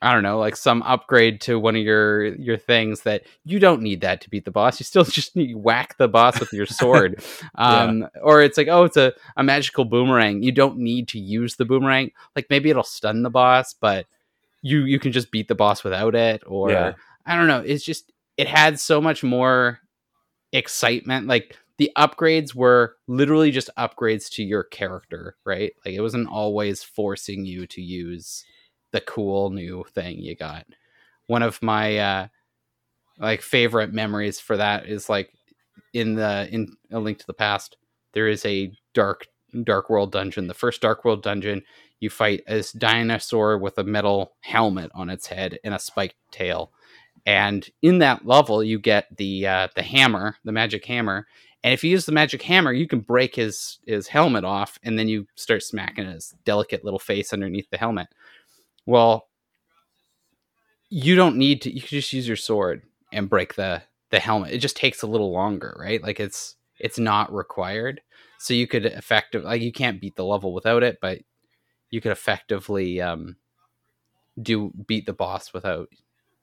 I 0.03 0.13
don't 0.13 0.25
know, 0.25 0.39
like 0.39 0.57
some 0.57 0.83
upgrade 0.83 1.41
to 1.43 1.61
one 1.61 1.77
of 1.77 1.83
your 1.83 2.35
your 2.35 2.57
things 2.57 3.03
that 3.03 3.23
you 3.45 3.61
don't 3.61 3.83
need 3.83 4.01
that 4.01 4.21
to 4.23 4.31
beat 4.31 4.45
the 4.45 4.51
boss. 4.51 4.81
You 4.81 4.85
still 4.85 5.05
just 5.21 5.37
need 5.37 5.53
to 5.53 5.59
whack 5.59 5.97
the 5.97 6.09
boss 6.09 6.41
with 6.41 6.53
your 6.53 6.67
sword. 6.67 7.23
um, 7.55 8.01
yeah. 8.01 8.09
Or 8.21 8.43
it's 8.43 8.59
like, 8.59 8.67
oh, 8.67 8.85
it's 8.85 8.97
a, 8.97 9.13
a 9.37 9.45
magical 9.45 9.85
boomerang. 9.85 10.43
You 10.43 10.51
don't 10.51 10.79
need 10.79 11.07
to 11.09 11.21
use 11.21 11.55
the 11.55 11.65
boomerang. 11.65 12.11
Like 12.35 12.47
maybe 12.51 12.69
it'll 12.69 12.83
stun 12.83 13.23
the 13.23 13.31
boss, 13.31 13.75
but 13.75 14.07
you 14.61 14.81
you 14.81 14.99
can 14.99 15.13
just 15.13 15.31
beat 15.31 15.47
the 15.47 15.55
boss 15.55 15.85
without 15.85 16.17
it. 16.17 16.43
Or 16.47 16.73
yeah. 16.73 16.95
I 17.25 17.37
don't 17.37 17.47
know. 17.47 17.61
It's 17.61 17.85
just 17.85 18.13
it 18.37 18.49
had 18.49 18.81
so 18.81 19.01
much 19.01 19.23
more 19.23 19.79
excitement. 20.53 21.29
Like 21.29 21.57
the 21.79 21.93
upgrades 21.97 22.57
were 22.57 22.97
literally 23.07 23.53
just 23.53 23.71
upgrades 23.79 24.29
to 24.33 24.43
your 24.43 24.65
character, 24.65 25.37
right? 25.45 25.73
Like 25.85 25.95
it 25.95 26.01
wasn't 26.01 26.29
always 26.29 26.83
forcing 26.83 27.45
you 27.45 27.67
to 27.69 27.81
use 27.81 28.45
the 28.93 29.01
cool 29.01 29.51
new 29.51 29.85
thing 29.95 30.19
you 30.19 30.37
got. 30.37 30.67
One 31.27 31.43
of 31.43 31.63
my 31.63 31.99
uh, 31.99 32.29
like 33.19 33.43
favorite 33.43 33.93
memories 33.93 34.41
for 34.41 34.57
that 34.57 34.87
is 34.87 35.09
like 35.09 35.33
in 35.93 36.15
the 36.15 36.49
in 36.51 36.77
a 36.91 36.99
link 36.99 37.19
to 37.19 37.27
the 37.27 37.35
past 37.35 37.77
there 38.13 38.29
is 38.29 38.45
a 38.45 38.73
dark 38.95 39.27
dark 39.65 39.91
world 39.91 40.13
dungeon. 40.13 40.47
The 40.47 40.55
first 40.55 40.81
dark 40.81 41.05
world 41.05 41.23
dungeon 41.23 41.63
you 42.01 42.11
fight 42.11 42.43
this 42.47 42.73
dinosaur 42.73 43.59
with 43.59 43.79
a 43.79 43.85
metal 43.85 44.33
helmet 44.41 44.91
on 44.95 45.09
its 45.09 45.27
head 45.27 45.59
and 45.63 45.73
a 45.73 45.79
spiked 45.79 46.17
tail. 46.33 46.73
And 47.25 47.69
in 47.81 47.99
that 47.99 48.27
level 48.27 48.63
you 48.63 48.79
get 48.79 49.17
the 49.17 49.47
uh, 49.47 49.69
the 49.75 49.83
hammer 49.83 50.37
the 50.45 50.53
magic 50.53 50.85
hammer. 50.85 51.27
And 51.65 51.73
if 51.73 51.85
you 51.85 51.91
use 51.91 52.07
the 52.07 52.13
magic 52.13 52.43
hammer 52.43 52.73
you 52.73 52.89
can 52.89 53.01
break 53.01 53.37
his 53.37 53.79
his 53.87 54.09
helmet 54.09 54.45
off 54.45 54.79
and 54.83 54.99
then 54.99 55.09
you 55.09 55.27
start 55.37 55.63
smacking 55.63 56.07
his 56.07 56.35
delicate 56.45 56.85
little 56.85 56.99
face 56.99 57.33
underneath 57.33 57.71
the 57.71 57.79
helmet 57.79 58.09
well, 58.87 59.29
you 60.89 61.15
don't 61.17 61.37
need 61.37 61.63
to. 61.63 61.75
You 61.75 61.81
can 61.81 61.89
just 61.89 62.13
use 62.13 62.27
your 62.27 62.37
sword 62.37 62.83
and 63.13 63.29
break 63.29 63.55
the 63.55 63.83
the 64.11 64.21
helmet. 64.21 64.53
It 64.53 64.59
just 64.59 64.77
takes 64.77 65.03
a 65.03 65.07
little 65.07 65.33
longer, 65.33 65.75
right? 65.79 66.03
Like 66.03 66.21
it's 66.21 66.57
it's 66.79 66.99
not 66.99 67.33
required. 67.33 68.01
So 68.39 68.55
you 68.55 68.67
could 68.67 68.85
effectively 68.85 69.49
like 69.49 69.63
you 69.63 69.73
can't 69.73 70.01
beat 70.01 70.17
the 70.17 70.25
level 70.25 70.53
without 70.53 70.83
it, 70.83 70.99
but 71.01 71.21
you 71.91 72.01
could 72.01 72.13
effectively 72.13 73.01
um, 73.01 73.37
do 74.41 74.73
beat 74.87 75.07
the 75.07 75.13
boss 75.13 75.53
without 75.53 75.89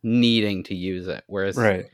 needing 0.02 0.64
to 0.64 0.76
use 0.76 1.08
it. 1.08 1.24
Whereas 1.28 1.58
right. 1.58 1.86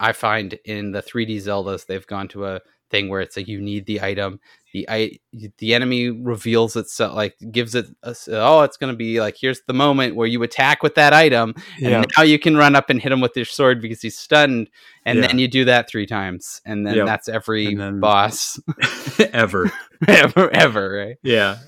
I 0.00 0.12
find 0.12 0.58
in 0.64 0.92
the 0.92 1.02
3D 1.02 1.36
Zeldas 1.36 1.86
they've 1.86 2.06
gone 2.06 2.28
to 2.28 2.46
a 2.46 2.60
thing 2.92 3.08
where 3.08 3.20
it's 3.20 3.36
like 3.36 3.48
you 3.48 3.60
need 3.60 3.86
the 3.86 4.00
item 4.00 4.38
the 4.72 4.88
i 4.88 5.10
the 5.58 5.74
enemy 5.74 6.10
reveals 6.10 6.76
itself 6.76 7.16
like 7.16 7.34
gives 7.50 7.74
it 7.74 7.86
a, 8.02 8.14
oh 8.28 8.60
it's 8.60 8.76
going 8.76 8.92
to 8.92 8.96
be 8.96 9.18
like 9.18 9.36
here's 9.40 9.62
the 9.66 9.72
moment 9.72 10.14
where 10.14 10.28
you 10.28 10.42
attack 10.42 10.82
with 10.82 10.94
that 10.94 11.12
item 11.12 11.54
and 11.76 11.90
yeah. 11.90 12.04
now 12.16 12.22
you 12.22 12.38
can 12.38 12.56
run 12.56 12.76
up 12.76 12.90
and 12.90 13.00
hit 13.00 13.10
him 13.10 13.20
with 13.20 13.32
your 13.34 13.46
sword 13.46 13.80
because 13.80 14.00
he's 14.02 14.16
stunned 14.16 14.68
and 15.06 15.18
yeah. 15.18 15.26
then 15.26 15.38
you 15.38 15.48
do 15.48 15.64
that 15.64 15.88
three 15.88 16.06
times 16.06 16.60
and 16.64 16.86
then 16.86 16.94
yep. 16.94 17.06
that's 17.06 17.28
every 17.28 17.74
then, 17.74 17.98
boss 18.00 18.60
ever 19.32 19.72
ever 20.06 20.54
ever 20.54 20.92
right 20.92 21.16
yeah 21.22 21.58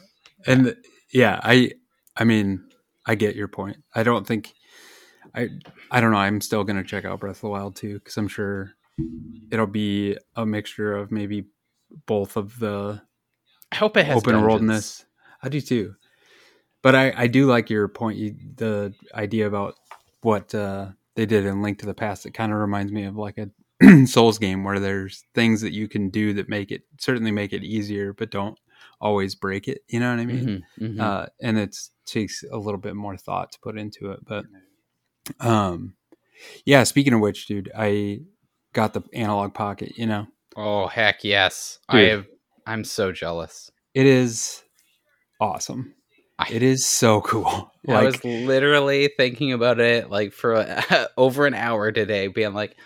and 0.47 0.77
yeah 1.11 1.41
i 1.43 1.71
i 2.17 2.23
mean 2.23 2.63
i 3.07 3.15
get 3.15 3.35
your 3.35 3.49
point 3.49 3.79
i 3.95 4.03
don't 4.03 4.27
think 4.27 4.53
i 5.35 5.49
i 5.91 6.01
don't 6.01 6.13
know 6.13 6.19
i'm 6.19 6.43
still 6.43 6.65
going 6.65 6.77
to 6.77 6.85
check 6.85 7.07
out 7.07 7.19
breath 7.19 7.37
of 7.37 7.41
the 7.41 7.49
wild 7.49 7.75
too 7.75 7.95
because 7.95 8.17
i'm 8.19 8.29
sure 8.29 8.75
it'll 9.51 9.67
be 9.67 10.17
a 10.37 10.47
mixture 10.47 10.97
of 10.97 11.11
maybe 11.11 11.47
both 12.07 12.37
of 12.37 12.59
the 12.59 13.01
I 13.73 13.77
hope 13.77 13.97
it 13.97 14.07
has 14.07 14.17
open 14.17 14.41
worldness. 14.41 15.05
I 15.43 15.49
do 15.49 15.61
too. 15.61 15.95
But 16.83 16.95
I, 16.95 17.15
I 17.17 17.27
do 17.29 17.47
like 17.47 17.71
your 17.71 17.89
point, 17.89 18.19
you, 18.19 18.37
the 18.57 18.95
idea 19.15 19.47
about 19.47 19.75
what 20.21 20.55
uh, 20.55 20.89
they 21.15 21.27
did 21.27 21.47
in 21.47 21.63
Link 21.63 21.79
to 21.79 21.87
the 21.87 21.95
Past. 21.95 22.27
It 22.27 22.33
kind 22.33 22.53
of 22.53 22.59
reminds 22.59 22.93
me 22.93 23.05
of 23.05 23.17
like 23.17 23.39
a 23.39 24.07
Souls 24.07 24.39
game 24.39 24.65
where 24.65 24.79
there's 24.79 25.25
things 25.35 25.61
that 25.63 25.73
you 25.73 25.89
can 25.89 26.11
do 26.11 26.35
that 26.35 26.49
make 26.49 26.71
it 26.71 26.83
certainly 26.99 27.31
make 27.31 27.53
it 27.53 27.65
easier, 27.65 28.13
but 28.13 28.31
don't 28.31 28.59
always 29.01 29.35
break 29.35 29.67
it. 29.67 29.83
You 29.89 30.01
know 30.01 30.11
what 30.11 30.21
I 30.21 30.27
mean? 30.27 30.65
Mm-hmm, 30.79 30.85
mm-hmm. 30.85 31.01
Uh, 31.01 31.27
and 31.41 31.59
it 31.59 31.77
takes 32.05 32.45
a 32.53 32.59
little 32.59 32.81
bit 32.81 32.95
more 32.95 33.17
thought 33.17 33.53
to 33.53 33.61
put 33.61 33.79
into 33.79 34.13
it. 34.13 34.21
But 34.25 34.45
um, 35.41 35.95
yeah. 36.65 36.85
Speaking 36.85 37.15
of 37.15 37.21
which, 37.21 37.47
dude, 37.47 37.73
I 37.77 38.21
got 38.75 38.93
the 38.93 39.03
analog 39.15 39.55
pocket, 39.55 39.97
you 39.97 40.07
know. 40.07 40.27
Oh 40.57 40.87
heck 40.87 41.25
yes. 41.25 41.79
Dude, 41.91 42.01
I 42.01 42.05
have 42.11 42.27
I'm 42.67 42.85
so 42.85 43.13
jealous. 43.13 43.71
It 43.95 44.07
is 44.07 44.63
awesome. 45.41 45.95
I, 46.39 46.49
it 46.51 46.63
is 46.63 46.85
so 46.85 47.21
cool. 47.23 47.73
Like, 47.87 47.97
I 47.97 48.05
was 48.05 48.25
literally 48.25 49.11
thinking 49.17 49.53
about 49.53 49.81
it 49.81 50.11
like 50.11 50.33
for 50.33 50.57
uh, 50.57 51.07
over 51.17 51.47
an 51.47 51.55
hour 51.55 51.93
today, 51.93 52.29
being 52.29 52.55
like, 52.55 52.77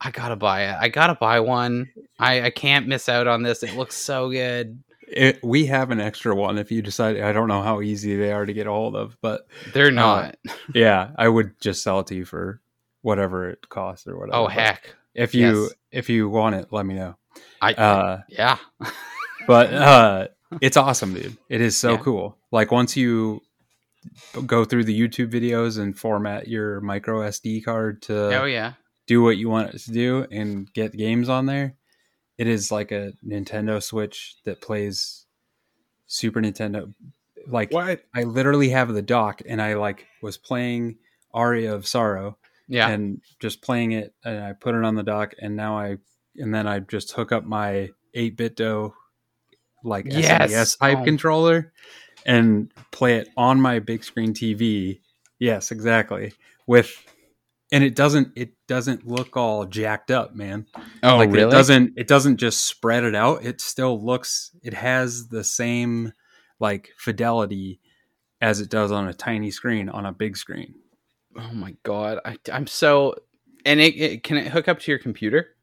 I 0.00 0.10
gotta 0.10 0.36
buy 0.36 0.64
it. 0.64 0.76
I 0.80 0.88
gotta 0.88 1.14
buy 1.14 1.40
one. 1.40 1.90
I, 2.18 2.42
I 2.42 2.50
can't 2.50 2.86
miss 2.86 3.08
out 3.08 3.26
on 3.26 3.42
this. 3.42 3.62
It 3.62 3.76
looks 3.76 3.96
so 3.96 4.30
good. 4.30 4.82
It, 5.10 5.40
we 5.42 5.66
have 5.66 5.90
an 5.90 6.00
extra 6.00 6.34
one 6.34 6.58
if 6.58 6.70
you 6.70 6.82
decide. 6.82 7.18
I 7.20 7.32
don't 7.32 7.48
know 7.48 7.62
how 7.62 7.80
easy 7.80 8.14
they 8.16 8.30
are 8.30 8.44
to 8.44 8.52
get 8.52 8.66
a 8.66 8.70
hold 8.70 8.94
of, 8.94 9.16
but 9.22 9.48
they're 9.72 9.86
uh, 9.86 9.90
not. 9.90 10.36
Uh, 10.48 10.52
yeah, 10.74 11.10
I 11.16 11.28
would 11.28 11.58
just 11.60 11.82
sell 11.82 12.00
it 12.00 12.08
to 12.08 12.14
you 12.14 12.24
for 12.24 12.60
whatever 13.00 13.48
it 13.48 13.68
costs 13.68 14.06
or 14.06 14.18
whatever. 14.18 14.36
Oh 14.36 14.46
heck! 14.46 14.94
If 15.18 15.34
you 15.34 15.64
yes. 15.64 15.74
if 15.90 16.08
you 16.08 16.28
want 16.28 16.54
it, 16.54 16.68
let 16.70 16.86
me 16.86 16.94
know. 16.94 17.16
I 17.60 17.74
uh, 17.74 18.20
yeah. 18.28 18.58
but 19.48 19.74
uh, 19.74 20.28
it's 20.60 20.76
awesome, 20.76 21.12
dude. 21.12 21.36
It 21.48 21.60
is 21.60 21.76
so 21.76 21.92
yeah. 21.92 21.98
cool. 21.98 22.38
Like 22.52 22.70
once 22.70 22.96
you 22.96 23.42
go 24.46 24.64
through 24.64 24.84
the 24.84 24.98
YouTube 24.98 25.32
videos 25.32 25.76
and 25.76 25.98
format 25.98 26.46
your 26.46 26.80
micro 26.80 27.20
SD 27.22 27.64
card 27.64 28.00
to 28.02 28.40
oh 28.40 28.44
yeah 28.44 28.74
do 29.08 29.20
what 29.20 29.36
you 29.36 29.48
want 29.48 29.74
it 29.74 29.78
to 29.78 29.90
do 29.90 30.24
and 30.30 30.72
get 30.72 30.92
games 30.92 31.28
on 31.28 31.46
there, 31.46 31.74
it 32.36 32.46
is 32.46 32.70
like 32.70 32.92
a 32.92 33.12
Nintendo 33.26 33.82
Switch 33.82 34.36
that 34.44 34.60
plays 34.60 35.26
Super 36.06 36.40
Nintendo. 36.40 36.94
Like 37.48 37.72
what? 37.72 38.04
I 38.14 38.22
literally 38.22 38.68
have 38.68 38.94
the 38.94 39.02
dock 39.02 39.42
and 39.46 39.60
I 39.60 39.74
like 39.74 40.06
was 40.22 40.36
playing 40.36 40.98
Aria 41.34 41.74
of 41.74 41.88
Sorrow 41.88 42.38
yeah. 42.68 42.88
And 42.88 43.20
just 43.40 43.62
playing 43.62 43.92
it 43.92 44.14
and 44.24 44.44
I 44.44 44.52
put 44.52 44.74
it 44.74 44.84
on 44.84 44.94
the 44.94 45.02
dock 45.02 45.34
and 45.40 45.56
now 45.56 45.78
I 45.78 45.96
and 46.36 46.54
then 46.54 46.66
I 46.66 46.80
just 46.80 47.12
hook 47.12 47.32
up 47.32 47.44
my 47.44 47.90
8BitDo 48.14 48.92
like 49.82 50.06
yes. 50.08 50.52
SNES 50.52 50.78
type 50.78 50.98
oh. 50.98 51.04
controller 51.04 51.72
and 52.26 52.70
play 52.90 53.16
it 53.16 53.28
on 53.36 53.60
my 53.60 53.78
big 53.78 54.04
screen 54.04 54.34
TV. 54.34 55.00
Yes, 55.38 55.70
exactly. 55.70 56.32
With 56.66 57.04
and 57.70 57.84
it 57.84 57.94
doesn't 57.94 58.32
it 58.36 58.52
doesn't 58.66 59.06
look 59.06 59.36
all 59.36 59.64
jacked 59.64 60.10
up, 60.10 60.34
man. 60.34 60.66
Oh, 61.02 61.16
like 61.16 61.30
really? 61.30 61.48
It 61.48 61.50
doesn't 61.50 61.92
it 61.96 62.08
doesn't 62.08 62.36
just 62.36 62.64
spread 62.64 63.04
it 63.04 63.14
out. 63.14 63.44
It 63.44 63.60
still 63.60 64.02
looks 64.02 64.50
it 64.62 64.74
has 64.74 65.28
the 65.28 65.44
same 65.44 66.12
like 66.60 66.90
fidelity 66.98 67.80
as 68.40 68.60
it 68.60 68.70
does 68.70 68.92
on 68.92 69.08
a 69.08 69.14
tiny 69.14 69.50
screen 69.50 69.88
on 69.88 70.06
a 70.06 70.12
big 70.12 70.36
screen. 70.36 70.74
Oh 71.38 71.54
my 71.54 71.74
god, 71.84 72.18
I, 72.24 72.36
am 72.50 72.66
so. 72.66 73.14
And 73.64 73.80
it, 73.80 73.94
it 73.96 74.22
can 74.24 74.36
it 74.36 74.48
hook 74.48 74.68
up 74.68 74.80
to 74.80 74.90
your 74.90 74.98
computer? 74.98 75.54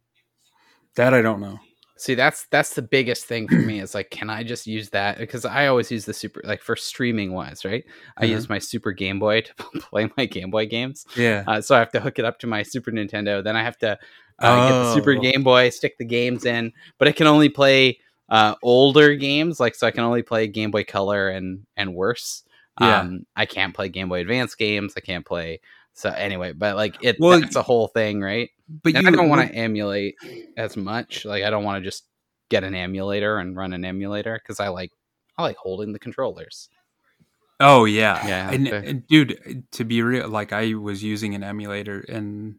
That 0.95 1.13
I 1.13 1.21
don't 1.21 1.41
know. 1.41 1.59
See, 1.97 2.13
that's 2.13 2.45
that's 2.51 2.73
the 2.73 2.81
biggest 2.81 3.25
thing 3.25 3.47
for 3.47 3.55
me. 3.55 3.79
Is 3.79 3.95
like, 3.95 4.09
can 4.09 4.29
I 4.29 4.43
just 4.43 4.67
use 4.67 4.89
that? 4.89 5.17
Because 5.17 5.45
I 5.45 5.67
always 5.67 5.91
use 5.91 6.05
the 6.05 6.13
super 6.13 6.41
like 6.43 6.61
for 6.61 6.75
streaming 6.75 7.33
wise, 7.33 7.63
right? 7.63 7.83
I 8.17 8.25
uh-huh. 8.25 8.33
use 8.33 8.49
my 8.49 8.59
Super 8.59 8.91
Game 8.91 9.19
Boy 9.19 9.41
to 9.41 9.53
play 9.79 10.09
my 10.17 10.25
Game 10.25 10.49
Boy 10.49 10.65
games. 10.65 11.05
Yeah. 11.15 11.43
Uh, 11.47 11.61
so 11.61 11.75
I 11.75 11.79
have 11.79 11.91
to 11.91 12.01
hook 12.01 12.19
it 12.19 12.25
up 12.25 12.39
to 12.39 12.47
my 12.47 12.63
Super 12.63 12.91
Nintendo. 12.91 13.43
Then 13.43 13.55
I 13.55 13.63
have 13.63 13.77
to 13.79 13.91
uh, 13.91 13.95
oh. 14.41 14.69
get 14.69 14.75
the 14.75 14.93
Super 14.93 15.15
oh. 15.15 15.19
Game 15.19 15.43
Boy, 15.43 15.69
stick 15.69 15.97
the 15.97 16.05
games 16.05 16.45
in, 16.45 16.73
but 16.97 17.07
it 17.07 17.15
can 17.15 17.27
only 17.27 17.49
play 17.49 17.99
uh, 18.27 18.55
older 18.61 19.15
games. 19.15 19.61
Like, 19.61 19.75
so 19.75 19.87
I 19.87 19.91
can 19.91 20.03
only 20.03 20.21
play 20.21 20.47
Game 20.47 20.71
Boy 20.71 20.83
Color 20.83 21.29
and 21.29 21.65
and 21.77 21.95
worse. 21.95 22.43
Yeah. 22.79 22.99
Um, 22.99 23.25
I 23.35 23.45
can't 23.45 23.73
play 23.73 23.89
Game 23.89 24.09
Boy 24.09 24.19
Advance 24.19 24.55
games. 24.55 24.93
I 24.97 24.99
can't 24.99 25.25
play. 25.25 25.61
So 25.93 26.09
anyway, 26.09 26.51
but 26.51 26.75
like 26.75 26.97
it, 27.01 27.17
well, 27.19 27.39
that's 27.39 27.55
a 27.55 27.61
whole 27.61 27.87
thing, 27.87 28.21
right? 28.21 28.49
But 28.67 28.93
you, 28.93 29.07
I 29.07 29.11
don't 29.11 29.29
want 29.29 29.47
to 29.47 29.55
emulate 29.55 30.15
as 30.57 30.75
much. 30.75 31.23
Like 31.23 31.43
I 31.43 31.49
don't 31.49 31.63
want 31.63 31.81
to 31.81 31.87
just 31.87 32.03
get 32.49 32.63
an 32.63 32.75
emulator 32.75 33.37
and 33.37 33.55
run 33.55 33.71
an 33.71 33.85
emulator 33.85 34.37
because 34.41 34.59
I 34.59 34.67
like 34.67 34.91
I 35.37 35.43
like 35.43 35.57
holding 35.57 35.93
the 35.93 35.99
controllers. 35.99 36.69
Oh 37.59 37.85
yeah, 37.85 38.27
yeah. 38.27 38.51
And, 38.51 38.67
and, 38.67 39.07
dude, 39.07 39.63
to 39.71 39.85
be 39.85 40.01
real, 40.01 40.27
like 40.27 40.51
I 40.51 40.73
was 40.73 41.01
using 41.01 41.35
an 41.35 41.43
emulator 41.43 42.01
and 42.09 42.55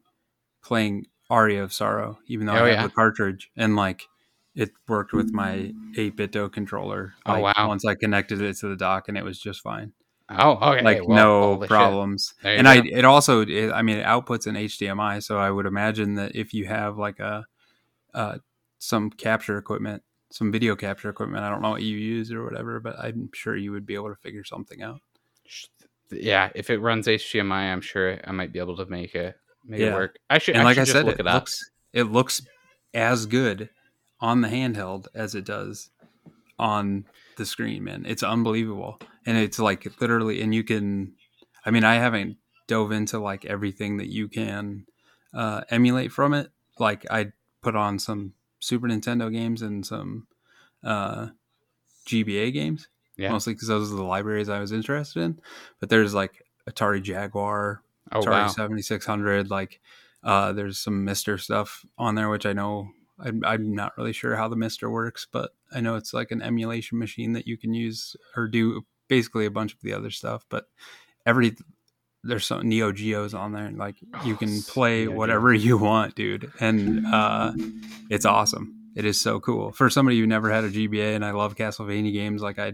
playing 0.64 1.06
Aria 1.28 1.62
of 1.62 1.72
Sorrow, 1.72 2.18
even 2.26 2.46
though 2.46 2.54
oh, 2.54 2.64
I 2.64 2.68
have 2.68 2.68
yeah. 2.68 2.82
the 2.84 2.90
cartridge, 2.90 3.50
and 3.56 3.76
like 3.76 4.06
it 4.54 4.70
worked 4.88 5.12
with 5.12 5.32
my 5.32 5.72
8BitDo 5.96 6.50
controller. 6.50 7.14
Oh, 7.26 7.32
Like, 7.32 7.56
wow. 7.56 7.68
Once 7.68 7.84
I 7.84 7.94
connected 7.94 8.40
it 8.40 8.56
to 8.58 8.68
the 8.68 8.76
dock, 8.76 9.08
and 9.08 9.18
it 9.18 9.24
was 9.24 9.38
just 9.38 9.60
fine. 9.60 9.92
Oh, 10.28 10.72
okay. 10.72 10.82
like 10.82 11.06
well, 11.06 11.56
no 11.58 11.66
problems. 11.66 12.34
And 12.42 12.66
I 12.66 12.76
it 12.84 13.04
also 13.04 13.42
it, 13.46 13.70
I 13.70 13.82
mean 13.82 13.98
it 13.98 14.06
outputs 14.06 14.46
an 14.46 14.56
HDMI, 14.56 15.22
so 15.22 15.38
I 15.38 15.50
would 15.50 15.66
imagine 15.66 16.14
that 16.14 16.34
if 16.34 16.52
you 16.52 16.66
have 16.66 16.98
like 16.98 17.20
a 17.20 17.46
uh, 18.12 18.38
some 18.78 19.10
capture 19.10 19.56
equipment, 19.56 20.02
some 20.30 20.50
video 20.50 20.74
capture 20.74 21.08
equipment, 21.08 21.44
I 21.44 21.50
don't 21.50 21.62
know 21.62 21.70
what 21.70 21.82
you 21.82 21.96
use 21.96 22.32
or 22.32 22.44
whatever, 22.44 22.80
but 22.80 22.98
I'm 22.98 23.30
sure 23.34 23.56
you 23.56 23.70
would 23.72 23.86
be 23.86 23.94
able 23.94 24.08
to 24.08 24.16
figure 24.16 24.42
something 24.42 24.82
out. 24.82 25.00
Yeah, 26.10 26.50
if 26.54 26.70
it 26.70 26.78
runs 26.78 27.06
HDMI, 27.06 27.72
I'm 27.72 27.80
sure 27.80 28.20
I 28.24 28.32
might 28.32 28.52
be 28.52 28.58
able 28.58 28.76
to 28.76 28.86
make 28.86 29.14
it 29.14 29.36
make 29.64 29.80
it 29.80 29.92
work. 29.92 30.18
I 30.28 30.38
should. 30.38 30.56
and 30.56 30.62
I 30.62 30.64
like 30.64 30.74
should 30.74 30.82
I 30.82 30.84
just 30.84 30.92
said, 30.92 31.04
look 31.04 31.14
it, 31.16 31.20
it, 31.20 31.26
up. 31.28 31.34
looks 31.34 31.70
it 31.92 32.04
looks 32.04 32.42
as 32.94 33.26
good 33.26 33.70
on 34.20 34.40
the 34.40 34.48
handheld 34.48 35.06
as 35.14 35.34
it 35.34 35.44
does 35.44 35.90
on 36.58 37.04
the 37.36 37.46
screen, 37.46 37.84
man. 37.84 38.04
It's 38.06 38.22
unbelievable. 38.22 39.00
And 39.24 39.36
it's 39.38 39.58
like 39.58 40.00
literally 40.00 40.42
and 40.42 40.54
you 40.54 40.64
can 40.64 41.14
I 41.64 41.70
mean, 41.70 41.84
I 41.84 41.94
haven't 41.96 42.36
dove 42.68 42.92
into 42.92 43.18
like 43.18 43.44
everything 43.44 43.96
that 43.98 44.08
you 44.08 44.28
can 44.28 44.86
uh, 45.34 45.62
emulate 45.70 46.12
from 46.12 46.34
it. 46.34 46.50
Like 46.78 47.04
I 47.10 47.32
put 47.62 47.74
on 47.76 47.98
some 47.98 48.34
Super 48.60 48.86
Nintendo 48.88 49.32
games 49.32 49.62
and 49.62 49.84
some 49.84 50.26
uh, 50.84 51.28
GBA 52.06 52.52
games, 52.52 52.88
Yeah. 53.16 53.30
mostly 53.30 53.54
because 53.54 53.68
those 53.68 53.92
are 53.92 53.96
the 53.96 54.02
libraries 54.04 54.48
I 54.48 54.60
was 54.60 54.72
interested 54.72 55.22
in. 55.22 55.40
But 55.80 55.88
there's 55.88 56.14
like 56.14 56.42
Atari 56.70 57.02
Jaguar, 57.02 57.82
Oh 58.12 58.20
Atari 58.20 58.30
wow. 58.30 58.46
7600 58.46 59.50
like 59.50 59.80
uh 60.22 60.52
there's 60.52 60.78
some 60.78 61.04
mister 61.04 61.36
stuff 61.38 61.84
on 61.98 62.14
there 62.14 62.28
which 62.28 62.46
i 62.46 62.52
know 62.52 62.88
I'm, 63.18 63.42
I'm 63.44 63.74
not 63.74 63.96
really 63.96 64.12
sure 64.12 64.36
how 64.36 64.48
the 64.48 64.56
mister 64.56 64.90
works 64.90 65.26
but 65.30 65.50
i 65.72 65.80
know 65.80 65.96
it's 65.96 66.12
like 66.12 66.30
an 66.30 66.42
emulation 66.42 66.98
machine 66.98 67.32
that 67.34 67.46
you 67.46 67.56
can 67.56 67.72
use 67.74 68.16
or 68.36 68.46
do 68.48 68.84
basically 69.08 69.46
a 69.46 69.50
bunch 69.50 69.72
of 69.72 69.80
the 69.82 69.92
other 69.92 70.10
stuff 70.10 70.44
but 70.48 70.64
every 71.24 71.56
there's 72.24 72.46
some 72.46 72.68
neo 72.68 72.92
geos 72.92 73.34
on 73.34 73.52
there 73.52 73.66
and 73.66 73.78
like 73.78 73.96
you 74.24 74.34
Oh, 74.34 74.38
can 74.38 74.62
play 74.62 75.06
whatever 75.08 75.54
you 75.54 75.78
want 75.78 76.14
dude 76.14 76.50
and 76.60 77.06
uh 77.06 77.52
it's 78.08 78.24
awesome. 78.24 78.72
It 78.94 79.04
is 79.04 79.20
so 79.20 79.40
cool. 79.40 79.72
For 79.72 79.90
somebody 79.90 80.18
who 80.20 80.26
never 80.26 80.50
had 80.50 80.64
a 80.64 80.70
gba 80.70 81.14
and 81.14 81.24
i 81.24 81.30
love 81.30 81.54
castlevania 81.56 82.12
games 82.12 82.42
like 82.42 82.58
i 82.58 82.72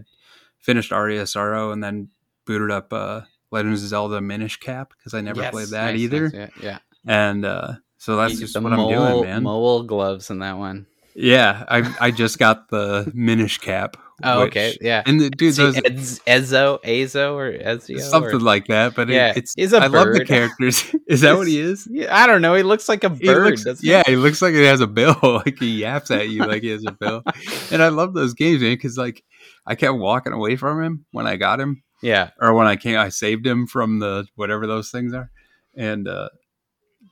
finished 0.59 0.91
aria 0.91 1.25
sorrow 1.27 1.71
and 1.71 1.83
then 1.83 2.09
booted 2.45 2.71
up 2.71 2.91
uh 2.93 3.21
legends 3.51 3.83
of 3.83 3.89
zelda 3.89 4.21
minish 4.21 4.57
cap 4.59 4.93
because 4.97 5.13
i 5.13 5.21
never 5.21 5.41
Yes, 5.41 5.51
played 5.51 5.67
that 5.69 5.91
nice, 5.91 5.99
either. 5.99 6.23
nice, 6.29 6.33
Yeah, 6.33 6.49
yeah. 6.61 6.79
and 7.05 7.45
uh 7.45 7.73
so 8.03 8.15
that's 8.17 8.39
just 8.39 8.53
what 8.59 8.69
the 8.69 8.75
i'm 8.75 8.89
doing 8.89 9.23
man 9.23 9.43
Mole 9.43 9.83
gloves 9.83 10.29
in 10.29 10.39
that 10.39 10.57
one. 10.57 10.85
yeah 11.15 11.63
i 11.69 12.07
i 12.07 12.11
just 12.11 12.37
got 12.39 12.69
the 12.69 13.09
minish 13.13 13.57
cap 13.59 13.97
Oh, 14.25 14.41
which- 14.43 14.51
okay. 14.51 14.77
Yeah. 14.79 15.01
and 15.05 15.19
the 15.19 15.29
dude 15.31 15.55
those 15.55 15.75
Ez- 15.83 16.19
Ezo, 16.27 16.79
Azo, 16.85 17.35
or 17.35 17.51
Ezio, 17.51 17.99
something 17.99 18.35
or, 18.35 18.39
like 18.39 18.67
that 18.67 18.95
but 18.95 19.09
it- 19.09 19.15
Yeah, 19.15 19.33
it's 19.35 19.53
he's 19.55 19.73
a 19.73 19.77
i 19.79 19.87
love 19.87 20.13
the 20.13 20.23
characters 20.23 20.85
is 21.07 21.21
that 21.21 21.35
what 21.35 21.47
he 21.47 21.59
is 21.59 21.87
Yeah, 21.91 22.15
I 22.15 22.27
don't 22.27 22.41
know. 22.41 22.53
He 22.53 22.63
looks 22.63 22.87
like 22.87 23.03
a 23.03 23.09
He 23.09 23.25
bird. 23.25 23.59
looks- 23.59 23.83
yeah, 23.83 24.03
he 24.05 24.15
looks 24.15 24.41
like 24.41 24.53
he 24.53 24.63
has 24.63 24.81
a 24.81 24.87
bill. 24.87 25.17
Like 25.23 25.57
he 25.59 25.79
yaps 25.81 26.09
at 26.11 26.29
you 26.29 26.45
like 26.45 26.61
he 26.61 26.69
has 26.69 26.85
a 26.85 26.91
bill. 26.91 27.23
and 27.71 27.81
I 27.81 27.89
love 27.89 28.13
those 28.13 28.33
games, 28.35 28.61
man, 28.61 28.73
because 28.73 28.97
like 28.97 29.23
I 29.65 29.75
kept 29.75 29.97
walking 29.97 30.31
away 30.31 30.55
from 30.57 30.81
him 30.81 31.05
when 31.11 31.25
I 31.27 31.35
got 31.35 31.59
him, 31.59 31.81
Yeah. 32.01 32.29
or 32.39 32.53
when 32.53 32.67
I 32.67 32.75
came, 32.77 32.97
I 32.97 33.09
saved 33.09 33.45
him 33.45 33.65
from 33.67 33.99
the 33.99 34.25
whatever 34.35 34.67
those 34.67 34.89
things 34.91 35.11
are, 35.13 35.31
and 35.75 36.07
uh, 36.07 36.29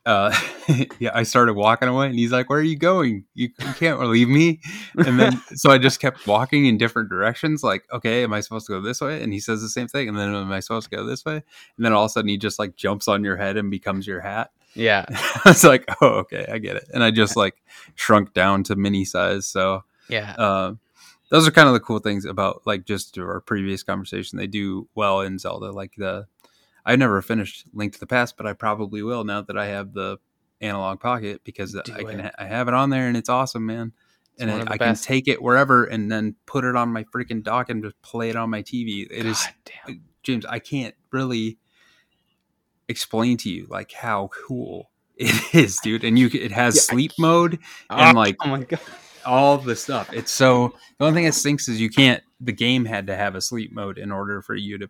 uh, 0.06 0.36
yeah, 1.00 1.12
I 1.14 1.24
started 1.24 1.54
walking 1.54 1.88
away, 1.88 2.08
and 2.08 2.16
he's 2.18 2.32
like, 2.32 2.50
"Where 2.50 2.60
are 2.60 2.64
you 2.64 2.78
going? 2.78 3.26
You, 3.34 3.50
you 3.60 3.74
can't 3.74 4.00
leave 4.00 4.30
me." 4.30 4.60
And 4.98 5.20
then 5.20 5.42
so 5.56 5.70
I 5.72 5.78
just 5.78 6.00
kept 6.00 6.26
walking 6.28 6.66
in 6.66 6.78
different 6.78 7.10
directions. 7.10 7.64
Like, 7.64 7.84
okay, 7.92 8.24
am 8.24 8.34
I 8.34 8.40
supposed 8.42 8.66
to 8.68 8.74
go 8.74 8.82
this 8.82 9.02
way? 9.02 9.22
And 9.22 9.32
he 9.34 9.40
says 9.40 9.62
the 9.62 9.70
same 9.70 9.88
thing. 9.88 10.10
And 10.10 10.18
then 10.18 10.34
am 10.34 10.52
I 10.52 10.60
supposed 10.60 10.90
to 10.90 10.96
go 10.96 11.06
this 11.06 11.24
way? 11.26 11.36
And 11.36 11.86
then 11.86 11.94
all 11.94 12.06
of 12.06 12.10
a 12.10 12.14
sudden 12.14 12.30
he 12.30 12.38
just 12.38 12.60
like 12.60 12.76
jumps 12.76 13.08
on 13.08 13.24
your 13.24 13.38
head 13.38 13.58
and 13.58 13.70
becomes 13.70 14.08
your 14.08 14.22
hat. 14.22 14.52
Yeah. 14.74 15.06
I 15.10 15.42
was 15.46 15.64
like, 15.64 15.86
oh, 16.02 16.08
okay, 16.20 16.46
I 16.52 16.58
get 16.58 16.78
it. 16.78 16.86
And 16.94 17.04
I 17.04 17.12
just 17.12 17.36
like 17.36 17.56
shrunk 17.96 18.34
down 18.34 18.64
to 18.66 18.76
mini 18.76 19.06
size. 19.06 19.46
So 19.46 19.84
Yeah. 20.10 20.32
uh, 20.38 20.74
those 21.30 21.48
are 21.48 21.52
kind 21.52 21.68
of 21.68 21.74
the 21.74 21.80
cool 21.80 22.00
things 22.00 22.26
about 22.26 22.62
like 22.66 22.86
just 22.86 23.18
our 23.18 23.42
previous 23.42 23.84
conversation. 23.84 24.38
They 24.38 24.48
do 24.48 24.88
well 24.96 25.22
in 25.22 25.40
Zelda. 25.40 25.72
Like 25.72 25.94
the, 25.98 26.26
I 26.86 26.96
never 26.96 27.22
finished 27.22 27.66
Link 27.74 27.94
to 27.94 28.00
the 28.00 28.08
Past, 28.08 28.38
but 28.38 28.46
I 28.46 28.54
probably 28.54 29.04
will 29.04 29.24
now 29.24 29.42
that 29.42 29.58
I 29.58 29.68
have 29.68 29.94
the 29.94 30.18
analog 30.62 31.00
pocket 31.00 31.42
because 31.44 31.74
Do 31.74 31.82
I 31.94 32.04
can 32.04 32.20
it. 32.20 32.36
I 32.38 32.46
have 32.46 32.68
it 32.68 32.74
on 32.74 32.90
there 32.90 33.08
and 33.08 33.18
it's 33.18 33.30
awesome, 33.30 33.66
man. 33.66 33.94
It's 34.34 34.44
and 34.44 34.70
I, 34.70 34.78
can 34.78 34.96
take 34.96 35.28
it 35.28 35.42
wherever 35.42 35.84
and 35.84 36.12
then 36.12 36.36
put 36.46 36.64
it 36.64 36.76
on 36.76 36.90
my 36.90 37.04
freaking 37.06 37.44
dock 37.44 37.70
and 37.70 37.84
just 37.84 38.02
play 38.02 38.30
it 38.30 38.36
on 38.36 38.50
my 38.50 38.64
TV. 38.64 39.06
It 39.10 39.26
is 39.26 39.44
God 39.44 39.54
damn. 39.66 39.96
Uh, 39.96 40.00
James, 40.24 40.46
I 40.46 40.60
can't 40.60 40.96
really 41.12 41.58
explain 42.88 43.38
to 43.38 43.50
you 43.50 43.68
like 43.70 43.92
how 43.92 44.30
cool 44.48 44.92
it 45.16 45.54
is, 45.54 45.80
dude. 45.80 46.04
And 46.04 46.18
you, 46.18 46.30
it 46.34 46.52
has 46.52 46.76
Yeah, 46.76 46.82
sleep 46.82 47.12
mode 47.20 47.60
oh 47.90 47.96
and 47.96 48.16
like 48.16 48.38
oh 48.44 48.50
my 48.50 48.64
god. 48.64 48.80
all 49.26 49.58
the 49.58 49.76
stuff. 49.76 50.12
It's 50.14 50.32
so 50.32 50.76
the 50.98 51.06
only 51.06 51.18
thing 51.18 51.26
that 51.26 51.34
stinks 51.34 51.68
is 51.68 51.82
you 51.82 51.90
can't. 51.90 52.24
The 52.40 52.54
game 52.54 52.86
had 52.86 53.08
to 53.08 53.16
have 53.16 53.36
a 53.36 53.42
sleep 53.42 53.72
mode 53.72 53.98
in 53.98 54.12
order 54.12 54.42
for 54.42 54.56
you 54.56 54.78
to 54.80 54.90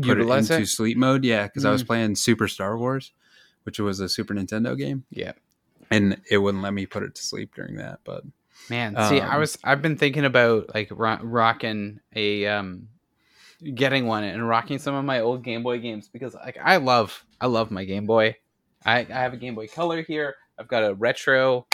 put 0.00 0.18
it 0.18 0.28
into 0.28 0.60
it? 0.60 0.66
sleep 0.66 0.96
mode. 0.96 1.24
Yeah, 1.24 1.46
because 1.46 1.64
I 1.64 1.70
was 1.70 1.82
Mm. 1.82 1.86
playing 1.86 2.14
Super 2.16 2.48
Star 2.48 2.76
Wars, 2.78 3.12
which 3.64 3.78
was 3.78 4.00
a 4.00 4.08
Super 4.08 4.34
Nintendo 4.34 4.76
game, 4.76 5.04
Yeah. 5.10 5.32
and 5.90 6.20
it 6.30 6.38
wouldn't 6.38 6.62
let 6.62 6.72
me 6.74 6.86
put 6.86 7.02
it 7.02 7.14
to 7.14 7.22
sleep 7.22 7.54
during 7.54 7.76
that. 7.76 8.00
But 8.04 8.24
Man, 8.70 8.94
see, 9.08 9.20
I 9.20 9.34
Um, 9.34 9.40
was 9.40 9.58
I've 9.64 9.82
been 9.82 9.96
thinking 9.96 10.24
about 10.24 10.72
like 10.74 10.88
ro- 10.90 11.18
rocking 11.22 12.00
a 12.14 12.46
um 12.46 12.88
getting 13.74 14.06
one 14.06 14.24
and 14.24 14.48
rocking 14.48 14.78
some 14.78 14.94
of 14.94 15.04
my 15.04 15.20
old 15.20 15.42
Game 15.44 15.62
Boy 15.62 15.78
games 15.78 16.08
because 16.08 16.34
like 16.34 16.56
I 16.62 16.76
love 16.78 17.24
I 17.40 17.46
love 17.46 17.70
my 17.70 17.84
Game 17.84 18.06
Boy. 18.06 18.36
I, 18.84 19.00
I 19.00 19.04
have 19.04 19.32
a 19.32 19.36
Game 19.36 19.54
Boy 19.54 19.68
Color 19.68 20.02
here. 20.02 20.34
I've 20.58 20.68
got 20.68 20.84
a 20.84 20.94
retro 20.94 21.66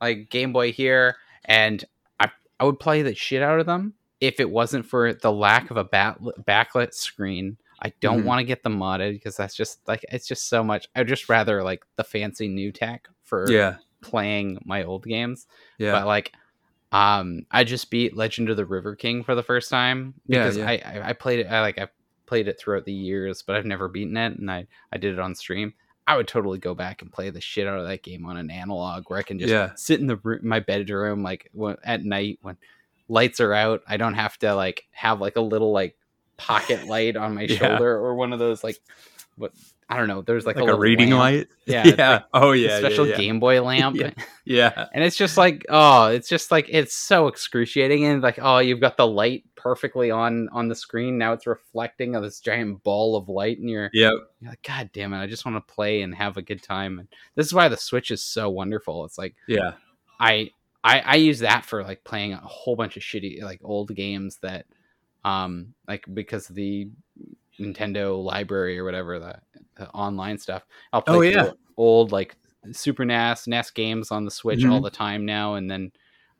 like 0.00 0.28
Game 0.30 0.52
Boy 0.52 0.72
here 0.72 1.16
and 1.44 1.84
I 2.20 2.30
I 2.60 2.64
would 2.64 2.78
play 2.80 3.02
the 3.02 3.14
shit 3.14 3.42
out 3.42 3.60
of 3.60 3.66
them 3.66 3.94
if 4.20 4.40
it 4.40 4.50
wasn't 4.50 4.86
for 4.86 5.12
the 5.14 5.30
lack 5.32 5.70
of 5.70 5.76
a 5.76 5.84
bat- 5.84 6.18
backlit 6.46 6.94
screen. 6.94 7.58
I 7.80 7.92
don't 8.00 8.22
Mhm. 8.22 8.24
want 8.24 8.38
to 8.40 8.44
get 8.44 8.62
them 8.62 8.78
modded 8.78 9.12
because 9.12 9.36
that's 9.36 9.54
just 9.54 9.86
like 9.86 10.04
it's 10.10 10.26
just 10.26 10.48
so 10.48 10.64
much. 10.64 10.88
I'd 10.94 11.08
just 11.08 11.28
rather 11.28 11.62
like 11.62 11.84
the 11.96 12.04
fancy 12.04 12.48
new 12.48 12.72
tech 12.72 13.08
for 13.22 13.50
yeah, 13.50 13.76
playing 14.02 14.58
my 14.64 14.84
old 14.84 15.04
games 15.04 15.46
yeah, 15.78 15.90
but 15.92 16.06
like 16.06 16.32
um 16.92 17.44
i 17.50 17.64
just 17.64 17.90
beat 17.90 18.16
legend 18.16 18.48
of 18.48 18.56
the 18.56 18.64
river 18.64 18.94
king 18.94 19.24
for 19.24 19.34
the 19.34 19.42
first 19.42 19.68
time 19.68 20.14
Yeah, 20.28 20.38
because 20.44 20.56
yeah. 20.58 20.68
I, 20.68 20.72
I 20.84 21.08
i 21.08 21.12
played 21.12 21.40
it 21.40 21.48
i 21.48 21.60
like 21.60 21.78
i 21.78 21.88
played 22.26 22.46
it 22.46 22.60
throughout 22.60 22.84
the 22.84 22.92
years 22.92 23.42
but 23.42 23.56
i've 23.56 23.66
never 23.66 23.88
beaten 23.88 24.16
it 24.16 24.38
and 24.38 24.48
i 24.48 24.68
i 24.92 24.96
did 24.96 25.12
it 25.12 25.18
on 25.18 25.34
stream 25.34 25.74
i 26.06 26.16
would 26.16 26.28
totally 26.28 26.58
go 26.58 26.74
back 26.74 27.02
and 27.02 27.12
play 27.12 27.30
the 27.30 27.40
shit 27.40 27.66
out 27.66 27.80
of 27.80 27.88
that 27.88 28.04
game 28.04 28.24
on 28.24 28.36
an 28.36 28.48
analog 28.52 29.10
where 29.10 29.18
i 29.18 29.22
can 29.24 29.40
just 29.40 29.50
Yeah. 29.50 29.72
sit 29.74 29.98
in 29.98 30.06
the 30.06 30.16
room, 30.16 30.40
my 30.44 30.60
bedroom 30.60 31.24
like 31.24 31.50
when, 31.52 31.76
at 31.82 32.04
night 32.04 32.38
when 32.42 32.56
lights 33.08 33.40
are 33.40 33.52
out 33.52 33.82
i 33.88 33.96
don't 33.96 34.14
have 34.14 34.38
to 34.38 34.54
like 34.54 34.84
have 34.92 35.20
like 35.20 35.34
a 35.34 35.40
little 35.40 35.72
like 35.72 35.96
pocket 36.36 36.86
light 36.88 37.16
on 37.16 37.34
my 37.34 37.42
Yeah. 37.42 37.56
shoulder 37.56 37.90
or 37.96 38.14
one 38.14 38.32
of 38.32 38.38
those 38.38 38.62
like 38.64 38.78
what 39.36 39.52
i 39.88 39.96
don't 39.98 40.08
know 40.08 40.22
there's 40.22 40.46
like, 40.46 40.56
like, 40.56 40.62
a, 40.62 40.64
little 40.64 40.80
reading 40.80 41.10
lamp. 41.10 41.20
light. 41.20 41.48
Yeah, 41.66 41.86
yeah. 41.98 42.10
like 42.12 42.24
oh 42.32 42.52
a 42.52 42.56
yeah, 42.56 42.78
special 42.78 43.06
yeah, 43.06 43.12
yeah. 43.12 43.18
game 43.18 43.40
boy 43.40 43.62
lamp 43.62 43.96
Yeah. 43.96 44.10
Yeah, 44.44 44.86
and 44.94 45.04
it's 45.04 45.16
just 45.16 45.36
like 45.36 45.64
oh 45.68 46.06
it's 46.06 46.28
just 46.28 46.50
like 46.50 46.66
it's 46.68 46.94
so 46.94 47.26
excruciating 47.28 48.04
and 48.04 48.22
like 48.22 48.38
oh 48.40 48.58
you've 48.58 48.80
got 48.80 48.96
the 48.96 49.06
light 49.06 49.44
perfectly 49.56 50.10
on 50.10 50.48
on 50.52 50.68
the 50.68 50.74
screen 50.74 51.18
now 51.18 51.32
it's 51.32 51.46
reflecting 51.46 52.14
of 52.14 52.22
this 52.22 52.40
giant 52.40 52.82
ball 52.84 53.16
of 53.16 53.28
light 53.28 53.58
and 53.58 53.68
you're, 53.68 53.90
yep, 53.92 54.12
you're 54.40 54.50
like 54.50 54.62
god 54.62 54.88
damn 54.92 55.12
it 55.12 55.18
i 55.18 55.26
just 55.26 55.44
want 55.44 55.56
to 55.56 55.74
play 55.74 56.02
and 56.02 56.14
have 56.14 56.36
a 56.36 56.42
good 56.42 56.62
time 56.62 56.98
and 57.00 57.08
this 57.34 57.46
is 57.46 57.52
why 57.52 57.68
the 57.68 57.76
switch 57.76 58.10
is 58.10 58.22
so 58.22 58.48
wonderful 58.48 59.04
it's 59.04 59.18
like 59.18 59.34
yeah, 59.48 59.72
i 60.20 60.48
i 60.84 61.00
i 61.00 61.16
use 61.16 61.40
that 61.40 61.64
for 61.66 61.82
like 61.82 62.02
playing 62.04 62.32
a 62.32 62.36
whole 62.38 62.76
bunch 62.76 62.96
of 62.96 63.02
shitty 63.02 63.42
like 63.42 63.60
old 63.64 63.92
games 63.94 64.38
that 64.40 64.66
um 65.26 65.74
like 65.88 66.04
because 66.14 66.46
the 66.48 66.88
nintendo 67.60 68.22
library 68.22 68.78
or 68.78 68.84
whatever 68.84 69.18
the, 69.18 69.34
the 69.76 69.88
online 69.90 70.38
stuff 70.38 70.64
i'll 70.92 71.02
play 71.02 71.16
Oh, 71.16 71.20
yeah. 71.20 71.50
old 71.76 72.12
like 72.12 72.36
super 72.72 73.04
nas 73.04 73.46
nes 73.46 73.70
games 73.70 74.10
on 74.10 74.24
the 74.24 74.30
switch 74.30 74.60
Mhm. 74.64 74.70
all 74.72 74.80
the 74.80 74.90
time 74.90 75.24
now 75.26 75.54
and 75.54 75.70
then 75.70 75.92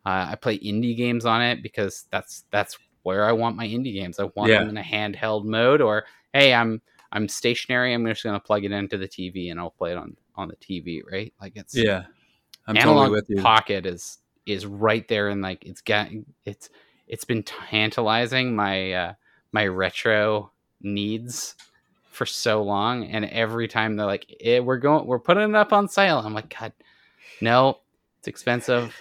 uh, 0.05 0.27
i 0.31 0.35
play 0.35 0.57
indie 0.59 0.95
games 0.95 1.25
on 1.25 1.41
it 1.41 1.61
because 1.61 2.05
that's 2.11 2.45
that's 2.51 2.77
where 3.03 3.25
i 3.25 3.31
want 3.31 3.55
my 3.55 3.67
indie 3.67 3.93
games 3.93 4.19
i 4.19 4.23
want 4.35 4.49
Yeah. 4.49 4.59
them 4.59 4.69
in 4.69 4.77
a 4.77 4.83
handheld 4.83 5.45
mode 5.45 5.81
or 5.81 6.05
hey 6.33 6.53
i'm 6.53 6.81
i'm 7.11 7.27
stationary 7.27 7.93
i'm 7.93 8.05
just 8.05 8.23
going 8.23 8.33
to 8.39 8.39
plug 8.45 8.63
it 8.63 8.71
into 8.71 8.97
the 8.97 9.07
tv 9.07 9.51
and 9.51 9.59
i'll 9.59 9.71
play 9.71 9.91
it 9.91 9.97
on 9.97 10.15
on 10.35 10.47
the 10.49 10.55
tv 10.57 11.01
right 11.11 11.33
like 11.41 11.53
it's 11.55 11.75
yeah. 11.75 12.03
I'm 12.67 12.75
analog 12.75 12.95
totally 12.97 13.09
with 13.11 13.29
you. 13.29 13.41
pocket 13.41 13.85
is 13.85 14.19
is 14.45 14.65
right 14.65 15.07
there 15.07 15.29
and 15.29 15.41
like 15.41 15.65
it's 15.65 15.81
got 15.81 16.09
it's 16.45 16.69
it's 17.07 17.25
been 17.25 17.43
tantalizing 17.43 18.55
my 18.55 18.91
uh 18.91 19.13
my 19.51 19.65
retro 19.65 20.51
needs 20.81 21.55
for 22.11 22.25
so 22.25 22.63
long 22.63 23.05
and 23.05 23.25
every 23.25 23.67
time 23.67 23.95
they're 23.95 24.05
like 24.05 24.35
eh, 24.41 24.59
we're 24.59 24.77
going 24.77 25.05
we're 25.05 25.19
putting 25.19 25.49
it 25.49 25.55
up 25.55 25.71
on 25.71 25.87
sale 25.87 26.19
i'm 26.19 26.33
like 26.33 26.53
god 26.57 26.73
no 27.41 27.77
it's 28.19 28.27
expensive 28.27 28.95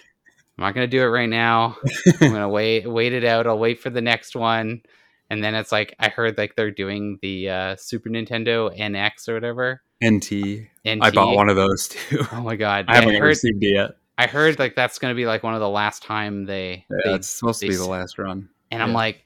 I'm 0.59 0.65
not 0.65 0.75
gonna 0.75 0.87
do 0.87 1.03
it 1.03 1.07
right 1.07 1.29
now. 1.29 1.77
I'm 2.21 2.33
gonna 2.33 2.49
wait 2.49 2.91
wait 2.91 3.13
it 3.13 3.25
out. 3.25 3.47
I'll 3.47 3.59
wait 3.59 3.81
for 3.81 3.91
the 3.91 4.01
next 4.01 4.35
one. 4.35 4.83
And 5.29 5.43
then 5.45 5.55
it's 5.55 5.71
like 5.71 5.95
I 5.99 6.09
heard 6.09 6.39
like 6.39 6.57
they're 6.57 6.71
doing 6.71 7.19
the 7.21 7.51
uh, 7.51 7.77
Super 7.77 8.09
Nintendo 8.09 8.77
NX 8.79 9.29
or 9.29 9.35
whatever. 9.35 9.83
NT. 10.05 10.69
NT. 10.89 11.03
I 11.03 11.11
bought 11.11 11.35
one 11.35 11.49
of 11.49 11.57
those 11.57 11.89
too. 11.89 12.25
Oh 12.33 12.41
my 12.41 12.57
god! 12.57 12.87
I 12.89 12.97
haven't 12.97 13.17
I 13.17 13.19
heard, 13.19 13.27
received 13.27 13.63
it 13.63 13.75
yet. 13.75 13.91
I 14.19 14.27
heard 14.27 14.59
like 14.59 14.75
that's 14.75 14.99
going 14.99 15.13
to 15.13 15.17
be 15.17 15.27
like 15.27 15.43
one 15.43 15.55
of 15.55 15.61
the 15.61 15.69
last 15.69 16.03
time 16.03 16.47
they. 16.47 16.85
Yeah, 16.91 16.97
they, 17.05 17.15
it's 17.15 17.29
supposed 17.29 17.61
they, 17.61 17.67
to 17.67 17.73
be 17.73 17.77
the 17.77 17.89
last 17.89 18.19
run. 18.19 18.49
And 18.71 18.81
yeah. 18.81 18.85
I'm 18.85 18.93
like, 18.93 19.25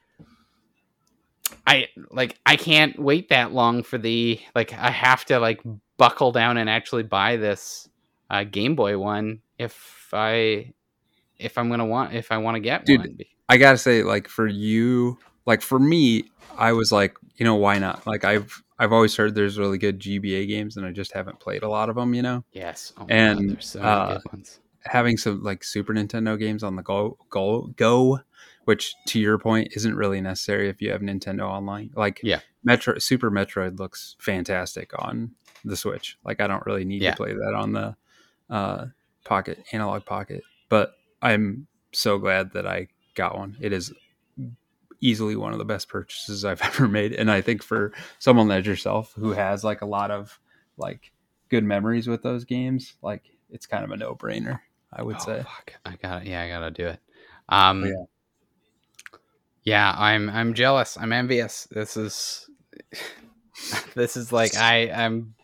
I 1.67 1.89
like 2.11 2.39
I 2.47 2.57
can't 2.57 2.99
wait 2.99 3.29
that 3.29 3.53
long 3.53 3.83
for 3.83 3.99
the 3.99 4.41
like 4.55 4.73
I 4.73 4.91
have 4.91 5.25
to 5.27 5.39
like 5.39 5.61
buckle 5.97 6.33
down 6.33 6.57
and 6.57 6.69
actually 6.69 7.03
buy 7.03 7.37
this 7.37 7.89
uh, 8.29 8.45
Game 8.45 8.75
Boy 8.75 8.99
one 8.99 9.41
if 9.59 10.09
I 10.13 10.73
if 11.39 11.59
I'm 11.59 11.71
gonna 11.71 11.87
want 11.87 12.15
if 12.15 12.33
I 12.33 12.39
want 12.39 12.57
to 12.57 12.61
get 12.61 12.87
Dude, 12.87 13.01
one. 13.01 13.19
I 13.49 13.57
gotta 13.57 13.79
say, 13.79 14.03
like 14.03 14.29
for 14.29 14.47
you, 14.47 15.19
like 15.47 15.63
for 15.63 15.79
me, 15.79 16.25
I 16.57 16.73
was 16.73 16.93
like, 16.93 17.17
you 17.37 17.45
know, 17.45 17.57
why 17.57 17.79
not? 17.79 18.07
Like 18.07 18.25
I've 18.25 18.63
I've 18.79 18.93
always 18.93 19.17
heard 19.17 19.35
there's 19.35 19.59
really 19.59 19.79
good 19.79 19.99
GBA 19.99 20.49
games, 20.49 20.77
and 20.77 20.87
I 20.87 20.93
just 20.93 21.13
haven't 21.13 21.41
played 21.41 21.63
a 21.63 21.69
lot 21.69 21.89
of 21.89 21.97
them. 21.97 22.15
You 22.15 22.23
know. 22.23 22.45
Yes. 22.53 22.93
Oh 22.99 23.07
and 23.09 23.57
God, 23.57 23.63
so 23.63 23.81
uh, 23.81 24.21
having 24.85 25.17
some 25.17 25.43
like 25.43 25.65
Super 25.65 25.93
Nintendo 25.93 26.39
games 26.39 26.63
on 26.63 26.77
the 26.77 26.83
go 26.83 27.19
go 27.31 27.73
go, 27.77 28.21
which 28.65 28.95
to 29.09 29.21
your 29.21 29.39
point 29.39 29.73
isn't 29.75 29.95
really 29.95 30.21
necessary 30.21 30.69
if 30.69 30.81
you 30.81 30.91
have 30.91 31.01
Nintendo 31.01 31.43
Online. 31.43 31.91
Like 31.95 32.21
yeah, 32.23 32.41
Metro 32.65 32.99
Super 32.99 33.31
Metroid 33.31 33.79
looks 33.79 34.17
fantastic 34.19 34.91
on 35.03 35.33
the 35.65 35.77
Switch. 35.77 36.19
Like 36.25 36.41
I 36.41 36.47
don't 36.47 36.65
really 36.67 36.85
need 36.85 37.03
yeah. 37.03 37.11
to 37.11 37.17
play 37.17 37.33
that 37.33 37.55
on 37.55 37.73
the 37.73 37.97
uh, 38.49 38.87
Pocket 39.25 39.65
Analog 39.73 40.05
Pocket, 40.05 40.43
but 40.69 40.95
I'm 41.23 41.67
so 41.93 42.19
glad 42.19 42.53
that 42.53 42.67
I 42.67 42.89
got 43.15 43.37
one. 43.37 43.57
It 43.61 43.73
is 43.73 43.93
easily 45.03 45.35
one 45.35 45.53
of 45.53 45.59
the 45.59 45.65
best 45.65 45.89
purchases 45.89 46.45
I've 46.45 46.63
ever 46.63 46.89
made, 46.89 47.13
and 47.13 47.31
I 47.31 47.41
think 47.41 47.63
for 47.63 47.93
someone 48.19 48.49
like 48.49 48.67
yourself 48.67 49.13
who 49.17 49.33
has 49.33 49.65
like 49.65 49.83
a 49.83 49.87
lot 49.87 50.11
of 50.11 50.39
like 50.77 51.13
good 51.51 51.65
memories 51.65 52.09
with 52.09 52.23
those 52.23 52.45
games, 52.45 52.95
like 53.03 53.25
it's 53.51 53.67
kind 53.67 53.85
of 53.85 53.91
a 53.91 53.97
no 53.97 54.15
brainer. 54.15 54.61
I 54.93 55.03
would 55.03 55.17
oh, 55.17 55.25
say. 55.25 55.43
Fuck. 55.43 55.75
I 55.85 55.97
got 55.97 56.23
it. 56.23 56.29
Yeah, 56.29 56.43
I 56.43 56.49
gotta 56.49 56.71
do 56.71 56.87
it. 56.89 57.01
Um, 57.49 57.85
oh, 57.85 57.87
yeah. 57.87 58.05
Yeah, 59.63 59.95
I'm. 59.97 60.31
I'm 60.31 60.55
jealous. 60.55 60.97
I'm 60.99 61.13
envious. 61.13 61.69
This 61.71 61.97
is. 61.97 62.49
this 63.95 64.17
is 64.17 64.33
like 64.33 64.57
I. 64.57 64.91
I'm 64.91 65.35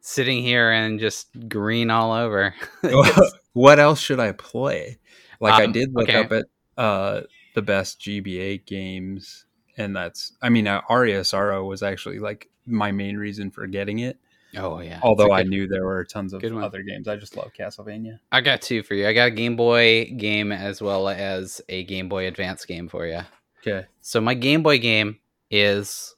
sitting 0.00 0.42
here 0.42 0.70
and 0.70 0.98
just 0.98 1.28
green 1.48 1.90
all 1.90 2.12
over. 2.12 2.54
what 3.52 3.78
else 3.78 4.00
should 4.00 4.20
I 4.20 4.32
play? 4.32 4.98
Like 5.40 5.54
um, 5.54 5.62
I 5.62 5.66
did 5.66 5.94
look 5.94 6.08
okay. 6.08 6.18
up 6.18 6.32
at 6.32 6.46
uh, 6.76 7.20
the 7.54 7.62
best 7.62 8.00
GBA 8.00 8.64
games, 8.66 9.44
and 9.76 9.94
that's. 9.94 10.32
I 10.40 10.48
mean, 10.48 10.66
uh, 10.66 10.80
was 10.88 11.82
actually 11.82 12.18
like 12.18 12.48
my 12.66 12.92
main 12.92 13.16
reason 13.18 13.50
for 13.50 13.66
getting 13.66 13.98
it 13.98 14.18
Oh 14.56 14.80
yeah. 14.80 15.00
Although 15.02 15.32
I 15.32 15.42
knew 15.42 15.66
there 15.66 15.84
were 15.84 16.04
tons 16.04 16.32
of 16.32 16.44
other 16.44 16.82
games. 16.82 17.08
I 17.08 17.16
just 17.16 17.36
love 17.36 17.52
Castlevania. 17.58 18.18
I 18.32 18.40
got 18.40 18.62
two 18.62 18.82
for 18.82 18.94
you. 18.94 19.06
I 19.06 19.12
got 19.12 19.28
a 19.28 19.30
Game 19.30 19.56
Boy 19.56 20.06
game 20.16 20.52
as 20.52 20.80
well 20.80 21.08
as 21.08 21.60
a 21.68 21.84
Game 21.84 22.08
Boy 22.08 22.26
Advance 22.26 22.64
game 22.64 22.88
for 22.88 23.06
you. 23.06 23.20
Okay. 23.66 23.86
So 24.00 24.20
my 24.20 24.34
Game 24.34 24.62
Boy 24.62 24.78
game 24.78 25.18
is 25.50 26.14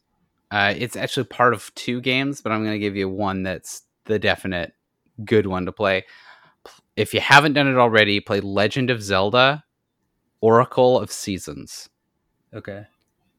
uh, 0.50 0.74
it's 0.76 0.96
actually 0.96 1.24
part 1.24 1.54
of 1.54 1.74
two 1.74 2.00
games, 2.00 2.40
but 2.40 2.52
I'm 2.52 2.62
going 2.62 2.74
to 2.74 2.78
give 2.78 2.96
you 2.96 3.08
one 3.08 3.42
that's 3.42 3.82
the 4.04 4.18
definite 4.18 4.72
good 5.24 5.46
one 5.46 5.66
to 5.66 5.72
play. 5.72 6.04
If 6.96 7.12
you 7.14 7.20
haven't 7.20 7.54
done 7.54 7.66
it 7.66 7.76
already, 7.76 8.20
play 8.20 8.40
Legend 8.40 8.90
of 8.90 9.02
Zelda 9.02 9.64
Oracle 10.40 10.98
of 10.98 11.10
Seasons. 11.10 11.88
Okay. 12.54 12.86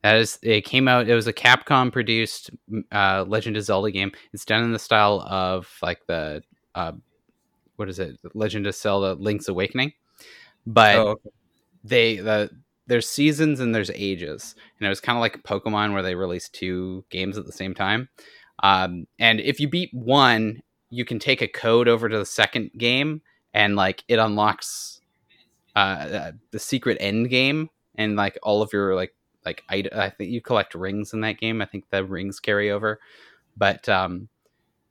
That 0.07 0.19
is, 0.19 0.39
it 0.41 0.61
came 0.61 0.87
out. 0.87 1.09
It 1.09 1.15
was 1.15 1.27
a 1.27 1.33
Capcom 1.33 1.91
produced 1.91 2.49
uh, 2.93 3.25
Legend 3.27 3.57
of 3.57 3.63
Zelda 3.63 3.91
game. 3.91 4.13
It's 4.31 4.45
done 4.45 4.63
in 4.63 4.71
the 4.71 4.79
style 4.79 5.19
of 5.19 5.69
like 5.81 5.99
the 6.07 6.43
uh, 6.75 6.93
what 7.75 7.89
is 7.89 7.99
it? 7.99 8.17
Legend 8.33 8.67
of 8.67 8.75
Zelda: 8.75 9.21
Link's 9.21 9.49
Awakening, 9.49 9.91
but 10.65 10.95
oh, 10.95 11.07
okay. 11.09 11.29
they 11.83 12.15
the 12.15 12.49
there's 12.85 13.05
seasons 13.05 13.59
and 13.59 13.75
there's 13.75 13.91
ages, 13.95 14.55
and 14.79 14.85
it 14.85 14.89
was 14.89 15.01
kind 15.01 15.17
of 15.17 15.19
like 15.19 15.43
Pokemon 15.43 15.91
where 15.91 16.03
they 16.03 16.15
released 16.15 16.53
two 16.53 17.03
games 17.09 17.37
at 17.37 17.45
the 17.45 17.51
same 17.51 17.73
time. 17.73 18.07
Um, 18.63 19.07
and 19.19 19.41
if 19.41 19.59
you 19.59 19.67
beat 19.67 19.93
one, 19.93 20.61
you 20.89 21.03
can 21.03 21.19
take 21.19 21.41
a 21.41 21.49
code 21.49 21.89
over 21.89 22.07
to 22.07 22.17
the 22.17 22.25
second 22.25 22.71
game, 22.77 23.21
and 23.53 23.75
like 23.75 24.05
it 24.07 24.19
unlocks 24.19 25.01
uh, 25.75 25.79
uh 25.79 26.31
the 26.51 26.59
secret 26.59 26.95
end 27.01 27.29
game 27.29 27.69
and 27.97 28.15
like 28.15 28.37
all 28.41 28.61
of 28.61 28.71
your 28.71 28.95
like 28.95 29.13
like 29.47 29.63
I, 29.69 29.85
I 29.95 30.09
think 30.09 30.29
you 30.29 30.41
collect 30.41 30.75
rings 30.75 31.13
in 31.13 31.21
that 31.21 31.39
game. 31.39 31.61
I 31.61 31.65
think 31.65 31.89
the 31.89 32.03
rings 32.03 32.39
carry 32.41 32.69
over, 32.69 32.99
but 33.55 33.87
um, 33.87 34.27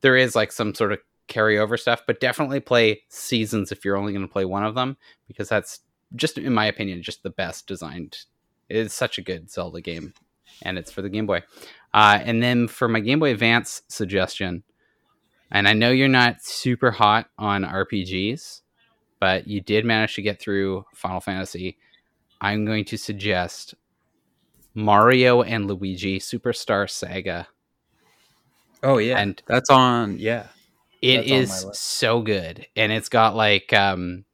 there 0.00 0.16
is 0.16 0.34
like 0.34 0.50
some 0.50 0.74
sort 0.74 0.92
of 0.92 0.98
carryover 1.28 1.78
stuff. 1.78 2.04
But 2.06 2.20
definitely 2.20 2.60
play 2.60 3.02
seasons 3.10 3.70
if 3.70 3.84
you're 3.84 3.98
only 3.98 4.14
going 4.14 4.26
to 4.26 4.32
play 4.32 4.46
one 4.46 4.64
of 4.64 4.74
them 4.74 4.96
because 5.28 5.50
that's 5.50 5.80
just 6.14 6.38
in 6.38 6.54
my 6.54 6.64
opinion 6.64 7.02
just 7.02 7.22
the 7.22 7.30
best 7.30 7.66
designed. 7.66 8.16
It 8.70 8.78
is 8.78 8.94
such 8.94 9.18
a 9.18 9.22
good 9.22 9.50
Zelda 9.50 9.82
game, 9.82 10.14
and 10.62 10.78
it's 10.78 10.90
for 10.90 11.02
the 11.02 11.10
Game 11.10 11.26
Boy. 11.26 11.42
Uh, 11.92 12.18
and 12.24 12.42
then 12.42 12.66
for 12.66 12.88
my 12.88 13.00
Game 13.00 13.20
Boy 13.20 13.32
Advance 13.32 13.82
suggestion, 13.88 14.62
and 15.50 15.68
I 15.68 15.74
know 15.74 15.90
you're 15.90 16.08
not 16.08 16.42
super 16.42 16.90
hot 16.90 17.28
on 17.38 17.62
RPGs, 17.62 18.62
but 19.20 19.46
you 19.46 19.60
did 19.60 19.84
manage 19.84 20.14
to 20.14 20.22
get 20.22 20.40
through 20.40 20.86
Final 20.94 21.20
Fantasy. 21.20 21.76
I'm 22.40 22.64
going 22.64 22.86
to 22.86 22.96
suggest 22.96 23.74
Mario 24.76 25.42
and 25.42 25.66
Luigi 25.66 26.20
Superstar 26.20 26.88
Saga. 26.88 27.48
Oh 28.82 28.98
yeah, 28.98 29.18
and 29.18 29.42
that's 29.46 29.70
on. 29.70 30.18
Yeah, 30.18 30.48
it 31.02 31.24
is 31.24 31.66
so 31.72 32.20
good, 32.20 32.66
and 32.76 32.92
it's 32.92 33.08
got 33.08 33.34
like 33.34 33.72
um, 33.72 34.24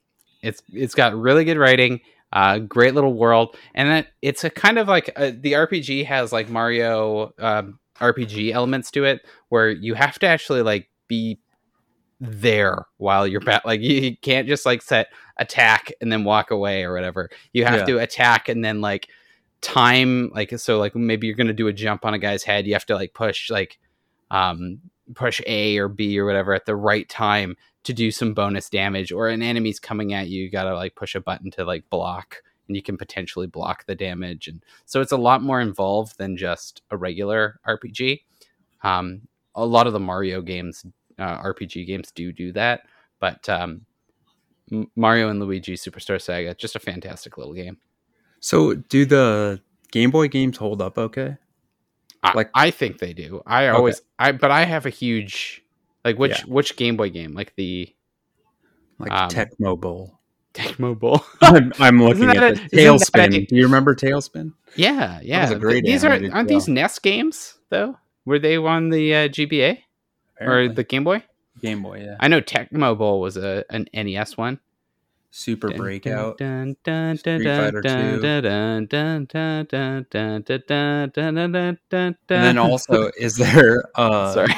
it's 0.43 0.63
it's 0.73 0.95
got 0.95 1.15
really 1.15 1.45
good 1.45 1.59
writing, 1.59 2.01
uh, 2.33 2.59
great 2.59 2.95
little 2.95 3.15
world, 3.15 3.57
and 3.75 3.89
that 3.89 4.09
it's 4.21 4.43
a 4.43 4.51
kind 4.51 4.79
of 4.79 4.89
like 4.89 5.11
uh, 5.17 5.31
the 5.39 5.53
RPG 5.53 6.05
has 6.07 6.33
like 6.33 6.51
Mario 6.51 7.33
um, 7.39 7.79
RPG 8.01 8.53
elements 8.53 8.91
to 8.91 9.05
it, 9.05 9.25
where 9.49 9.71
you 9.71 9.95
have 9.95 10.19
to 10.19 10.27
actually 10.27 10.63
like 10.63 10.91
be 11.07 11.39
there 12.21 12.87
while 12.99 13.27
you're 13.27 13.41
bat 13.41 13.67
like 13.67 13.81
you 13.81 14.17
can't 14.19 14.47
just 14.47 14.65
like 14.65 14.81
set 14.81 15.09
attack 15.39 15.93
and 16.01 16.13
then 16.13 16.23
walk 16.23 16.53
away 16.53 16.85
or 16.85 16.95
whatever 16.95 17.29
you 17.53 17.65
have 17.65 17.81
yeah. 17.81 17.85
to 17.85 17.99
attack 17.99 18.49
and 18.49 18.65
then 18.65 18.81
like 18.81 19.09
time 19.63 20.29
like 20.35 20.59
so 20.59 20.79
like 20.79 20.95
maybe 20.95 21.27
you're 21.27 21.37
gonna 21.37 21.53
do 21.53 21.69
a 21.69 21.73
jump 21.73 22.05
on 22.05 22.15
a 22.15 22.19
guy's 22.19 22.43
head 22.43 22.67
you 22.67 22.73
have 22.73 22.85
to 22.85 22.97
like 22.97 23.15
push 23.15 23.49
like 23.49 23.79
um 24.31 24.81
push 25.15 25.41
a 25.47 25.79
or 25.79 25.89
b 25.89 26.19
or 26.19 26.27
whatever 26.27 26.53
at 26.53 26.67
the 26.67 26.77
right 26.77 27.09
time 27.09 27.57
to 27.85 27.93
do 27.93 28.11
some 28.11 28.35
bonus 28.35 28.69
damage 28.69 29.13
or 29.13 29.29
an 29.29 29.41
enemy's 29.41 29.79
coming 29.79 30.13
at 30.13 30.29
you 30.29 30.43
you 30.43 30.51
gotta 30.51 30.75
like 30.75 30.97
push 30.97 31.15
a 31.15 31.21
button 31.21 31.51
to 31.51 31.65
like 31.65 31.89
block 31.91 32.43
and 32.67 32.77
you 32.77 32.83
can 32.83 32.97
potentially 32.97 33.47
block 33.47 33.87
the 33.87 33.95
damage 33.95 34.49
and 34.49 34.65
so 34.85 35.01
it's 35.01 35.13
a 35.13 35.17
lot 35.17 35.43
more 35.43 35.61
involved 35.61 36.19
than 36.19 36.37
just 36.37 36.83
a 36.91 36.97
regular 36.97 37.61
rpg 37.67 38.21
um 38.83 39.23
a 39.55 39.65
lot 39.65 39.87
of 39.87 39.93
the 39.93 40.01
mario 40.01 40.43
games 40.43 40.85
uh, 41.21 41.41
rpg 41.43 41.87
games 41.87 42.11
do 42.11 42.33
do 42.33 42.53
that 42.53 42.83
but 43.21 43.49
um 43.49 43.83
mario 44.97 45.29
and 45.29 45.39
luigi 45.39 45.75
superstar 45.75 46.21
saga 46.21 46.53
just 46.55 46.75
a 46.75 46.81
fantastic 46.81 47.39
little 47.39 47.55
game 47.55 47.79
so, 48.43 48.75
do 48.75 49.07
the 49.07 49.61
Game 49.93 50.11
Boy 50.11 50.29
games 50.29 50.57
hold 50.57 50.83
up 50.83 50.99
okay? 50.99 51.37
Like 52.35 52.51
I, 52.55 52.67
I 52.67 52.71
think 52.71 52.99
they 52.99 53.13
do. 53.13 53.43
I 53.47 53.69
always 53.69 53.97
okay. 53.97 54.07
I 54.19 54.33
but 54.33 54.51
I 54.51 54.65
have 54.65 54.85
a 54.85 54.91
huge 54.91 55.63
like 56.05 56.19
which 56.19 56.41
yeah. 56.41 56.45
which 56.53 56.77
Game 56.77 56.97
Boy 56.97 57.11
game? 57.11 57.35
Like 57.35 57.55
the 57.57 57.93
like 58.99 59.13
um, 59.13 59.29
Tecmo 59.31 59.79
Bowl. 59.81 60.19
Tecmo 60.55 60.99
Bowl. 60.99 61.25
I'm, 61.41 61.73
I'm 61.79 62.03
looking 62.03 62.29
at 62.31 62.37
a, 62.37 62.55
the 62.55 62.77
TaleSpin. 62.77 63.49
Do 63.49 63.57
you 63.57 63.65
remember 63.65 63.95
TaleSpin? 63.95 64.53
Yeah, 64.77 65.21
yeah. 65.23 65.47
That 65.47 65.57
a 65.57 65.59
great 65.61 65.85
these 65.85 66.05
are 66.05 66.11
aren't 66.11 66.33
well. 66.33 66.45
these 66.45 66.69
NES 66.69 66.99
games 66.99 67.59
though? 67.71 67.97
Were 68.25 68.39
they 68.39 68.57
on 68.57 68.91
the 68.91 69.15
uh, 69.15 69.29
GBA 69.29 69.79
Apparently. 70.37 70.73
or 70.73 70.75
the 70.75 70.85
Game 70.85 71.05
Boy? 71.05 71.25
Game 71.61 71.83
Boy, 71.83 72.03
yeah. 72.05 72.17
I 72.21 72.29
know 72.29 72.41
Tecmo 72.41 72.97
Bowl 72.97 73.21
was 73.21 73.37
a 73.37 73.65
an 73.71 73.87
NES 73.95 74.37
one. 74.37 74.61
Super 75.35 75.71
Breakout, 75.79 76.37
Street 77.17 77.45
Fighter 77.57 77.83
Two, 77.83 78.21
and 82.29 82.45
then 82.45 82.59
also, 82.59 83.11
is 83.19 83.37
there 83.37 83.83
uh, 83.95 84.35
sorry, 84.35 84.55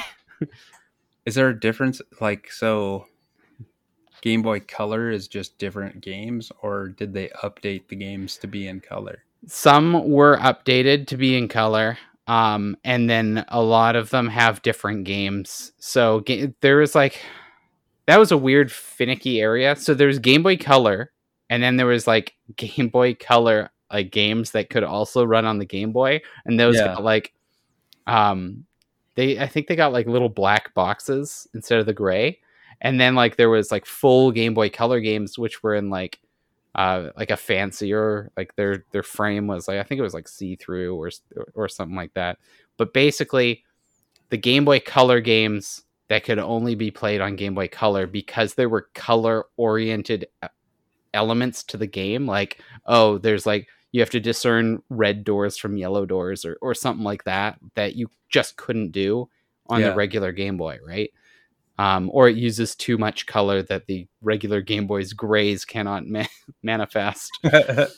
is 1.25 1.37
there 1.37 1.49
a 1.49 1.59
difference? 1.59 2.03
Like, 2.21 2.51
so 2.51 3.07
Game 4.21 4.43
Boy 4.43 4.61
Color 4.61 5.11
is 5.11 5.29
just 5.29 5.59
different 5.59 6.01
games, 6.01 6.51
or 6.61 6.89
did 6.89 7.13
they 7.15 7.29
update 7.43 7.89
the 7.89 7.97
games 7.97 8.37
to 8.39 8.49
be 8.49 8.67
in 8.67 8.81
color? 8.81 9.23
Some 9.47 10.09
were 10.11 10.39
updated 10.39 11.07
to 11.09 11.17
be 11.17 11.37
in 11.37 11.47
color, 11.49 11.99
um, 12.27 12.77
and 12.83 13.09
then 13.09 13.45
a 13.49 13.63
lot 13.63 13.95
of 13.95 14.11
them 14.11 14.29
have 14.29 14.63
different 14.63 15.05
games. 15.05 15.73
So 15.79 16.21
ga- 16.21 16.53
there 16.63 16.79
was 16.79 16.95
like 16.95 17.21
that 18.07 18.19
was 18.19 18.33
a 18.33 18.37
weird 18.37 18.71
finicky 18.71 19.41
area. 19.41 19.77
So 19.77 19.95
there's 19.95 20.19
Game 20.19 20.43
Boy 20.43 20.57
Color, 20.57 21.13
and 21.51 21.63
then 21.63 21.77
there 21.77 21.87
was 21.87 22.07
like 22.07 22.35
Game 22.57 22.89
Boy 22.89 23.15
Color 23.15 23.71
like 23.93 24.11
games 24.11 24.51
that 24.53 24.71
could 24.71 24.83
also 24.83 25.25
run 25.25 25.45
on 25.45 25.59
the 25.59 25.65
Game 25.65 25.93
Boy, 25.93 26.21
and 26.45 26.59
those 26.59 26.77
yeah. 26.77 26.87
got 26.87 27.05
like 27.05 27.33
um 28.07 28.67
they 29.15 29.39
I 29.39 29.47
think 29.47 29.67
they 29.67 29.77
got 29.77 29.93
like 29.93 30.07
little 30.07 30.29
black 30.29 30.75
boxes 30.75 31.49
instead 31.55 31.79
of 31.79 31.87
the 31.87 31.93
gray. 31.93 32.41
And 32.81 33.01
then 33.01 33.15
like 33.15 33.37
there 33.37 33.51
was 33.51 33.71
like 33.71 33.87
full 33.87 34.33
Game 34.33 34.53
Boy 34.55 34.69
Color 34.69 35.01
games 35.01 35.39
which 35.39 35.63
were 35.63 35.75
in 35.75 35.91
like 35.91 36.21
uh 36.75 37.11
like 37.17 37.31
a 37.31 37.37
fancier 37.37 38.33
like 38.37 38.55
their 38.57 38.85
their 38.91 39.05
frame 39.05 39.47
was 39.47 39.69
like 39.69 39.79
I 39.79 39.85
think 39.85 40.01
it 40.01 40.03
was 40.03 40.15
like 40.15 40.27
see-through 40.27 40.97
or 40.97 41.11
or 41.55 41.69
something 41.69 41.97
like 41.97 42.13
that. 42.15 42.39
But 42.77 42.93
basically 42.93 43.65
the 44.31 44.37
Game 44.37 44.65
Boy 44.65 44.81
Color 44.81 45.21
games 45.21 45.84
that 46.09 46.25
could 46.25 46.39
only 46.39 46.75
be 46.75 46.91
played 46.91 47.21
on 47.21 47.37
Game 47.37 47.55
Boy 47.55 47.69
Color 47.69 48.07
because 48.07 48.55
there 48.55 48.69
were 48.69 48.89
color 48.95 49.47
oriented 49.57 50.27
uh, 50.43 50.49
elements 51.15 51.63
to 51.63 51.77
the 51.77 51.87
game 51.87 52.27
like 52.27 52.61
oh 52.87 53.19
there's 53.19 53.47
like 53.47 53.69
you 53.93 54.01
have 54.01 54.11
to 54.11 54.19
discern 54.19 54.83
red 54.91 55.23
doors 55.23 55.57
from 55.57 55.77
yellow 55.77 56.05
doors 56.05 56.45
or, 56.45 56.59
or 56.61 56.75
something 56.75 57.05
like 57.05 57.23
that 57.23 57.57
that 57.77 57.95
you 57.95 58.11
just 58.29 58.57
couldn't 58.57 58.91
do 58.91 59.29
on 59.69 59.81
yeah. 59.81 59.91
the 59.91 59.95
regular 59.95 60.33
game 60.33 60.57
boy 60.57 60.77
right 60.85 61.13
um, 61.79 62.11
or 62.13 62.29
it 62.29 62.37
uses 62.37 62.75
too 62.75 62.99
much 62.99 63.27
color 63.27 63.63
that 63.63 63.87
the 63.87 64.07
regular 64.23 64.61
game 64.61 64.89
boy's 64.89 65.13
grays 65.13 65.65
cannot 65.65 66.07
ma- 66.07 66.27
manifest 66.65 67.31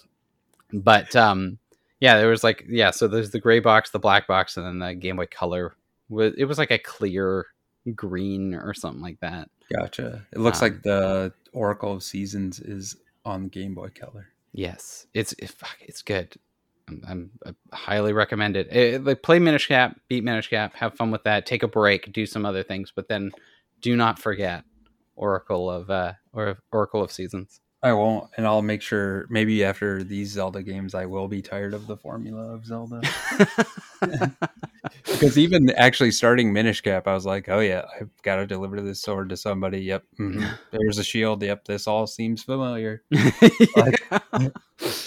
but 0.74 1.16
um, 1.16 1.59
yeah 2.00 2.18
there 2.18 2.28
was 2.28 2.44
like 2.44 2.66
yeah 2.68 2.90
so 2.90 3.09
there's 3.09 3.30
the 3.30 3.40
gray 3.40 3.61
box 3.61 3.90
the 3.90 3.98
black 3.98 4.26
box 4.26 4.59
and 4.59 4.66
then 4.66 4.78
the 4.78 4.94
game 4.94 5.16
boy 5.16 5.26
color 5.30 5.74
it 6.11 6.46
was 6.46 6.59
like 6.59 6.70
a 6.70 6.78
clear 6.78 7.46
green 7.95 8.55
or 8.55 8.74
something 8.74 9.03
like 9.03 9.20
that 9.20 9.49
gotcha 9.72 10.26
it 10.32 10.39
looks 10.39 10.62
um, 10.62 10.68
like 10.68 10.82
the 10.82 11.32
oracle 11.53 11.93
of 11.93 12.03
seasons 12.03 12.61
is 12.61 12.97
on 13.24 13.49
game 13.49 13.74
boy 13.74 13.89
color 13.89 14.28
Yes, 14.57 15.07
it's 15.12 15.34
it, 15.34 15.55
it's 15.82 16.01
good. 16.01 16.34
I'm, 16.89 17.03
I'm 17.07 17.30
I 17.45 17.76
highly 17.76 18.14
recommend 18.14 18.57
it. 18.57 18.74
it. 18.74 19.05
Like 19.05 19.22
play 19.22 19.39
Minish 19.39 19.68
Cap, 19.68 20.01
beat 20.09 20.24
Minish 20.24 20.49
Cap, 20.49 20.74
have 20.76 20.95
fun 20.95 21.11
with 21.11 21.24
that. 21.24 21.45
Take 21.45 21.62
a 21.62 21.68
break, 21.68 22.11
do 22.11 22.24
some 22.24 22.47
other 22.47 22.62
things, 22.62 22.91
but 22.95 23.07
then 23.07 23.32
do 23.82 23.95
not 23.97 24.18
forget 24.18 24.64
Oracle 25.14 25.70
of 25.70 25.91
uh 25.91 26.14
or 26.32 26.57
Oracle 26.72 27.03
of 27.03 27.12
Seasons. 27.12 27.61
I 27.82 27.93
won't, 27.93 28.30
and 28.39 28.47
I'll 28.47 28.62
make 28.62 28.80
sure 28.80 29.26
maybe 29.28 29.62
after 29.62 30.03
these 30.03 30.30
Zelda 30.30 30.62
games, 30.62 30.95
I 30.95 31.05
will 31.05 31.28
be 31.28 31.43
tired 31.43 31.74
of 31.74 31.87
the 31.87 31.99
formula 31.99 32.55
of 32.55 32.64
Zelda. 32.64 33.03
because 35.05 35.39
even 35.39 35.70
actually 35.70 36.11
starting 36.11 36.53
Minish 36.53 36.80
Cap, 36.80 37.07
I 37.07 37.14
was 37.14 37.26
like, 37.26 37.49
oh 37.49 37.61
yeah, 37.61 37.84
I've 37.99 38.11
got 38.22 38.37
to 38.37 38.47
deliver 38.47 38.80
this 38.80 39.01
sword 39.01 39.28
to 39.30 39.37
somebody. 39.37 39.80
Yep, 39.80 40.05
mm-hmm. 40.18 40.47
there's 40.70 40.99
a 40.99 41.05
shield. 41.05 41.43
Yep, 41.43 41.64
this 41.64 41.87
all 41.87 42.07
seems 42.07 42.43
familiar. 42.43 43.03
like, 43.76 44.03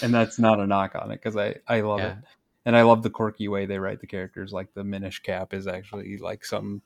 and 0.02 0.14
that's 0.14 0.38
not 0.38 0.60
a 0.60 0.66
knock 0.66 0.94
on 0.94 1.10
it 1.10 1.22
because 1.22 1.36
I 1.36 1.56
I 1.66 1.80
love 1.82 2.00
yeah. 2.00 2.12
it, 2.12 2.18
and 2.64 2.76
I 2.76 2.82
love 2.82 3.02
the 3.02 3.10
quirky 3.10 3.48
way 3.48 3.66
they 3.66 3.78
write 3.78 4.00
the 4.00 4.06
characters. 4.06 4.52
Like 4.52 4.74
the 4.74 4.84
Minish 4.84 5.20
Cap 5.20 5.54
is 5.54 5.66
actually 5.66 6.18
like 6.18 6.44
some 6.44 6.82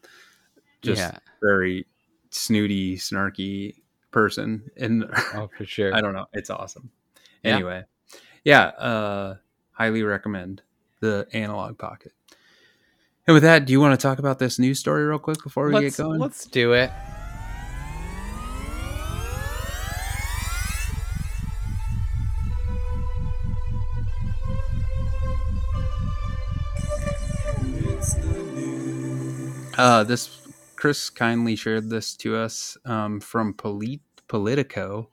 just 0.82 1.00
yeah. 1.00 1.18
very 1.42 1.86
snooty, 2.30 2.96
snarky 2.96 3.76
person. 4.10 4.70
And 4.76 5.04
oh, 5.34 5.50
for 5.56 5.64
sure, 5.64 5.94
I 5.94 6.00
don't 6.00 6.14
know. 6.14 6.26
It's 6.32 6.50
awesome. 6.50 6.90
Anyway, 7.42 7.84
yeah, 8.44 8.72
yeah 8.78 8.84
uh, 8.84 9.36
highly 9.72 10.02
recommend 10.02 10.62
the 11.00 11.26
Analog 11.32 11.78
Pocket. 11.78 12.12
And 13.26 13.32
with 13.32 13.42
that, 13.42 13.64
do 13.64 13.72
you 13.72 13.80
want 13.80 13.98
to 13.98 14.02
talk 14.02 14.18
about 14.18 14.38
this 14.38 14.58
news 14.58 14.78
story 14.78 15.04
real 15.04 15.18
quick 15.18 15.42
before 15.42 15.66
we 15.66 15.72
let's, 15.72 15.96
get 15.96 16.02
going? 16.02 16.20
Let's 16.20 16.44
do 16.46 16.74
it. 16.74 16.90
Uh, 29.76 30.04
this 30.04 30.42
Chris 30.76 31.10
kindly 31.10 31.56
shared 31.56 31.88
this 31.90 32.14
to 32.16 32.36
us 32.36 32.76
um, 32.84 33.20
from 33.20 33.54
Polit- 33.54 34.00
Politico, 34.28 35.08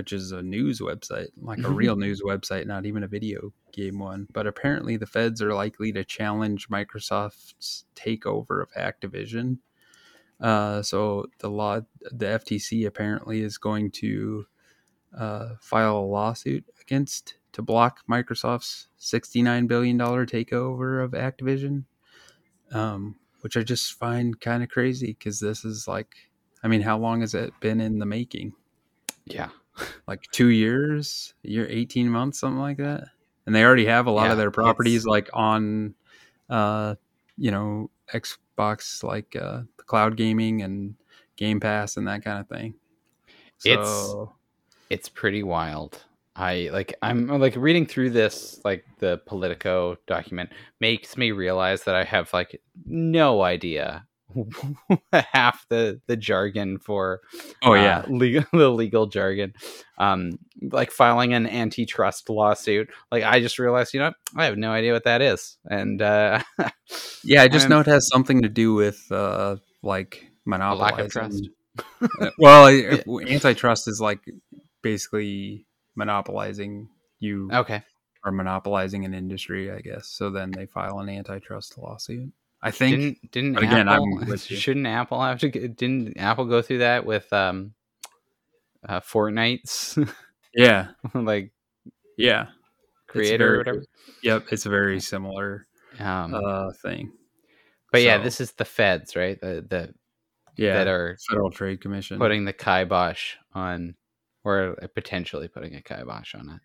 which 0.00 0.14
is 0.14 0.32
a 0.32 0.42
news 0.42 0.80
website, 0.80 1.28
like 1.42 1.58
a 1.58 1.70
real 1.70 1.94
news 1.94 2.22
website, 2.24 2.66
not 2.66 2.86
even 2.86 3.02
a 3.02 3.06
video 3.06 3.52
game 3.70 3.98
one. 3.98 4.26
But 4.32 4.46
apparently, 4.46 4.96
the 4.96 5.04
feds 5.04 5.42
are 5.42 5.52
likely 5.52 5.92
to 5.92 6.04
challenge 6.04 6.70
Microsoft's 6.70 7.84
takeover 7.94 8.62
of 8.62 8.72
Activision. 8.72 9.58
Uh, 10.40 10.80
so 10.80 11.26
the 11.40 11.50
law, 11.50 11.80
the 12.00 12.24
FTC 12.24 12.86
apparently 12.86 13.42
is 13.42 13.58
going 13.58 13.90
to 13.90 14.46
uh, 15.14 15.50
file 15.60 15.98
a 15.98 16.00
lawsuit 16.00 16.64
against 16.80 17.34
to 17.52 17.60
block 17.60 17.98
Microsoft's 18.08 18.88
$69 18.98 19.68
billion 19.68 19.98
takeover 19.98 21.04
of 21.04 21.10
Activision, 21.10 21.84
um, 22.72 23.16
which 23.42 23.54
I 23.58 23.64
just 23.64 23.92
find 23.98 24.40
kind 24.40 24.62
of 24.62 24.70
crazy 24.70 25.08
because 25.08 25.40
this 25.40 25.62
is 25.62 25.86
like, 25.86 26.14
I 26.64 26.68
mean, 26.68 26.80
how 26.80 26.96
long 26.96 27.20
has 27.20 27.34
it 27.34 27.52
been 27.60 27.82
in 27.82 27.98
the 27.98 28.06
making? 28.06 28.54
Yeah. 29.26 29.50
Like 30.06 30.22
two 30.32 30.48
years, 30.48 31.34
year, 31.42 31.66
18 31.68 32.08
months, 32.08 32.40
something 32.40 32.60
like 32.60 32.78
that. 32.78 33.04
And 33.46 33.54
they 33.54 33.64
already 33.64 33.86
have 33.86 34.06
a 34.06 34.10
lot 34.10 34.26
yeah, 34.26 34.32
of 34.32 34.38
their 34.38 34.50
properties 34.50 35.06
like 35.06 35.28
on 35.32 35.94
uh 36.48 36.96
you 37.36 37.50
know 37.50 37.90
xbox 38.12 39.02
like 39.04 39.36
uh 39.36 39.62
the 39.76 39.84
cloud 39.86 40.16
gaming 40.16 40.62
and 40.62 40.94
game 41.36 41.60
pass 41.60 41.96
and 41.96 42.06
that 42.08 42.24
kind 42.24 42.38
of 42.40 42.48
thing. 42.48 42.74
So, 43.58 43.70
it's 43.70 44.14
it's 44.90 45.08
pretty 45.08 45.42
wild. 45.42 46.04
I 46.36 46.70
like 46.72 46.94
i'm 47.02 47.26
like 47.26 47.56
reading 47.56 47.86
through 47.86 48.10
this 48.10 48.60
like 48.64 48.84
the 48.98 49.20
politico 49.26 49.96
document 50.06 50.50
makes 50.80 51.16
me 51.16 51.32
realize 51.32 51.84
that 51.84 51.96
i 51.96 52.04
have 52.04 52.32
like 52.32 52.60
no 52.86 53.42
idea 53.42 54.06
half 55.12 55.66
the 55.68 56.00
the 56.06 56.16
jargon 56.16 56.78
for 56.78 57.20
oh 57.62 57.74
yeah. 57.74 58.00
uh, 58.00 58.06
legal 58.08 58.44
the 58.52 58.70
legal 58.70 59.06
jargon. 59.06 59.54
Um 59.98 60.32
like 60.60 60.90
filing 60.90 61.34
an 61.34 61.46
antitrust 61.46 62.28
lawsuit. 62.30 62.90
Like 63.10 63.24
i 63.24 63.40
just 63.40 63.58
realized 63.58 63.94
you 63.94 64.00
know 64.00 64.12
i 64.36 64.44
have 64.44 64.56
no 64.56 64.70
idea 64.70 64.92
what 64.92 65.04
that 65.04 65.22
is. 65.22 65.56
And 65.68 66.00
uh 66.00 66.42
yeah 67.24 67.42
i 67.42 67.48
just 67.48 67.68
know 67.68 67.80
it 67.80 67.86
has 67.86 68.08
something 68.08 68.42
to 68.42 68.48
do 68.48 68.74
with 68.74 69.00
uh 69.10 69.56
like 69.82 70.30
lack 70.46 70.98
of 70.98 71.10
trust. 71.10 71.48
Uh, 72.20 72.30
well 72.38 72.70
yeah. 72.72 73.00
antitrust 73.26 73.88
is 73.88 74.00
like 74.00 74.20
basically 74.82 75.66
monopolizing 75.96 76.88
you 77.18 77.50
okay. 77.52 77.82
or 78.24 78.32
monopolizing 78.32 79.04
an 79.04 79.14
industry 79.14 79.70
i 79.70 79.80
guess. 79.80 80.08
So 80.08 80.30
then 80.30 80.50
they 80.50 80.66
file 80.66 80.98
an 81.00 81.08
antitrust 81.08 81.78
lawsuit 81.78 82.32
I 82.62 82.70
think 82.70 82.92
didn't 82.92 83.30
didn't 83.32 83.52
but 83.54 83.62
again 83.64 83.88
Apple, 83.88 84.36
shouldn't 84.36 84.86
Apple 84.86 85.22
have 85.22 85.38
to 85.40 85.48
didn't 85.48 86.18
Apple 86.18 86.44
go 86.44 86.60
through 86.62 86.78
that 86.78 87.06
with 87.06 87.32
um 87.32 87.72
uh 88.88 89.00
Fortnite's? 89.00 89.98
Yeah. 90.52 90.88
Like 91.14 91.52
yeah. 92.18 92.46
Creator 93.06 93.38
very, 93.38 93.54
or 93.54 93.58
whatever? 93.58 93.84
yep 94.22 94.46
it's 94.50 94.66
a 94.66 94.68
very 94.68 94.98
similar 94.98 95.68
um 96.00 96.34
uh 96.34 96.72
thing. 96.82 97.12
but 97.92 97.98
so, 97.98 98.04
yeah 98.04 98.18
this 98.18 98.40
is 98.40 98.50
the 98.52 98.64
feds 98.64 99.14
right? 99.14 99.40
The 99.40 99.64
the 99.68 99.94
yeah 100.56 100.74
that 100.74 100.88
are 100.88 101.16
Federal 101.28 101.52
Trade 101.52 101.80
Commission. 101.80 102.18
putting 102.18 102.44
the 102.44 102.52
kibosh 102.52 103.36
on 103.54 103.94
or 104.42 104.74
potentially 104.94 105.46
putting 105.46 105.76
a 105.76 105.82
kibosh 105.82 106.34
on 106.34 106.48
it. 106.50 106.60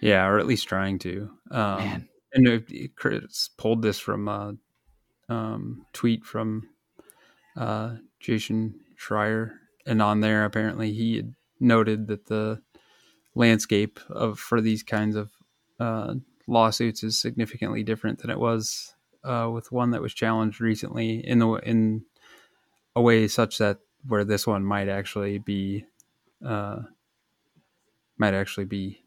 Yeah 0.00 0.26
or 0.26 0.38
at 0.38 0.46
least 0.46 0.66
trying 0.66 0.98
to. 1.00 1.30
Um 1.50 1.78
Man. 1.78 2.08
and 2.32 2.94
Chris 2.96 3.50
pulled 3.58 3.82
this 3.82 3.98
from 3.98 4.28
uh 4.28 4.52
um, 5.28 5.86
tweet 5.92 6.24
from 6.24 6.68
uh, 7.56 7.96
Jason 8.20 8.80
Schreier, 8.98 9.52
and 9.86 10.00
on 10.02 10.20
there 10.20 10.44
apparently 10.44 10.92
he 10.92 11.16
had 11.16 11.34
noted 11.60 12.06
that 12.08 12.26
the 12.26 12.60
landscape 13.34 14.00
of 14.08 14.38
for 14.38 14.60
these 14.60 14.82
kinds 14.82 15.16
of 15.16 15.30
uh, 15.78 16.14
lawsuits 16.46 17.02
is 17.02 17.18
significantly 17.18 17.82
different 17.82 18.20
than 18.20 18.30
it 18.30 18.38
was 18.38 18.94
uh, 19.24 19.50
with 19.52 19.72
one 19.72 19.90
that 19.90 20.02
was 20.02 20.14
challenged 20.14 20.60
recently 20.60 21.26
in 21.26 21.38
the 21.38 21.48
in 21.54 22.04
a 22.94 23.02
way 23.02 23.28
such 23.28 23.58
that 23.58 23.78
where 24.06 24.24
this 24.24 24.46
one 24.46 24.64
might 24.64 24.88
actually 24.88 25.38
be 25.38 25.84
uh, 26.44 26.78
might 28.18 28.34
actually 28.34 28.64
be 28.64 29.02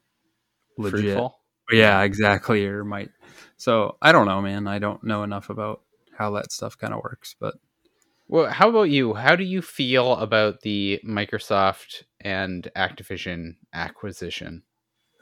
legit. 0.78 1.02
Fruitful. 1.02 1.40
Yeah, 1.72 2.02
exactly. 2.02 2.66
Or 2.66 2.84
might. 2.84 3.10
So 3.58 3.98
I 4.02 4.12
don't 4.12 4.26
know, 4.26 4.42
man. 4.42 4.68
I 4.68 4.80
don't 4.80 5.04
know 5.04 5.24
enough 5.24 5.50
about 5.50 5.82
how 6.20 6.30
that 6.32 6.52
stuff 6.52 6.78
kind 6.78 6.94
of 6.94 7.02
works. 7.02 7.36
But 7.40 7.56
well, 8.28 8.52
how 8.52 8.70
about 8.70 8.92
you? 8.92 9.16
How 9.16 9.36
do 9.36 9.44
you 9.44 9.62
feel 9.62 10.14
about 10.18 10.62
the 10.62 11.00
Microsoft 11.04 12.04
and 12.22 12.70
Activision 12.76 13.56
acquisition? 13.74 14.62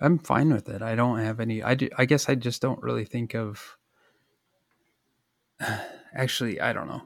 I'm 0.01 0.19
fine 0.19 0.51
with 0.51 0.67
it. 0.67 0.81
I 0.81 0.95
don't 0.95 1.19
have 1.19 1.39
any. 1.39 1.63
I, 1.63 1.75
do, 1.75 1.89
I 1.97 2.05
guess 2.05 2.27
I 2.27 2.35
just 2.35 2.61
don't 2.61 2.83
really 2.83 3.05
think 3.05 3.33
of. 3.33 3.77
Actually, 6.13 6.59
I 6.59 6.73
don't 6.73 6.87
know. 6.87 7.03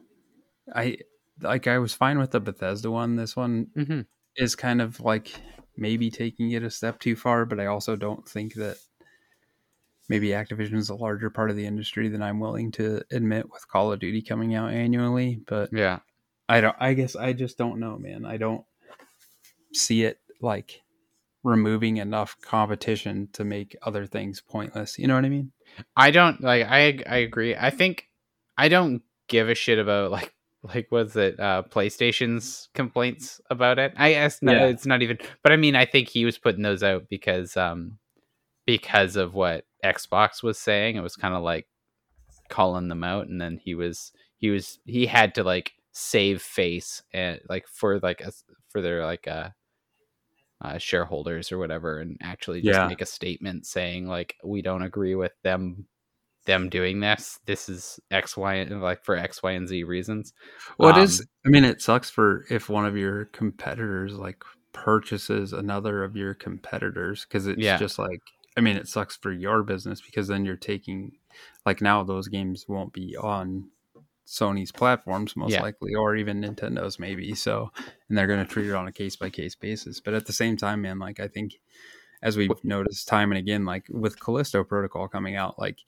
I 0.73 0.97
like 1.41 1.67
I 1.67 1.77
was 1.77 1.93
fine 1.93 2.17
with 2.17 2.31
the 2.31 2.39
Bethesda 2.39 2.89
one. 2.89 3.15
This 3.15 3.35
one 3.35 3.67
mm-hmm. 3.77 4.01
is 4.35 4.55
kind 4.55 4.81
of 4.81 4.99
like 4.99 5.31
maybe 5.77 6.09
taking 6.09 6.51
it 6.51 6.63
a 6.63 6.69
step 6.69 6.99
too 6.99 7.15
far, 7.15 7.45
but 7.45 7.59
I 7.59 7.65
also 7.67 7.95
don't 7.95 8.27
think 8.27 8.55
that 8.55 8.77
maybe 10.09 10.29
Activision 10.29 10.75
is 10.75 10.89
a 10.89 10.95
larger 10.95 11.29
part 11.29 11.49
of 11.49 11.55
the 11.55 11.65
industry 11.65 12.09
than 12.09 12.21
I'm 12.21 12.39
willing 12.39 12.71
to 12.73 13.01
admit 13.11 13.49
with 13.49 13.67
Call 13.67 13.91
of 13.91 13.99
Duty 13.99 14.21
coming 14.21 14.55
out 14.55 14.71
annually. 14.71 15.41
But 15.47 15.69
yeah, 15.71 15.99
I 16.49 16.61
don't. 16.61 16.75
I 16.79 16.93
guess 16.93 17.15
I 17.15 17.33
just 17.33 17.57
don't 17.57 17.79
know, 17.79 17.97
man. 17.97 18.25
I 18.25 18.37
don't 18.37 18.63
see 19.73 20.03
it 20.03 20.19
like 20.41 20.81
removing 21.43 21.97
enough 21.97 22.37
competition 22.41 23.29
to 23.33 23.43
make 23.43 23.75
other 23.81 24.05
things 24.05 24.41
pointless. 24.41 24.99
You 24.99 25.07
know 25.07 25.15
what 25.15 25.25
I 25.25 25.29
mean? 25.29 25.51
I 25.95 26.11
don't 26.11 26.41
like. 26.41 26.65
I 26.67 26.99
I 27.07 27.17
agree. 27.17 27.55
I 27.55 27.69
think 27.69 28.07
I 28.57 28.67
don't 28.67 29.01
give 29.27 29.49
a 29.49 29.55
shit 29.55 29.79
about 29.79 30.11
like 30.11 30.33
like 30.63 30.91
was 30.91 31.15
it 31.15 31.39
uh 31.39 31.63
PlayStation's 31.69 32.69
complaints 32.73 33.41
about 33.49 33.79
it. 33.79 33.93
I 33.97 34.11
guess 34.11 34.41
no, 34.41 34.51
yeah. 34.51 34.65
it's 34.67 34.85
not 34.85 35.01
even. 35.01 35.17
But 35.43 35.51
I 35.51 35.57
mean, 35.57 35.75
I 35.75 35.85
think 35.85 36.09
he 36.09 36.25
was 36.25 36.37
putting 36.37 36.61
those 36.61 36.83
out 36.83 37.05
because 37.09 37.57
um 37.57 37.97
because 38.65 39.15
of 39.15 39.33
what 39.33 39.65
Xbox 39.83 40.43
was 40.43 40.57
saying. 40.57 40.95
It 40.95 41.01
was 41.01 41.15
kind 41.15 41.33
of 41.33 41.43
like 41.43 41.67
calling 42.49 42.87
them 42.87 43.03
out, 43.03 43.27
and 43.27 43.39
then 43.39 43.59
he 43.63 43.75
was 43.75 44.11
he 44.37 44.49
was 44.49 44.79
he 44.85 45.05
had 45.05 45.35
to 45.35 45.43
like 45.43 45.73
save 45.91 46.41
face 46.41 47.03
and 47.13 47.39
like 47.49 47.67
for 47.67 47.99
like 47.99 48.21
a, 48.21 48.31
for 48.69 48.81
their 48.81 49.05
like 49.05 49.27
uh, 49.27 49.49
uh 50.61 50.77
shareholders 50.77 51.51
or 51.51 51.57
whatever, 51.57 51.99
and 51.99 52.17
actually 52.21 52.61
just 52.61 52.77
yeah. 52.77 52.87
make 52.87 53.01
a 53.01 53.05
statement 53.05 53.65
saying 53.65 54.07
like 54.07 54.35
we 54.43 54.61
don't 54.61 54.83
agree 54.83 55.15
with 55.15 55.33
them 55.43 55.87
them 56.45 56.69
doing 56.69 56.99
this. 56.99 57.39
This 57.45 57.69
is 57.69 57.99
X, 58.09 58.35
Y, 58.35 58.63
like 58.63 59.03
for 59.03 59.15
X, 59.15 59.43
Y, 59.43 59.51
and 59.51 59.67
Z 59.67 59.83
reasons. 59.83 60.33
Well, 60.77 60.93
um, 60.93 60.99
it 60.99 61.03
is. 61.03 61.21
Um, 61.21 61.27
I 61.45 61.49
mean, 61.49 61.63
it 61.65 61.81
sucks 61.81 62.09
for 62.09 62.45
if 62.49 62.69
one 62.69 62.85
of 62.85 62.97
your 62.97 63.25
competitors 63.25 64.13
like 64.13 64.43
purchases 64.73 65.53
another 65.53 66.03
of 66.03 66.15
your 66.15 66.33
competitors 66.33 67.25
because 67.25 67.47
it's 67.47 67.61
yeah. 67.61 67.77
just 67.77 67.99
like 67.99 68.21
I 68.57 68.61
mean, 68.61 68.75
it 68.75 68.87
sucks 68.87 69.15
for 69.15 69.31
your 69.31 69.63
business 69.63 70.01
because 70.01 70.27
then 70.27 70.45
you're 70.45 70.55
taking, 70.55 71.13
like 71.65 71.81
now 71.81 72.03
those 72.03 72.27
games 72.27 72.65
won't 72.67 72.93
be 72.93 73.15
on 73.15 73.69
Sony's 74.27 74.71
platforms 74.71 75.35
most 75.35 75.51
yeah. 75.51 75.61
likely, 75.61 75.93
or 75.93 76.15
even 76.15 76.41
Nintendo's 76.41 76.99
maybe. 76.99 77.33
So, 77.35 77.71
and 78.07 78.17
they're 78.17 78.27
going 78.27 78.45
to 78.45 78.51
treat 78.51 78.67
it 78.67 78.75
on 78.75 78.87
a 78.87 78.91
case 78.91 79.15
by 79.15 79.29
case 79.29 79.55
basis. 79.55 79.99
But 79.99 80.13
at 80.13 80.25
the 80.25 80.33
same 80.33 80.57
time, 80.57 80.81
man, 80.81 80.99
like 80.99 81.19
I 81.19 81.27
think, 81.27 81.59
as 82.21 82.37
we've 82.37 82.51
noticed 82.63 83.07
time 83.07 83.31
and 83.31 83.39
again, 83.39 83.65
like 83.65 83.85
with 83.89 84.19
Callisto 84.19 84.63
Protocol 84.63 85.07
coming 85.07 85.35
out, 85.35 85.59
like 85.59 85.79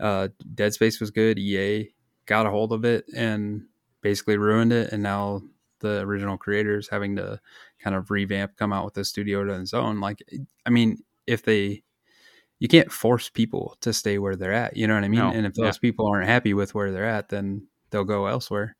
uh, 0.00 0.28
Dead 0.54 0.74
Space 0.74 1.00
was 1.00 1.10
good. 1.10 1.38
EA 1.38 1.90
got 2.26 2.46
a 2.46 2.50
hold 2.50 2.72
of 2.72 2.84
it 2.84 3.06
and 3.14 3.66
basically 4.02 4.36
ruined 4.36 4.72
it, 4.72 4.92
and 4.92 5.02
now 5.02 5.42
the 5.80 6.00
original 6.00 6.36
creators 6.36 6.88
having 6.88 7.16
to 7.16 7.40
kind 7.78 7.94
of 7.94 8.10
revamp, 8.10 8.56
come 8.56 8.72
out 8.72 8.84
with 8.84 8.96
a 8.98 9.04
studio 9.04 9.44
to 9.44 9.60
its 9.60 9.74
own. 9.74 10.00
Like, 10.00 10.22
I 10.64 10.70
mean, 10.70 10.98
if 11.26 11.42
they 11.42 11.82
you 12.58 12.68
can't 12.68 12.90
force 12.90 13.28
people 13.28 13.76
to 13.80 13.92
stay 13.92 14.18
where 14.18 14.36
they're 14.36 14.52
at. 14.52 14.76
You 14.76 14.86
know 14.86 14.94
what 14.94 15.04
I 15.04 15.08
mean? 15.08 15.20
No, 15.20 15.30
and 15.30 15.46
if 15.46 15.54
those 15.54 15.76
yeah. 15.76 15.80
people 15.80 16.06
aren't 16.06 16.28
happy 16.28 16.54
with 16.54 16.74
where 16.74 16.90
they're 16.90 17.04
at, 17.04 17.28
then 17.28 17.66
they'll 17.90 18.04
go 18.04 18.26
elsewhere 18.26 18.76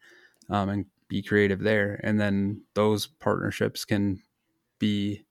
um, 0.49 0.69
and 0.69 0.87
be 1.09 1.23
creative 1.23 1.61
there. 1.61 2.01
And 2.03 2.19
then 2.19 2.63
those 2.75 3.07
partnerships 3.07 3.85
can 3.85 4.23
be 4.79 5.25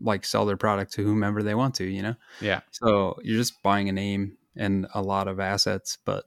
like 0.00 0.24
sell 0.24 0.46
their 0.46 0.56
product 0.56 0.92
to 0.94 1.04
whomever 1.04 1.42
they 1.42 1.54
want 1.54 1.76
to, 1.76 1.84
you 1.84 2.02
know? 2.02 2.14
Yeah. 2.40 2.60
So 2.70 3.18
you're 3.22 3.38
just 3.38 3.62
buying 3.62 3.88
a 3.88 3.92
name 3.92 4.36
and 4.56 4.86
a 4.94 5.02
lot 5.02 5.28
of 5.28 5.38
assets, 5.38 5.96
but, 6.04 6.24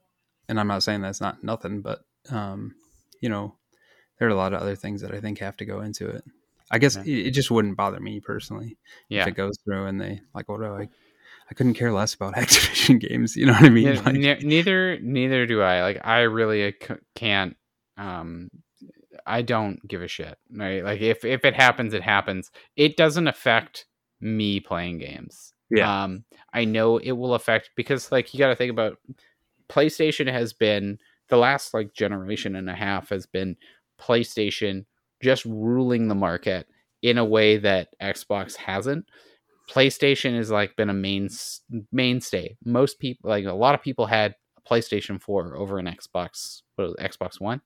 and 0.48 0.58
I'm 0.58 0.68
not 0.68 0.82
saying 0.82 1.02
that's 1.02 1.20
not 1.20 1.44
nothing, 1.44 1.82
but, 1.82 2.04
um, 2.30 2.74
you 3.20 3.28
know, 3.28 3.54
there 4.18 4.28
are 4.28 4.30
a 4.30 4.36
lot 4.36 4.54
of 4.54 4.62
other 4.62 4.76
things 4.76 5.02
that 5.02 5.12
I 5.12 5.20
think 5.20 5.40
have 5.40 5.56
to 5.58 5.64
go 5.64 5.80
into 5.80 6.08
it. 6.08 6.24
I 6.70 6.78
guess 6.78 6.96
yeah. 6.96 7.02
it, 7.02 7.26
it, 7.26 7.30
just 7.32 7.50
wouldn't 7.50 7.76
bother 7.76 8.00
me 8.00 8.18
personally 8.18 8.76
yeah. 9.08 9.22
if 9.22 9.28
it 9.28 9.36
goes 9.36 9.56
through 9.64 9.86
and 9.86 10.00
they 10.00 10.20
like, 10.34 10.48
what 10.48 10.60
do 10.60 10.66
I 10.66 10.88
I 11.50 11.54
couldn't 11.54 11.74
care 11.74 11.92
less 11.92 12.14
about 12.14 12.34
Activision 12.36 13.00
games. 13.00 13.36
You 13.36 13.46
know 13.46 13.52
what 13.52 13.64
I 13.64 13.68
mean? 13.68 13.86
Yeah, 13.86 14.00
like, 14.00 14.14
ne- 14.14 14.40
neither 14.40 14.98
neither 15.00 15.46
do 15.46 15.62
I. 15.62 15.82
Like 15.82 16.00
I 16.04 16.20
really 16.20 16.74
can't. 17.14 17.56
Um, 17.96 18.50
I 19.26 19.42
don't 19.42 19.86
give 19.86 20.02
a 20.02 20.08
shit. 20.08 20.36
Right? 20.50 20.84
Like 20.84 21.00
if 21.00 21.24
if 21.24 21.44
it 21.44 21.54
happens, 21.54 21.94
it 21.94 22.02
happens. 22.02 22.50
It 22.76 22.96
doesn't 22.96 23.28
affect 23.28 23.86
me 24.20 24.60
playing 24.60 24.98
games. 24.98 25.52
Yeah. 25.70 26.04
Um, 26.04 26.24
I 26.52 26.64
know 26.64 26.98
it 26.98 27.12
will 27.12 27.34
affect 27.34 27.70
because 27.76 28.12
like 28.12 28.32
you 28.32 28.38
got 28.38 28.48
to 28.48 28.56
think 28.56 28.70
about 28.70 28.98
PlayStation 29.68 30.30
has 30.30 30.52
been 30.52 30.98
the 31.28 31.36
last 31.36 31.74
like 31.74 31.92
generation 31.92 32.54
and 32.56 32.70
a 32.70 32.74
half 32.74 33.08
has 33.08 33.26
been 33.26 33.56
PlayStation 34.00 34.84
just 35.22 35.44
ruling 35.44 36.08
the 36.08 36.14
market 36.14 36.68
in 37.02 37.18
a 37.18 37.24
way 37.24 37.56
that 37.58 37.88
Xbox 38.00 38.56
hasn't. 38.56 39.06
PlayStation 39.70 40.36
has 40.36 40.50
like 40.50 40.76
been 40.76 40.90
a 40.90 40.94
main 40.94 41.28
mainstay. 41.92 42.56
Most 42.64 42.98
people, 42.98 43.30
like 43.30 43.44
a 43.44 43.52
lot 43.52 43.74
of 43.74 43.82
people, 43.82 44.06
had 44.06 44.34
a 44.56 44.68
PlayStation 44.68 45.20
Four 45.20 45.56
over 45.56 45.78
an 45.78 45.86
Xbox, 45.86 46.62
what 46.76 46.86
was 46.86 46.94
it, 46.98 47.10
Xbox 47.10 47.40
One. 47.40 47.60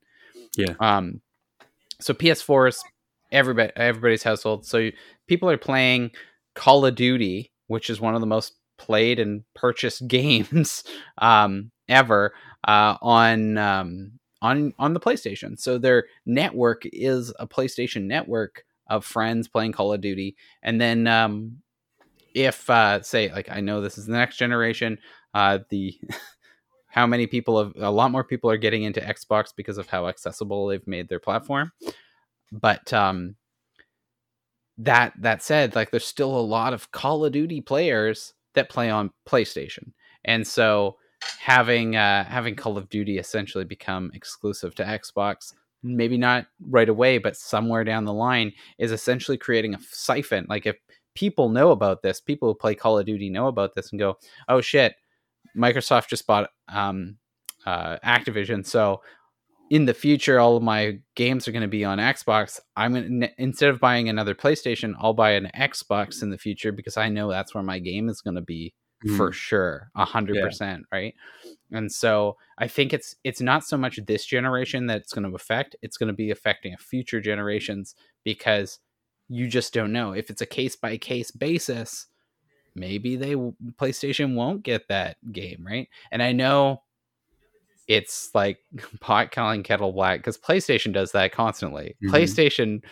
Yeah. 0.56 0.74
Um. 0.80 1.20
So 2.00 2.14
PS4 2.14 2.68
is 2.68 2.84
everybody 3.32 3.72
everybody's 3.76 4.22
household. 4.22 4.66
So 4.66 4.90
people 5.26 5.50
are 5.50 5.58
playing 5.58 6.12
Call 6.54 6.84
of 6.86 6.94
Duty, 6.94 7.52
which 7.66 7.90
is 7.90 8.00
one 8.00 8.14
of 8.14 8.20
the 8.20 8.26
most 8.26 8.54
played 8.78 9.18
and 9.18 9.44
purchased 9.54 10.06
games 10.08 10.84
um, 11.18 11.70
ever 11.88 12.32
uh, 12.66 12.96
on 13.02 13.58
um, 13.58 14.12
on 14.42 14.72
on 14.78 14.94
the 14.94 15.00
PlayStation. 15.00 15.58
So 15.58 15.78
their 15.78 16.06
network 16.26 16.82
is 16.84 17.32
a 17.38 17.46
PlayStation 17.46 18.04
network 18.04 18.64
of 18.88 19.04
friends 19.04 19.48
playing 19.48 19.72
Call 19.72 19.92
of 19.92 20.00
Duty, 20.00 20.36
and 20.62 20.80
then 20.80 21.06
um, 21.06 21.58
if 22.34 22.68
uh, 22.70 23.02
say 23.02 23.30
like 23.32 23.50
I 23.50 23.60
know 23.60 23.80
this 23.80 23.98
is 23.98 24.06
the 24.06 24.12
next 24.12 24.36
generation, 24.36 24.98
uh, 25.34 25.58
the 25.68 25.98
how 26.86 27.06
many 27.06 27.26
people 27.26 27.62
have 27.62 27.72
a 27.76 27.90
lot 27.90 28.10
more 28.10 28.24
people 28.24 28.50
are 28.50 28.56
getting 28.56 28.82
into 28.82 29.00
Xbox 29.00 29.48
because 29.56 29.78
of 29.78 29.88
how 29.88 30.08
accessible 30.08 30.66
they've 30.66 30.86
made 30.86 31.08
their 31.08 31.20
platform. 31.20 31.72
But 32.52 32.92
um, 32.92 33.36
that 34.78 35.12
that 35.20 35.42
said, 35.42 35.74
like 35.74 35.90
there's 35.90 36.04
still 36.04 36.36
a 36.36 36.40
lot 36.40 36.72
of 36.72 36.90
Call 36.90 37.24
of 37.24 37.32
Duty 37.32 37.60
players 37.60 38.34
that 38.54 38.68
play 38.68 38.90
on 38.90 39.10
PlayStation, 39.28 39.92
and 40.24 40.46
so 40.46 40.96
having 41.38 41.96
uh, 41.96 42.24
having 42.24 42.56
Call 42.56 42.76
of 42.76 42.88
Duty 42.88 43.18
essentially 43.18 43.64
become 43.64 44.10
exclusive 44.14 44.74
to 44.76 44.84
Xbox 44.84 45.52
maybe 45.82 46.16
not 46.16 46.46
right 46.68 46.88
away, 46.88 47.18
but 47.18 47.36
somewhere 47.36 47.84
down 47.84 48.04
the 48.04 48.12
line, 48.12 48.52
is 48.78 48.92
essentially 48.92 49.38
creating 49.38 49.74
a 49.74 49.80
siphon. 49.80 50.46
Like 50.48 50.66
if 50.66 50.76
people 51.14 51.48
know 51.48 51.70
about 51.70 52.02
this. 52.02 52.20
People 52.20 52.48
who 52.48 52.54
play 52.54 52.74
Call 52.74 52.98
of 52.98 53.06
Duty 53.06 53.30
know 53.30 53.48
about 53.48 53.74
this 53.74 53.90
and 53.90 53.98
go, 53.98 54.16
"Oh 54.48 54.60
shit, 54.60 54.94
Microsoft 55.56 56.08
just 56.08 56.26
bought 56.26 56.50
um, 56.68 57.16
uh, 57.66 57.98
Activision, 58.04 58.66
so." 58.66 59.02
In 59.72 59.84
the 59.84 59.94
future, 59.94 60.40
all 60.40 60.56
of 60.56 60.64
my 60.64 60.98
games 61.14 61.46
are 61.46 61.52
going 61.52 61.62
to 61.62 61.68
be 61.68 61.84
on 61.84 61.98
Xbox. 61.98 62.58
I'm 62.74 62.94
going 62.94 63.20
to, 63.20 63.30
instead 63.38 63.70
of 63.70 63.78
buying 63.78 64.08
another 64.08 64.34
PlayStation, 64.34 64.94
I'll 64.98 65.14
buy 65.14 65.30
an 65.34 65.48
Xbox 65.56 66.24
in 66.24 66.30
the 66.30 66.38
future 66.38 66.72
because 66.72 66.96
I 66.96 67.08
know 67.08 67.30
that's 67.30 67.54
where 67.54 67.62
my 67.62 67.78
game 67.78 68.08
is 68.08 68.20
going 68.20 68.34
to 68.34 68.40
be 68.40 68.74
mm. 69.06 69.16
for 69.16 69.32
sure, 69.32 69.90
a 69.94 70.04
hundred 70.04 70.42
percent, 70.42 70.84
right? 70.92 71.14
And 71.72 71.90
so 71.90 72.36
I 72.58 72.68
think 72.68 72.92
it's 72.92 73.14
it's 73.24 73.40
not 73.40 73.64
so 73.64 73.76
much 73.76 73.98
this 74.06 74.24
generation 74.24 74.86
that 74.86 75.00
it's 75.00 75.12
going 75.12 75.28
to 75.28 75.34
affect; 75.34 75.76
it's 75.82 75.96
going 75.96 76.08
to 76.08 76.14
be 76.14 76.30
affecting 76.30 76.76
future 76.76 77.20
generations 77.20 77.94
because 78.24 78.78
you 79.30 79.46
just 79.46 79.72
don't 79.72 79.92
know 79.92 80.12
if 80.12 80.28
it's 80.28 80.42
a 80.42 80.46
case 80.46 80.76
by 80.76 80.98
case 80.98 81.30
basis 81.30 82.06
maybe 82.74 83.16
they 83.16 83.34
PlayStation 83.34 84.34
won't 84.34 84.62
get 84.62 84.88
that 84.88 85.16
game, 85.32 85.64
right? 85.66 85.88
And 86.10 86.22
I 86.22 86.32
know 86.32 86.82
it's 87.88 88.30
like 88.34 88.58
pot 89.00 89.30
calling 89.32 89.62
kettle 89.62 89.92
black 89.92 90.20
because 90.20 90.38
PlayStation 90.38 90.92
does 90.92 91.12
that 91.12 91.32
constantly. 91.32 91.96
Mm-hmm. 92.02 92.14
PlayStation 92.14 92.82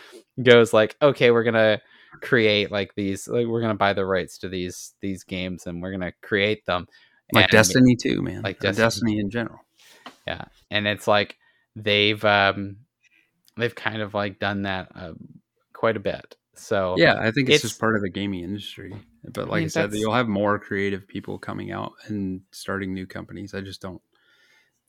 goes 0.41 0.73
like, 0.73 0.95
okay, 1.01 1.31
we're 1.31 1.43
gonna 1.43 1.81
create 2.21 2.71
like 2.71 2.93
these, 2.95 3.27
like 3.27 3.47
we're 3.47 3.61
gonna 3.61 3.75
buy 3.75 3.93
the 3.93 4.05
rights 4.05 4.37
to 4.39 4.49
these 4.49 4.93
these 5.01 5.23
games 5.23 5.65
and 5.65 5.81
we're 5.81 5.91
gonna 5.91 6.13
create 6.21 6.65
them. 6.65 6.87
Like 7.31 7.45
and, 7.45 7.51
Destiny 7.51 7.95
too, 7.95 8.21
man. 8.21 8.41
Like 8.41 8.59
Destiny. 8.59 8.85
Destiny 8.85 9.19
in 9.19 9.29
general. 9.29 9.59
Yeah, 10.27 10.45
and 10.71 10.87
it's 10.87 11.07
like 11.07 11.37
they've 11.75 12.23
um 12.25 12.77
they've 13.57 13.75
kind 13.75 14.01
of 14.01 14.13
like 14.13 14.39
done 14.39 14.63
that 14.63 14.89
uh, 14.95 15.13
quite 15.79 15.95
a 15.95 15.99
bit. 15.99 16.35
So 16.55 16.95
yeah, 16.97 17.15
I 17.17 17.31
think 17.31 17.47
it's, 17.47 17.63
it's 17.63 17.69
just 17.69 17.79
part 17.79 17.95
of 17.95 18.01
the 18.01 18.09
gaming 18.09 18.43
industry. 18.43 18.93
But 19.23 19.47
like 19.47 19.53
I, 19.53 19.59
mean, 19.59 19.65
I 19.65 19.69
said, 19.69 19.93
you'll 19.93 20.13
have 20.13 20.27
more 20.27 20.59
creative 20.59 21.07
people 21.07 21.39
coming 21.39 21.71
out 21.71 21.93
and 22.07 22.41
starting 22.51 22.93
new 22.93 23.07
companies. 23.07 23.53
I 23.53 23.61
just 23.61 23.81
don't 23.81 24.01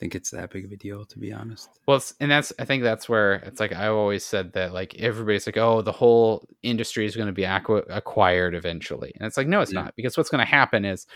think 0.01 0.17
it's 0.17 0.31
that 0.31 0.51
big 0.51 0.65
of 0.65 0.73
a 0.73 0.77
deal, 0.77 1.05
to 1.05 1.19
be 1.21 1.33
honest. 1.33 1.69
Well, 1.87 2.03
and 2.19 2.29
that's 2.29 2.53
I 2.59 2.65
think 2.65 2.83
that's 2.83 3.09
where 3.09 3.35
it's 3.35 3.61
like 3.61 3.73
I 3.73 3.87
always 3.87 4.25
said 4.25 4.53
that 4.55 4.75
like 4.75 4.97
everybody's 4.97 5.47
like, 5.47 5.59
oh, 5.59 5.81
the 5.81 5.93
whole 5.93 6.49
industry 6.65 7.07
is 7.07 7.15
going 7.15 7.29
to 7.29 7.33
be 7.33 7.43
acqu- 7.43 7.87
acquired 7.89 8.57
eventually, 8.57 9.13
and 9.15 9.25
it's 9.25 9.37
like 9.37 9.47
no, 9.47 9.61
it's 9.61 9.73
yeah. 9.73 9.83
not 9.83 9.95
because 9.95 10.17
what's 10.17 10.31
going 10.31 10.45
to 10.45 10.51
happen 10.51 10.85
is 10.85 11.07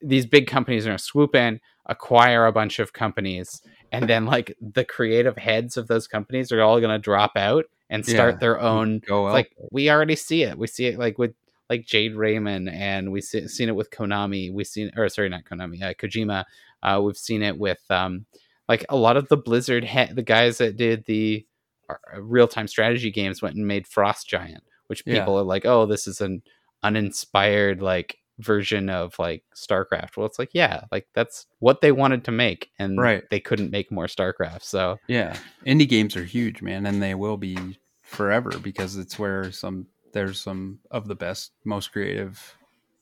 these 0.00 0.26
big 0.26 0.46
companies 0.46 0.86
are 0.86 0.90
going 0.90 0.98
to 0.98 1.02
swoop 1.02 1.34
in, 1.34 1.58
acquire 1.86 2.46
a 2.46 2.52
bunch 2.52 2.78
of 2.78 2.92
companies, 2.92 3.60
and 3.92 4.08
then 4.08 4.26
like 4.26 4.56
the 4.60 4.84
creative 4.84 5.36
heads 5.36 5.76
of 5.76 5.86
those 5.86 6.06
companies 6.06 6.52
are 6.52 6.62
all 6.62 6.80
going 6.80 6.90
to 6.90 6.98
drop 6.98 7.32
out 7.36 7.64
and 7.90 8.04
start 8.04 8.34
yeah, 8.34 8.38
their 8.40 8.60
own. 8.60 9.00
Like 9.08 9.54
we 9.70 9.90
already 9.90 10.16
see 10.16 10.42
it. 10.42 10.58
We 10.58 10.66
see 10.66 10.86
it 10.86 10.98
like 10.98 11.18
with 11.18 11.34
like 11.68 11.86
Jade 11.86 12.14
Raymond, 12.14 12.68
and 12.68 13.10
we've 13.10 13.24
see, 13.24 13.48
seen 13.48 13.68
it 13.68 13.76
with 13.76 13.90
Konami. 13.90 14.52
We've 14.52 14.66
seen, 14.66 14.90
or 14.96 15.08
sorry, 15.08 15.28
not 15.28 15.44
Konami, 15.44 15.82
uh, 15.82 15.94
Kojima. 15.94 16.44
Uh, 16.82 17.00
we've 17.02 17.16
seen 17.16 17.42
it 17.42 17.58
with 17.58 17.82
um, 17.90 18.26
like 18.68 18.84
a 18.88 18.96
lot 18.96 19.16
of 19.16 19.28
the 19.28 19.36
Blizzard, 19.36 19.84
he- 19.84 20.12
the 20.12 20.22
guys 20.22 20.58
that 20.58 20.76
did 20.76 21.04
the 21.06 21.44
uh, 21.88 22.20
real 22.20 22.48
time 22.48 22.68
strategy 22.68 23.10
games 23.10 23.42
went 23.42 23.56
and 23.56 23.66
made 23.66 23.86
Frost 23.86 24.28
Giant, 24.28 24.62
which 24.86 25.04
people 25.04 25.34
yeah. 25.34 25.40
are 25.40 25.44
like, 25.44 25.64
oh, 25.64 25.86
this 25.86 26.06
is 26.06 26.20
an 26.20 26.42
uninspired 26.82 27.82
like 27.82 28.18
version 28.38 28.90
of 28.90 29.18
like 29.18 29.44
StarCraft. 29.54 30.16
Well, 30.16 30.26
it's 30.26 30.38
like, 30.38 30.50
yeah, 30.52 30.84
like 30.92 31.06
that's 31.14 31.46
what 31.58 31.80
they 31.80 31.92
wanted 31.92 32.24
to 32.24 32.32
make, 32.32 32.70
and 32.78 32.98
right. 32.98 33.24
they 33.30 33.40
couldn't 33.40 33.70
make 33.70 33.90
more 33.90 34.06
StarCraft. 34.06 34.62
So 34.62 34.98
yeah, 35.06 35.36
indie 35.66 35.88
games 35.88 36.16
are 36.16 36.24
huge, 36.24 36.62
man, 36.62 36.86
and 36.86 37.02
they 37.02 37.14
will 37.14 37.36
be 37.36 37.78
forever 38.02 38.52
because 38.62 38.96
it's 38.96 39.18
where 39.18 39.50
some 39.50 39.86
there's 40.12 40.40
some 40.40 40.78
of 40.90 41.08
the 41.08 41.14
best, 41.14 41.52
most 41.64 41.92
creative 41.92 42.56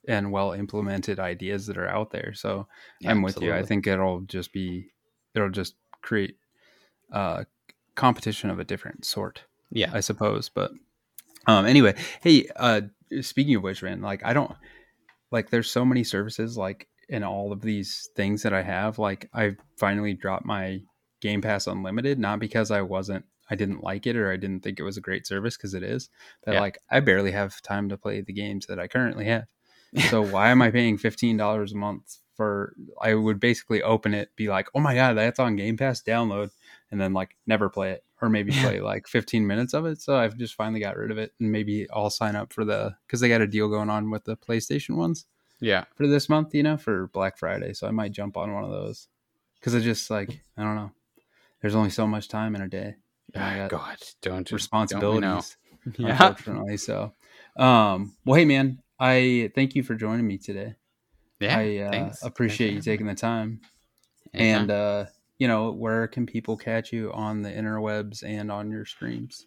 and 0.07 0.33
well 0.33 0.53
implemented 0.53 1.19
ideas 1.19 1.67
that 1.67 1.79
are 1.79 1.89
out 1.89 2.11
there. 2.11 2.33
So 2.35 2.67
yeah, 3.01 3.11
I'm 3.11 3.23
with 3.23 3.37
absolutely. 3.37 3.57
you. 3.57 3.63
I 3.63 3.67
think 3.67 3.87
it'll 3.87 4.21
just 4.23 4.53
be 4.53 4.89
it'll 5.35 5.51
just 5.51 5.75
create 6.03 6.37
uh 7.13 7.45
competition 7.95 8.51
of 8.51 8.59
a 8.59 8.65
different 8.65 9.05
sort. 9.05 9.45
Yeah. 9.71 9.91
I 9.93 10.01
suppose. 10.01 10.49
But 10.49 10.73
um 11.47 11.67
anyway, 11.67 11.95
hey, 12.21 12.49
uh 12.57 12.83
speaking 13.21 13.55
of 13.55 13.63
which, 13.63 13.83
man, 13.83 14.03
like 14.03 14.25
I 14.25 14.33
don't 14.33 14.55
like 15.35 15.51
there's 15.51 15.69
so 15.69 15.85
many 15.85 16.05
services 16.05 16.57
like 16.57 16.87
in 17.09 17.25
all 17.25 17.51
of 17.53 17.61
these 17.61 18.09
things 18.15 18.45
that 18.45 18.53
I 18.53 18.63
have. 18.63 19.01
Like 19.01 19.29
I 19.35 19.57
finally 19.77 20.15
dropped 20.15 20.47
my 20.47 20.81
Game 21.21 21.43
Pass 21.43 21.67
Unlimited, 21.67 22.21
not 22.21 22.39
because 22.39 22.71
I 22.71 22.83
wasn't 22.83 23.25
I 23.51 23.57
didn't 23.57 23.83
like 23.83 24.07
it 24.07 24.17
or 24.17 24.31
I 24.31 24.37
didn't 24.37 24.61
think 24.61 24.79
it 24.79 24.85
was 24.85 24.97
a 24.97 25.03
great 25.03 25.27
service 25.27 25.57
because 25.57 25.75
it 25.75 25.83
is. 25.83 26.09
But 26.45 26.55
yeah. 26.55 26.61
like 26.61 26.79
I 26.89 27.01
barely 27.01 27.33
have 27.33 27.61
time 27.63 27.89
to 27.89 27.99
play 27.99 28.21
the 28.21 28.33
games 28.33 28.67
that 28.67 28.79
I 28.79 28.87
currently 28.87 29.25
have. 29.25 29.47
So 30.09 30.23
why 30.35 30.51
am 30.51 30.63
I 30.63 30.71
paying 30.71 30.99
fifteen 30.99 31.37
dollars 31.37 31.73
a 31.73 31.77
month 31.77 32.19
for 32.37 32.75
I 33.03 33.15
would 33.15 33.41
basically 33.41 33.83
open 33.83 34.15
it, 34.15 34.31
be 34.37 34.49
like, 34.49 34.69
Oh 34.73 34.81
my 34.81 34.95
god, 34.95 35.15
that's 35.15 35.41
on 35.41 35.57
Game 35.57 35.77
Pass, 35.77 36.01
download, 36.01 36.51
and 36.93 37.01
then 37.01 37.13
like 37.13 37.37
never 37.45 37.69
play 37.69 37.91
it. 37.91 38.05
Or 38.25 38.31
maybe 38.31 38.53
play 38.53 38.81
like 38.81 39.07
15 39.07 39.47
minutes 39.47 39.75
of 39.75 39.85
it. 39.85 40.01
So 40.01 40.17
I've 40.17 40.39
just 40.39 40.55
finally 40.55 40.81
got 40.81 40.97
rid 40.97 41.11
of 41.11 41.19
it 41.19 41.35
and 41.39 41.53
maybe 41.53 41.87
I'll 41.93 42.09
sign 42.09 42.37
up 42.37 42.55
for 42.55 42.65
the 42.65 42.97
because 43.07 43.21
they 43.21 43.29
got 43.29 43.43
a 43.43 43.47
deal 43.47 43.69
going 43.69 43.91
on 43.91 44.11
with 44.11 44.25
the 44.25 44.35
PlayStation 44.35 44.97
ones. 44.97 45.27
Yeah. 45.61 45.85
For 45.95 46.07
this 46.07 46.31
month, 46.31 46.55
you 46.55 46.63
know, 46.63 46.79
for 46.79 47.09
Black 47.09 47.37
Friday. 47.37 47.75
So 47.75 47.87
I 47.87 47.91
might 47.91 48.13
jump 48.13 48.39
on 48.39 48.55
one 48.55 48.65
of 48.65 48.71
those. 48.71 49.09
Because 49.61 49.75
I 49.75 49.81
just 49.81 50.09
like, 50.09 50.41
I 50.57 50.63
don't 50.63 50.75
know. 50.75 50.91
There's 51.61 51.75
only 51.75 51.91
so 51.91 52.07
much 52.07 52.29
time 52.29 52.55
in 52.55 52.63
a 52.63 52.69
day. 52.69 52.95
Oh, 53.37 53.69
God, 53.69 53.99
don't 54.23 54.51
responsibilities. 54.51 55.57
Don't 55.85 55.99
yeah. 55.99 56.13
Unfortunately. 56.13 56.79
So 56.79 57.13
um 57.59 58.17
well 58.25 58.37
hey 58.37 58.47
man, 58.47 58.81
I 58.99 59.53
thank 59.55 59.75
you 59.75 59.83
for 59.83 59.95
joining 59.95 60.27
me 60.27 60.39
today. 60.39 60.77
Yeah. 61.41 61.59
I 61.59 61.79
uh, 61.79 62.13
appreciate 62.23 62.71
thanks 62.71 62.87
you 62.87 62.93
taking 62.93 63.07
the 63.07 63.15
time. 63.15 63.61
And 64.33 64.71
uh 64.71 65.07
you 65.45 65.49
know, 65.49 65.71
where 65.73 66.09
can 66.09 66.25
people 66.25 66.57
catch 66.57 66.91
you 66.91 67.13
on 67.13 67.43
the 67.43 67.51
interwebs 67.51 68.25
and 68.25 68.51
on 68.51 68.71
your 68.71 68.87
streams? 68.87 69.47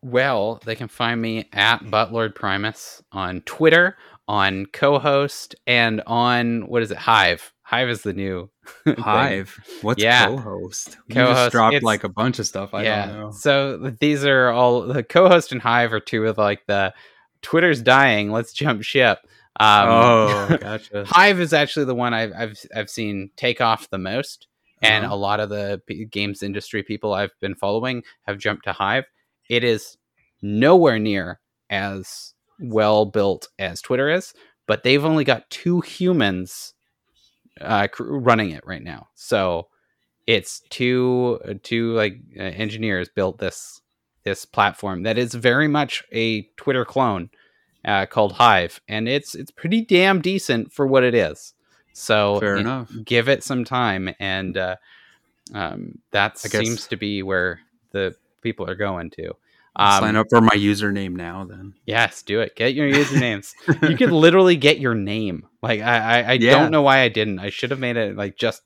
Well, 0.00 0.58
they 0.64 0.74
can 0.74 0.88
find 0.88 1.20
me 1.20 1.50
at 1.52 1.80
Butlord 1.80 2.34
Primus 2.34 3.02
on 3.12 3.42
Twitter, 3.42 3.98
on 4.26 4.64
co-host, 4.72 5.54
and 5.66 6.00
on 6.06 6.66
what 6.66 6.80
is 6.80 6.90
it? 6.92 6.96
Hive. 6.96 7.52
Hive 7.60 7.90
is 7.90 8.00
the 8.00 8.14
new 8.14 8.48
Hive. 8.86 9.54
What's 9.82 10.02
yeah. 10.02 10.28
co-host? 10.28 10.96
You 11.08 11.16
co-host, 11.16 11.36
just 11.36 11.52
dropped 11.52 11.82
like 11.82 12.04
a 12.04 12.08
bunch 12.08 12.38
of 12.38 12.46
stuff. 12.46 12.72
I 12.72 12.84
yeah. 12.84 13.06
don't 13.08 13.20
know. 13.20 13.30
So 13.30 13.76
these 14.00 14.24
are 14.24 14.48
all 14.48 14.80
the 14.80 15.02
co-host 15.02 15.52
and 15.52 15.60
Hive 15.60 15.92
are 15.92 16.00
two 16.00 16.24
of 16.24 16.38
like 16.38 16.64
the 16.66 16.94
Twitter's 17.42 17.82
dying. 17.82 18.32
Let's 18.32 18.54
jump 18.54 18.82
ship. 18.82 19.18
Um, 19.60 19.88
oh, 19.90 20.58
gotcha. 20.62 21.04
Hive 21.04 21.38
is 21.38 21.52
actually 21.52 21.84
the 21.84 21.94
one 21.94 22.14
I've 22.14 22.32
I've 22.34 22.58
I've 22.74 22.88
seen 22.88 23.28
take 23.36 23.60
off 23.60 23.90
the 23.90 23.98
most, 23.98 24.46
and 24.82 25.04
uh-huh. 25.04 25.14
a 25.14 25.16
lot 25.16 25.40
of 25.40 25.48
the 25.48 25.80
games 26.10 26.42
industry 26.42 26.82
people 26.82 27.12
I've 27.12 27.38
been 27.40 27.54
following 27.54 28.02
have 28.22 28.38
jumped 28.38 28.64
to 28.64 28.72
Hive. 28.72 29.04
It 29.48 29.64
is 29.64 29.96
nowhere 30.42 30.98
near 30.98 31.40
as 31.70 32.34
well 32.60 33.06
built 33.06 33.48
as 33.58 33.80
Twitter 33.80 34.08
is, 34.08 34.34
but 34.66 34.82
they've 34.82 35.04
only 35.04 35.24
got 35.24 35.48
two 35.50 35.80
humans 35.80 36.74
uh, 37.60 37.88
running 37.98 38.50
it 38.50 38.66
right 38.66 38.82
now. 38.82 39.08
So 39.14 39.68
it's 40.26 40.60
two 40.70 41.40
uh, 41.48 41.54
two 41.62 41.94
like 41.94 42.18
uh, 42.38 42.42
engineers 42.42 43.08
built 43.08 43.38
this 43.38 43.80
this 44.24 44.44
platform 44.44 45.04
that 45.04 45.16
is 45.16 45.34
very 45.34 45.68
much 45.68 46.04
a 46.12 46.42
Twitter 46.56 46.84
clone 46.84 47.30
uh, 47.84 48.06
called 48.06 48.32
Hive, 48.32 48.80
and 48.88 49.08
it's 49.08 49.34
it's 49.34 49.50
pretty 49.50 49.80
damn 49.80 50.20
decent 50.20 50.72
for 50.72 50.86
what 50.86 51.04
it 51.04 51.14
is. 51.14 51.54
So 51.98 52.38
fair 52.38 52.56
enough. 52.56 52.92
Give 53.04 53.28
it 53.28 53.42
some 53.42 53.64
time, 53.64 54.14
and 54.20 54.56
uh, 54.56 54.76
um, 55.52 55.98
that 56.12 56.38
seems 56.38 56.86
to 56.88 56.96
be 56.96 57.22
where 57.22 57.60
the 57.90 58.14
people 58.40 58.70
are 58.70 58.76
going 58.76 59.10
to. 59.10 59.30
Um, 59.74 60.00
Sign 60.00 60.16
up 60.16 60.26
for 60.30 60.40
my 60.40 60.54
username 60.54 61.12
now, 61.12 61.44
then. 61.44 61.74
Yes, 61.86 62.22
do 62.22 62.40
it. 62.40 62.56
Get 62.56 62.74
your 62.74 62.88
usernames. 62.92 63.52
you 63.88 63.96
could 63.96 64.12
literally 64.12 64.56
get 64.56 64.78
your 64.78 64.94
name. 64.94 65.46
Like 65.62 65.80
I, 65.80 65.98
I, 65.98 66.22
I 66.22 66.32
yeah. 66.32 66.52
don't 66.52 66.70
know 66.70 66.82
why 66.82 67.00
I 67.00 67.08
didn't. 67.08 67.40
I 67.40 67.50
should 67.50 67.70
have 67.70 67.80
made 67.80 67.96
it 67.96 68.16
like 68.16 68.36
just 68.36 68.62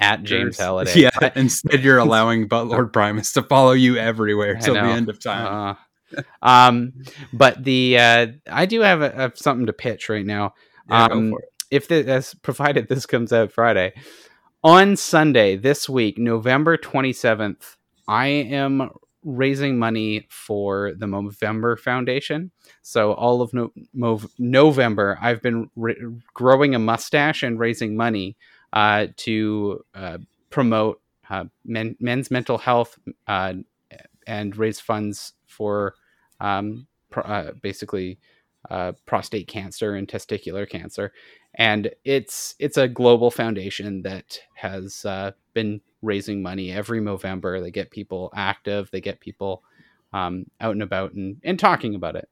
at 0.00 0.24
James 0.24 0.58
Halliday. 0.60 1.00
Yeah. 1.00 1.10
But... 1.18 1.36
Instead, 1.36 1.82
you're 1.82 1.98
allowing 2.06 2.48
Butlord 2.48 2.92
Primus 2.92 3.32
to 3.34 3.42
follow 3.42 3.72
you 3.72 3.96
everywhere 3.96 4.56
till 4.56 4.74
the 4.74 4.80
end 4.80 5.08
of 5.08 5.20
time. 5.20 5.78
Uh, 6.16 6.22
um, 6.42 6.92
but 7.32 7.62
the 7.62 7.98
uh, 7.98 8.26
I 8.50 8.66
do 8.66 8.80
have, 8.80 9.02
a, 9.02 9.10
have 9.10 9.38
something 9.38 9.66
to 9.66 9.72
pitch 9.72 10.08
right 10.08 10.26
now. 10.26 10.54
Yeah, 10.88 11.04
um, 11.06 11.34
if 11.72 11.88
this, 11.88 12.06
as 12.06 12.34
provided 12.34 12.88
this 12.88 13.06
comes 13.06 13.32
out 13.32 13.50
Friday 13.50 13.94
on 14.62 14.96
Sunday 14.96 15.56
this 15.56 15.88
week, 15.88 16.18
November 16.18 16.76
twenty 16.76 17.12
seventh, 17.12 17.76
I 18.06 18.26
am 18.26 18.90
raising 19.24 19.78
money 19.78 20.26
for 20.28 20.92
the 20.96 21.06
Movember 21.06 21.78
Foundation. 21.78 22.50
So 22.82 23.12
all 23.12 23.40
of 23.40 23.54
no- 23.54 23.72
Mov- 23.96 24.30
November, 24.38 25.16
I've 25.20 25.40
been 25.40 25.70
re- 25.76 25.96
growing 26.34 26.74
a 26.74 26.78
mustache 26.78 27.42
and 27.42 27.58
raising 27.58 27.96
money 27.96 28.36
uh, 28.72 29.06
to 29.18 29.84
uh, 29.94 30.18
promote 30.50 31.00
uh, 31.30 31.44
men- 31.64 31.96
men's 32.00 32.30
mental 32.30 32.58
health 32.58 32.98
uh, 33.26 33.54
and 34.26 34.56
raise 34.56 34.80
funds 34.80 35.34
for 35.46 35.94
um, 36.40 36.86
uh, 37.14 37.52
basically 37.60 38.18
uh, 38.70 38.92
prostate 39.06 39.46
cancer 39.46 39.94
and 39.94 40.08
testicular 40.08 40.68
cancer. 40.68 41.12
And 41.54 41.90
it's 42.04 42.54
it's 42.58 42.78
a 42.78 42.88
global 42.88 43.30
foundation 43.30 44.02
that 44.02 44.38
has 44.54 45.04
been 45.54 45.80
raising 46.00 46.42
money 46.42 46.72
every 46.72 47.00
November. 47.00 47.60
They 47.60 47.70
get 47.70 47.90
people 47.90 48.30
active, 48.34 48.90
they 48.90 49.00
get 49.00 49.20
people 49.20 49.62
um, 50.12 50.46
out 50.60 50.72
and 50.72 50.82
about 50.82 51.12
and, 51.12 51.38
and 51.44 51.58
talking 51.58 51.94
about 51.94 52.16
it. 52.16 52.28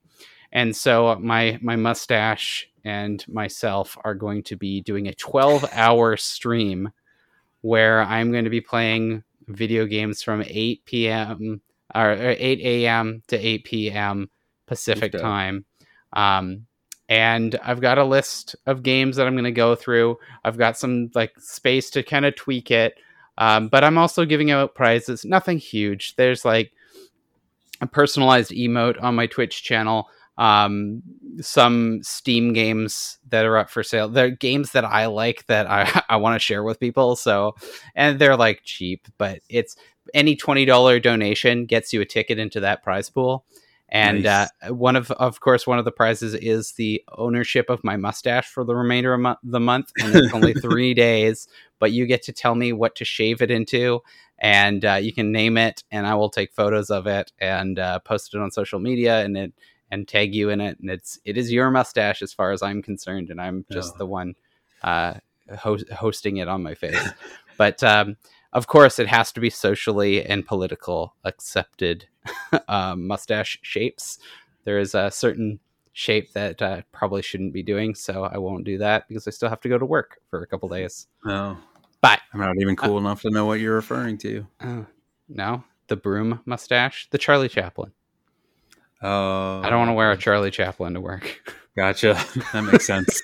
And 0.52 0.74
so 0.74 1.16
my 1.20 1.58
my 1.62 1.76
mustache 1.76 2.68
and 2.84 3.24
myself 3.28 3.96
are 4.04 4.14
going 4.14 4.42
to 4.44 4.56
be 4.56 4.80
doing 4.80 5.06
a 5.06 5.14
12 5.14 5.66
hour 5.72 6.16
stream 6.16 6.90
where 7.60 8.02
I'm 8.02 8.32
going 8.32 8.44
to 8.44 8.50
be 8.50 8.62
playing 8.62 9.22
video 9.48 9.84
games 9.86 10.22
from 10.22 10.42
8 10.46 10.84
p.m. 10.84 11.60
or 11.94 12.12
8 12.12 12.60
a.m. 12.60 13.22
to 13.28 13.36
8 13.36 13.64
p.m. 13.64 14.30
Pacific 14.66 15.12
time. 15.12 15.64
Um, 16.12 16.66
and 17.10 17.58
I've 17.64 17.80
got 17.80 17.98
a 17.98 18.04
list 18.04 18.54
of 18.66 18.84
games 18.84 19.16
that 19.16 19.26
I'm 19.26 19.34
going 19.34 19.42
to 19.44 19.50
go 19.50 19.74
through. 19.74 20.16
I've 20.44 20.56
got 20.56 20.78
some 20.78 21.10
like 21.12 21.32
space 21.40 21.90
to 21.90 22.04
kind 22.04 22.24
of 22.24 22.36
tweak 22.36 22.70
it. 22.70 22.94
Um, 23.36 23.68
but 23.68 23.82
I'm 23.82 23.98
also 23.98 24.24
giving 24.24 24.52
out 24.52 24.76
prizes, 24.76 25.24
nothing 25.24 25.58
huge. 25.58 26.14
There's 26.14 26.44
like 26.44 26.72
a 27.80 27.86
personalized 27.86 28.52
emote 28.52 29.02
on 29.02 29.16
my 29.16 29.26
Twitch 29.26 29.64
channel. 29.64 30.08
Um, 30.38 31.02
some 31.40 32.00
Steam 32.02 32.52
games 32.52 33.18
that 33.28 33.44
are 33.44 33.58
up 33.58 33.70
for 33.70 33.82
sale. 33.82 34.08
They're 34.08 34.30
games 34.30 34.70
that 34.72 34.84
I 34.84 35.06
like 35.06 35.46
that 35.46 35.66
I, 35.68 36.02
I 36.08 36.16
want 36.16 36.36
to 36.36 36.44
share 36.44 36.62
with 36.62 36.78
people. 36.78 37.16
So, 37.16 37.56
and 37.96 38.20
they're 38.20 38.36
like 38.36 38.60
cheap, 38.62 39.08
but 39.18 39.40
it's 39.48 39.74
any 40.14 40.36
$20 40.36 41.02
donation 41.02 41.66
gets 41.66 41.92
you 41.92 42.00
a 42.00 42.06
ticket 42.06 42.38
into 42.38 42.60
that 42.60 42.84
prize 42.84 43.10
pool. 43.10 43.44
And 43.90 44.22
nice. 44.22 44.48
uh, 44.62 44.74
one 44.74 44.94
of, 44.94 45.10
of 45.12 45.40
course, 45.40 45.66
one 45.66 45.78
of 45.78 45.84
the 45.84 45.90
prizes 45.90 46.34
is 46.34 46.72
the 46.72 47.02
ownership 47.18 47.68
of 47.68 47.82
my 47.82 47.96
mustache 47.96 48.48
for 48.48 48.62
the 48.64 48.74
remainder 48.74 49.14
of 49.14 49.20
mo- 49.20 49.36
the 49.42 49.58
month, 49.58 49.90
and 49.98 50.14
it's 50.14 50.32
only 50.34 50.54
three 50.54 50.94
days. 50.94 51.48
But 51.80 51.90
you 51.90 52.06
get 52.06 52.22
to 52.24 52.32
tell 52.32 52.54
me 52.54 52.72
what 52.72 52.94
to 52.96 53.04
shave 53.04 53.42
it 53.42 53.50
into, 53.50 54.00
and 54.38 54.84
uh, 54.84 54.94
you 54.94 55.12
can 55.12 55.32
name 55.32 55.56
it, 55.56 55.82
and 55.90 56.06
I 56.06 56.14
will 56.14 56.30
take 56.30 56.52
photos 56.52 56.90
of 56.90 57.08
it 57.08 57.32
and 57.40 57.78
uh, 57.78 57.98
post 57.98 58.32
it 58.34 58.40
on 58.40 58.52
social 58.52 58.78
media, 58.78 59.24
and 59.24 59.36
it 59.36 59.52
and 59.90 60.06
tag 60.06 60.34
you 60.34 60.50
in 60.50 60.60
it. 60.60 60.78
And 60.78 60.88
it's 60.88 61.18
it 61.24 61.36
is 61.36 61.50
your 61.50 61.70
mustache 61.70 62.22
as 62.22 62.32
far 62.32 62.52
as 62.52 62.62
I'm 62.62 62.82
concerned, 62.82 63.30
and 63.30 63.40
I'm 63.40 63.64
just 63.72 63.94
oh. 63.94 63.98
the 63.98 64.06
one 64.06 64.34
uh, 64.82 65.14
ho- 65.58 65.78
hosting 65.96 66.36
it 66.36 66.46
on 66.46 66.62
my 66.62 66.74
face. 66.74 67.08
but 67.58 67.82
um, 67.82 68.16
of 68.52 68.66
course, 68.66 68.98
it 68.98 69.08
has 69.08 69.32
to 69.32 69.40
be 69.40 69.50
socially 69.50 70.24
and 70.24 70.46
political 70.46 71.14
accepted 71.24 72.06
um, 72.68 73.06
mustache 73.08 73.58
shapes. 73.62 74.18
There 74.64 74.78
is 74.78 74.94
a 74.94 75.10
certain 75.10 75.60
shape 75.92 76.32
that 76.32 76.62
uh, 76.62 76.82
probably 76.92 77.22
shouldn't 77.22 77.52
be 77.52 77.62
doing. 77.62 77.94
So 77.94 78.24
I 78.24 78.38
won't 78.38 78.64
do 78.64 78.78
that 78.78 79.08
because 79.08 79.26
I 79.26 79.30
still 79.30 79.48
have 79.48 79.60
to 79.62 79.68
go 79.68 79.78
to 79.78 79.86
work 79.86 80.18
for 80.30 80.42
a 80.42 80.46
couple 80.46 80.68
days. 80.68 81.06
Oh, 81.26 81.56
but 82.00 82.20
I'm 82.32 82.40
not 82.40 82.56
even 82.58 82.76
cool 82.76 82.96
uh, 82.96 83.00
enough 83.00 83.22
to 83.22 83.30
know 83.30 83.46
what 83.46 83.60
you're 83.60 83.74
referring 83.74 84.18
to. 84.18 84.46
Uh, 84.60 84.82
no, 85.28 85.64
the 85.88 85.96
broom 85.96 86.40
mustache, 86.44 87.08
the 87.10 87.18
Charlie 87.18 87.48
Chaplin. 87.48 87.92
Oh, 89.02 89.60
I 89.62 89.70
don't 89.70 89.78
want 89.78 89.90
to 89.90 89.94
wear 89.94 90.10
a 90.10 90.16
Charlie 90.16 90.50
Chaplin 90.50 90.94
to 90.94 91.00
work. 91.00 91.40
Gotcha. 91.76 92.22
That 92.52 92.64
makes 92.64 92.86
sense. 92.86 93.22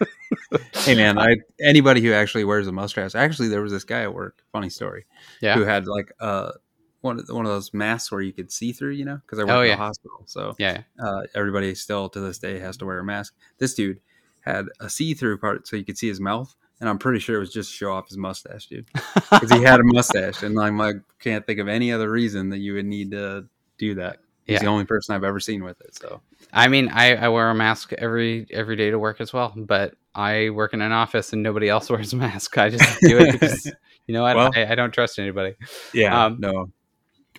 hey 0.73 0.95
man, 0.95 1.19
I 1.19 1.37
anybody 1.61 2.01
who 2.01 2.13
actually 2.13 2.45
wears 2.45 2.67
a 2.67 2.73
mustache. 2.73 3.15
Actually, 3.15 3.49
there 3.49 3.61
was 3.61 3.73
this 3.73 3.85
guy 3.85 4.03
at 4.03 4.15
work. 4.15 4.43
Funny 4.53 4.71
story. 4.71 5.05
Yeah. 5.41 5.57
Who 5.57 5.65
had 5.65 5.87
like 5.87 6.13
uh 6.21 6.53
one 7.01 7.23
one 7.29 7.47
of 7.47 7.53
those 7.53 7.73
masks 7.73 8.11
where 8.11 8.21
you 8.21 8.33
could 8.33 8.51
see 8.51 8.73
through. 8.73 8.93
You 8.93 9.05
know, 9.05 9.21
because 9.25 9.39
I 9.39 9.43
work 9.43 9.53
oh, 9.53 9.63
in 9.63 9.69
yeah. 9.69 9.75
a 9.75 9.79
hospital. 9.79 10.23
So 10.27 10.55
yeah, 10.59 10.83
uh, 11.03 11.23
everybody 11.35 11.75
still 11.75 12.09
to 12.11 12.21
this 12.21 12.39
day 12.39 12.59
has 12.59 12.77
to 12.79 12.87
wear 12.87 12.99
a 12.99 13.05
mask. 13.05 13.35
This 13.59 13.75
dude 13.75 14.01
had 14.41 14.67
a 14.81 14.89
see 14.89 15.15
through 15.15 15.39
part 15.39 15.67
so 15.67 15.77
you 15.77 15.85
could 15.85 15.99
see 15.99 16.09
his 16.09 16.21
mouth. 16.21 16.55
And 16.79 16.91
I'm 16.91 16.99
pretty 16.99 17.21
sure 17.21 17.37
it 17.37 17.41
was 17.41 17.53
just 17.53 17.71
to 17.71 17.77
show 17.77 17.93
off 17.93 18.09
his 18.09 18.19
mustache, 18.19 18.67
dude, 18.67 18.87
because 19.15 19.51
he 19.51 19.63
had 19.63 19.81
a 19.81 19.85
mustache, 19.85 20.43
and 20.43 20.61
I'm 20.61 20.77
like, 20.77 20.97
can't 21.21 21.47
think 21.47 21.59
of 21.59 21.69
any 21.69 21.91
other 21.91 22.11
reason 22.11 22.51
that 22.51 22.59
you 22.59 22.75
would 22.75 22.85
need 22.85 23.13
to 23.13 23.47
do 23.79 23.95
that. 23.95 24.19
He's 24.45 24.55
yeah. 24.55 24.61
the 24.61 24.67
only 24.67 24.85
person 24.85 25.15
I've 25.15 25.25
ever 25.25 25.41
seen 25.41 25.65
with 25.65 25.81
it. 25.81 25.97
So 25.97 26.21
I 26.53 26.69
mean, 26.69 26.89
I, 26.89 27.17
I 27.17 27.29
wear 27.29 27.51
a 27.51 27.55
mask 27.55 27.93
every 27.95 28.47
every 28.51 28.77
day 28.77 28.91
to 28.91 28.99
work 28.99 29.21
as 29.21 29.33
well, 29.33 29.53
but 29.57 29.95
I 30.15 30.51
work 30.51 30.73
in 30.73 30.81
an 30.81 30.93
office 30.93 31.33
and 31.33 31.43
nobody 31.43 31.69
else 31.69 31.91
wears 31.91 32.13
a 32.13 32.17
mask. 32.17 32.57
I 32.57 32.71
just 32.71 33.01
do 33.01 33.19
it 33.19 33.33
because 33.33 33.67
you 34.07 34.15
know 34.15 34.23
what? 34.23 34.37
Well, 34.37 34.51
I, 34.55 34.73
I, 34.73 34.75
don't 34.75 34.93
trust 34.93 35.19
anybody. 35.19 35.55
Yeah. 35.93 36.27
Um, 36.27 36.37
no. 36.39 36.71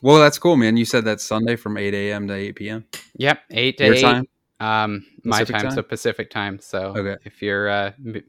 Well, 0.01 0.19
that's 0.19 0.37
cool, 0.39 0.57
man. 0.57 0.77
You 0.77 0.85
said 0.85 1.05
that's 1.05 1.23
Sunday 1.23 1.55
from 1.55 1.77
eight 1.77 1.93
a.m. 1.93 2.27
to 2.27 2.33
eight 2.33 2.55
p.m. 2.55 2.85
Yep, 3.15 3.39
eight 3.51 3.77
to 3.77 3.85
Your 3.85 3.95
eight. 3.95 4.01
Time? 4.01 4.25
Um, 4.59 5.05
my 5.23 5.43
time's 5.43 5.75
time? 5.75 5.77
a 5.77 5.83
Pacific 5.83 6.29
time. 6.29 6.59
So 6.59 6.93
okay. 6.95 7.17
if 7.23 7.41
you're 7.41 7.69
uh, 7.69 7.91
in 8.03 8.23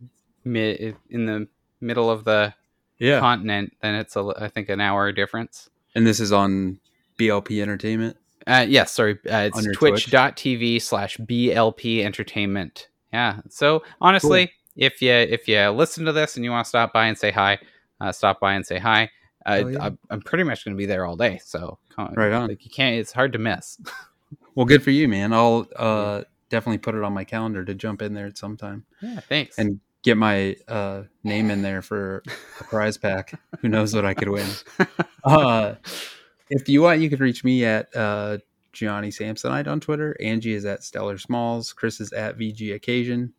the 1.11 1.49
middle 1.81 2.11
of 2.11 2.25
the 2.25 2.55
yeah. 2.99 3.21
continent, 3.21 3.77
then 3.81 3.95
it's 3.95 4.17
a 4.17 4.33
I 4.39 4.49
think 4.49 4.69
an 4.69 4.81
hour 4.81 5.11
difference. 5.13 5.69
And 5.95 6.07
this 6.07 6.21
is 6.21 6.33
on 6.33 6.81
BLP 7.19 7.63
Entertainment. 7.63 8.17
Uh, 8.47 8.65
yes, 8.69 8.93
sorry. 8.93 9.19
Uh, 9.31 9.51
it's 9.53 9.77
twitch.tv 9.77 10.81
slash 10.81 11.19
BLP 11.19 12.05
Entertainment. 12.05 12.89
Yeah. 13.13 13.41
So 13.49 13.83
honestly, 14.01 14.47
cool. 14.47 14.55
if 14.77 15.03
you 15.03 15.13
if 15.13 15.49
you 15.49 15.69
listen 15.71 16.05
to 16.05 16.13
this 16.13 16.37
and 16.37 16.45
you 16.45 16.51
want 16.51 16.65
to 16.65 16.69
stop 16.69 16.93
by 16.93 17.07
and 17.07 17.19
say 17.19 17.31
hi, 17.31 17.59
uh, 18.01 18.13
stop 18.13 18.41
by 18.41 18.55
and 18.55 18.65
say 18.65 18.79
hi. 18.79 19.11
Uh, 19.49 19.63
oh, 19.65 19.69
yeah. 19.69 19.91
I'm 20.11 20.21
pretty 20.21 20.45
much 20.45 20.65
going 20.65 20.77
to 20.77 20.79
be 20.79 20.87
there 20.87 21.07
all 21.07 21.17
day. 21.17 21.41
So 21.43 21.79
right 21.97 22.33
on. 22.33 22.49
Like 22.49 22.65
you 22.65 22.71
can't. 22.71 22.97
It's 22.97 23.13
hard 23.13 23.33
to 23.33 23.39
miss. 23.39 23.81
well, 24.55 24.67
good 24.67 24.83
for 24.83 24.91
you, 24.91 25.09
man. 25.09 25.33
I'll 25.33 25.67
uh, 25.75 26.23
definitely 26.51 26.79
put 26.79 26.95
it 26.95 27.03
on 27.03 27.13
my 27.13 27.25
calendar 27.25 27.65
to 27.65 27.75
jump 27.75 28.03
in 28.03 28.13
there 28.15 28.27
at 28.27 28.37
some 28.37 28.57
time. 28.57 28.85
Yeah. 29.01 29.21
Thanks. 29.21 29.59
And 29.59 29.81
get 30.03 30.17
my 30.17 30.57
uh, 30.69 31.05
name 31.25 31.51
in 31.51 31.63
there 31.63 31.81
for 31.81 32.23
a 32.61 32.65
prize 32.65 32.99
pack. 32.99 33.41
Who 33.61 33.69
knows 33.69 33.95
what 33.95 34.05
I 34.05 34.15
could 34.15 34.29
win? 34.29 34.49
Uh, 35.25 35.75
if 36.49 36.69
you 36.69 36.81
want, 36.81 37.01
you 37.01 37.11
can 37.11 37.19
reach 37.19 37.45
me 37.45 37.63
at 37.63 37.95
uh, 37.95 38.39
Johnny 38.73 39.09
Samsonite 39.09 39.67
on 39.67 39.81
Twitter. 39.81 40.17
Angie 40.23 40.55
is 40.55 40.65
at 40.65 40.85
Stellar 40.85 41.19
Smalls. 41.19 41.73
Chris 41.75 42.01
is 42.01 42.13
at 42.13 42.39
VG 42.39 42.75
Occasion. 42.75 43.35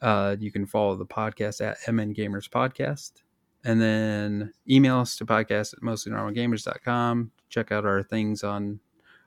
Uh, 0.00 0.36
you 0.38 0.52
can 0.52 0.66
follow 0.66 0.94
the 0.94 1.06
podcast 1.06 1.60
at 1.66 1.78
MN 1.92 2.14
Gamers 2.14 2.48
Podcast. 2.48 3.22
And 3.64 3.80
then 3.80 4.52
email 4.68 5.00
us 5.00 5.16
to 5.16 5.26
podcast 5.26 5.74
at 5.74 5.80
mostlynormalgamers.com. 5.80 7.32
Check 7.48 7.72
out 7.72 7.84
our 7.84 8.02
things 8.02 8.42
on 8.42 8.80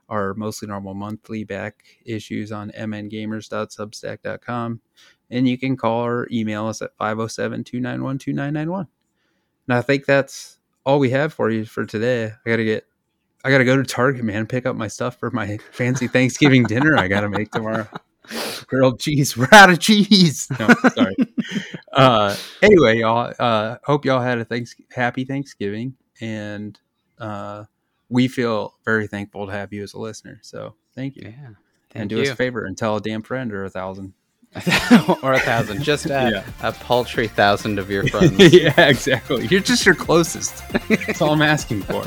our 0.08 0.34
mostly 0.34 0.68
normal 0.68 0.94
monthly 0.94 1.44
back 1.44 1.84
issues 2.04 2.50
on 2.52 2.70
mngamers.substack.com. 2.70 4.80
And 5.30 5.48
you 5.48 5.56
can 5.56 5.76
call 5.76 6.04
or 6.04 6.28
email 6.30 6.66
us 6.66 6.82
at 6.82 6.94
507 6.96 7.64
291 7.64 8.18
2991. 8.18 8.86
And 9.68 9.76
I 9.76 9.82
think 9.82 10.04
that's 10.04 10.58
all 10.84 10.98
we 10.98 11.10
have 11.10 11.32
for 11.32 11.50
you 11.50 11.64
for 11.64 11.86
today. 11.86 12.26
I 12.26 12.50
got 12.50 12.56
to 12.56 12.64
get 12.64 12.86
I 13.44 13.50
gotta 13.50 13.64
go 13.64 13.76
to 13.76 13.84
Target, 13.84 14.24
man, 14.24 14.46
pick 14.46 14.64
up 14.64 14.74
my 14.74 14.88
stuff 14.88 15.18
for 15.18 15.30
my 15.30 15.58
fancy 15.72 16.08
Thanksgiving 16.08 16.64
dinner 16.64 16.96
I 16.96 17.08
gotta 17.08 17.28
make 17.28 17.50
tomorrow. 17.50 17.86
Grilled 18.66 19.00
cheese. 19.00 19.36
We're 19.36 19.48
out 19.52 19.70
of 19.70 19.78
cheese. 19.78 20.48
No, 20.58 20.68
sorry. 20.94 21.14
uh, 21.92 22.36
anyway, 22.62 22.98
y'all. 22.98 23.32
Uh, 23.38 23.76
hope 23.84 24.04
y'all 24.04 24.20
had 24.20 24.38
a 24.38 24.44
thanks 24.44 24.74
happy 24.90 25.24
Thanksgiving, 25.24 25.94
and 26.20 26.78
uh, 27.18 27.64
we 28.08 28.28
feel 28.28 28.74
very 28.84 29.06
thankful 29.06 29.46
to 29.46 29.52
have 29.52 29.72
you 29.72 29.82
as 29.82 29.94
a 29.94 29.98
listener. 29.98 30.38
So 30.42 30.74
thank 30.94 31.16
you. 31.16 31.34
Yeah. 31.36 31.50
and 31.94 32.08
do 32.08 32.16
you. 32.16 32.22
us 32.22 32.28
a 32.30 32.36
favor 32.36 32.64
and 32.64 32.76
tell 32.76 32.96
a 32.96 33.00
damn 33.00 33.22
friend 33.22 33.52
or 33.52 33.64
a 33.64 33.70
thousand. 33.70 34.14
or 35.24 35.32
a 35.32 35.40
thousand, 35.40 35.82
just 35.82 36.06
a, 36.06 36.08
yeah. 36.08 36.44
a 36.62 36.70
paltry 36.70 37.26
thousand 37.26 37.80
of 37.80 37.90
your 37.90 38.06
friends. 38.06 38.54
yeah, 38.54 38.86
exactly. 38.86 39.48
You're 39.48 39.60
just 39.60 39.84
your 39.84 39.96
closest. 39.96 40.62
That's 40.88 41.20
all 41.20 41.32
I'm 41.32 41.42
asking 41.42 41.82
for. 41.82 42.04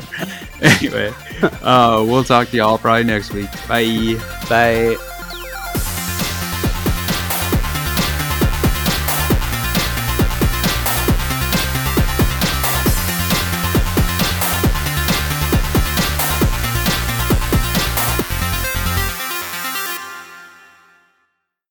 anyway, 0.62 1.12
uh, 1.42 2.02
we'll 2.06 2.24
talk 2.24 2.48
to 2.48 2.56
y'all 2.56 2.78
probably 2.78 3.04
next 3.04 3.34
week. 3.34 3.50
Bye. 3.68 4.16
Bye. 4.48 4.96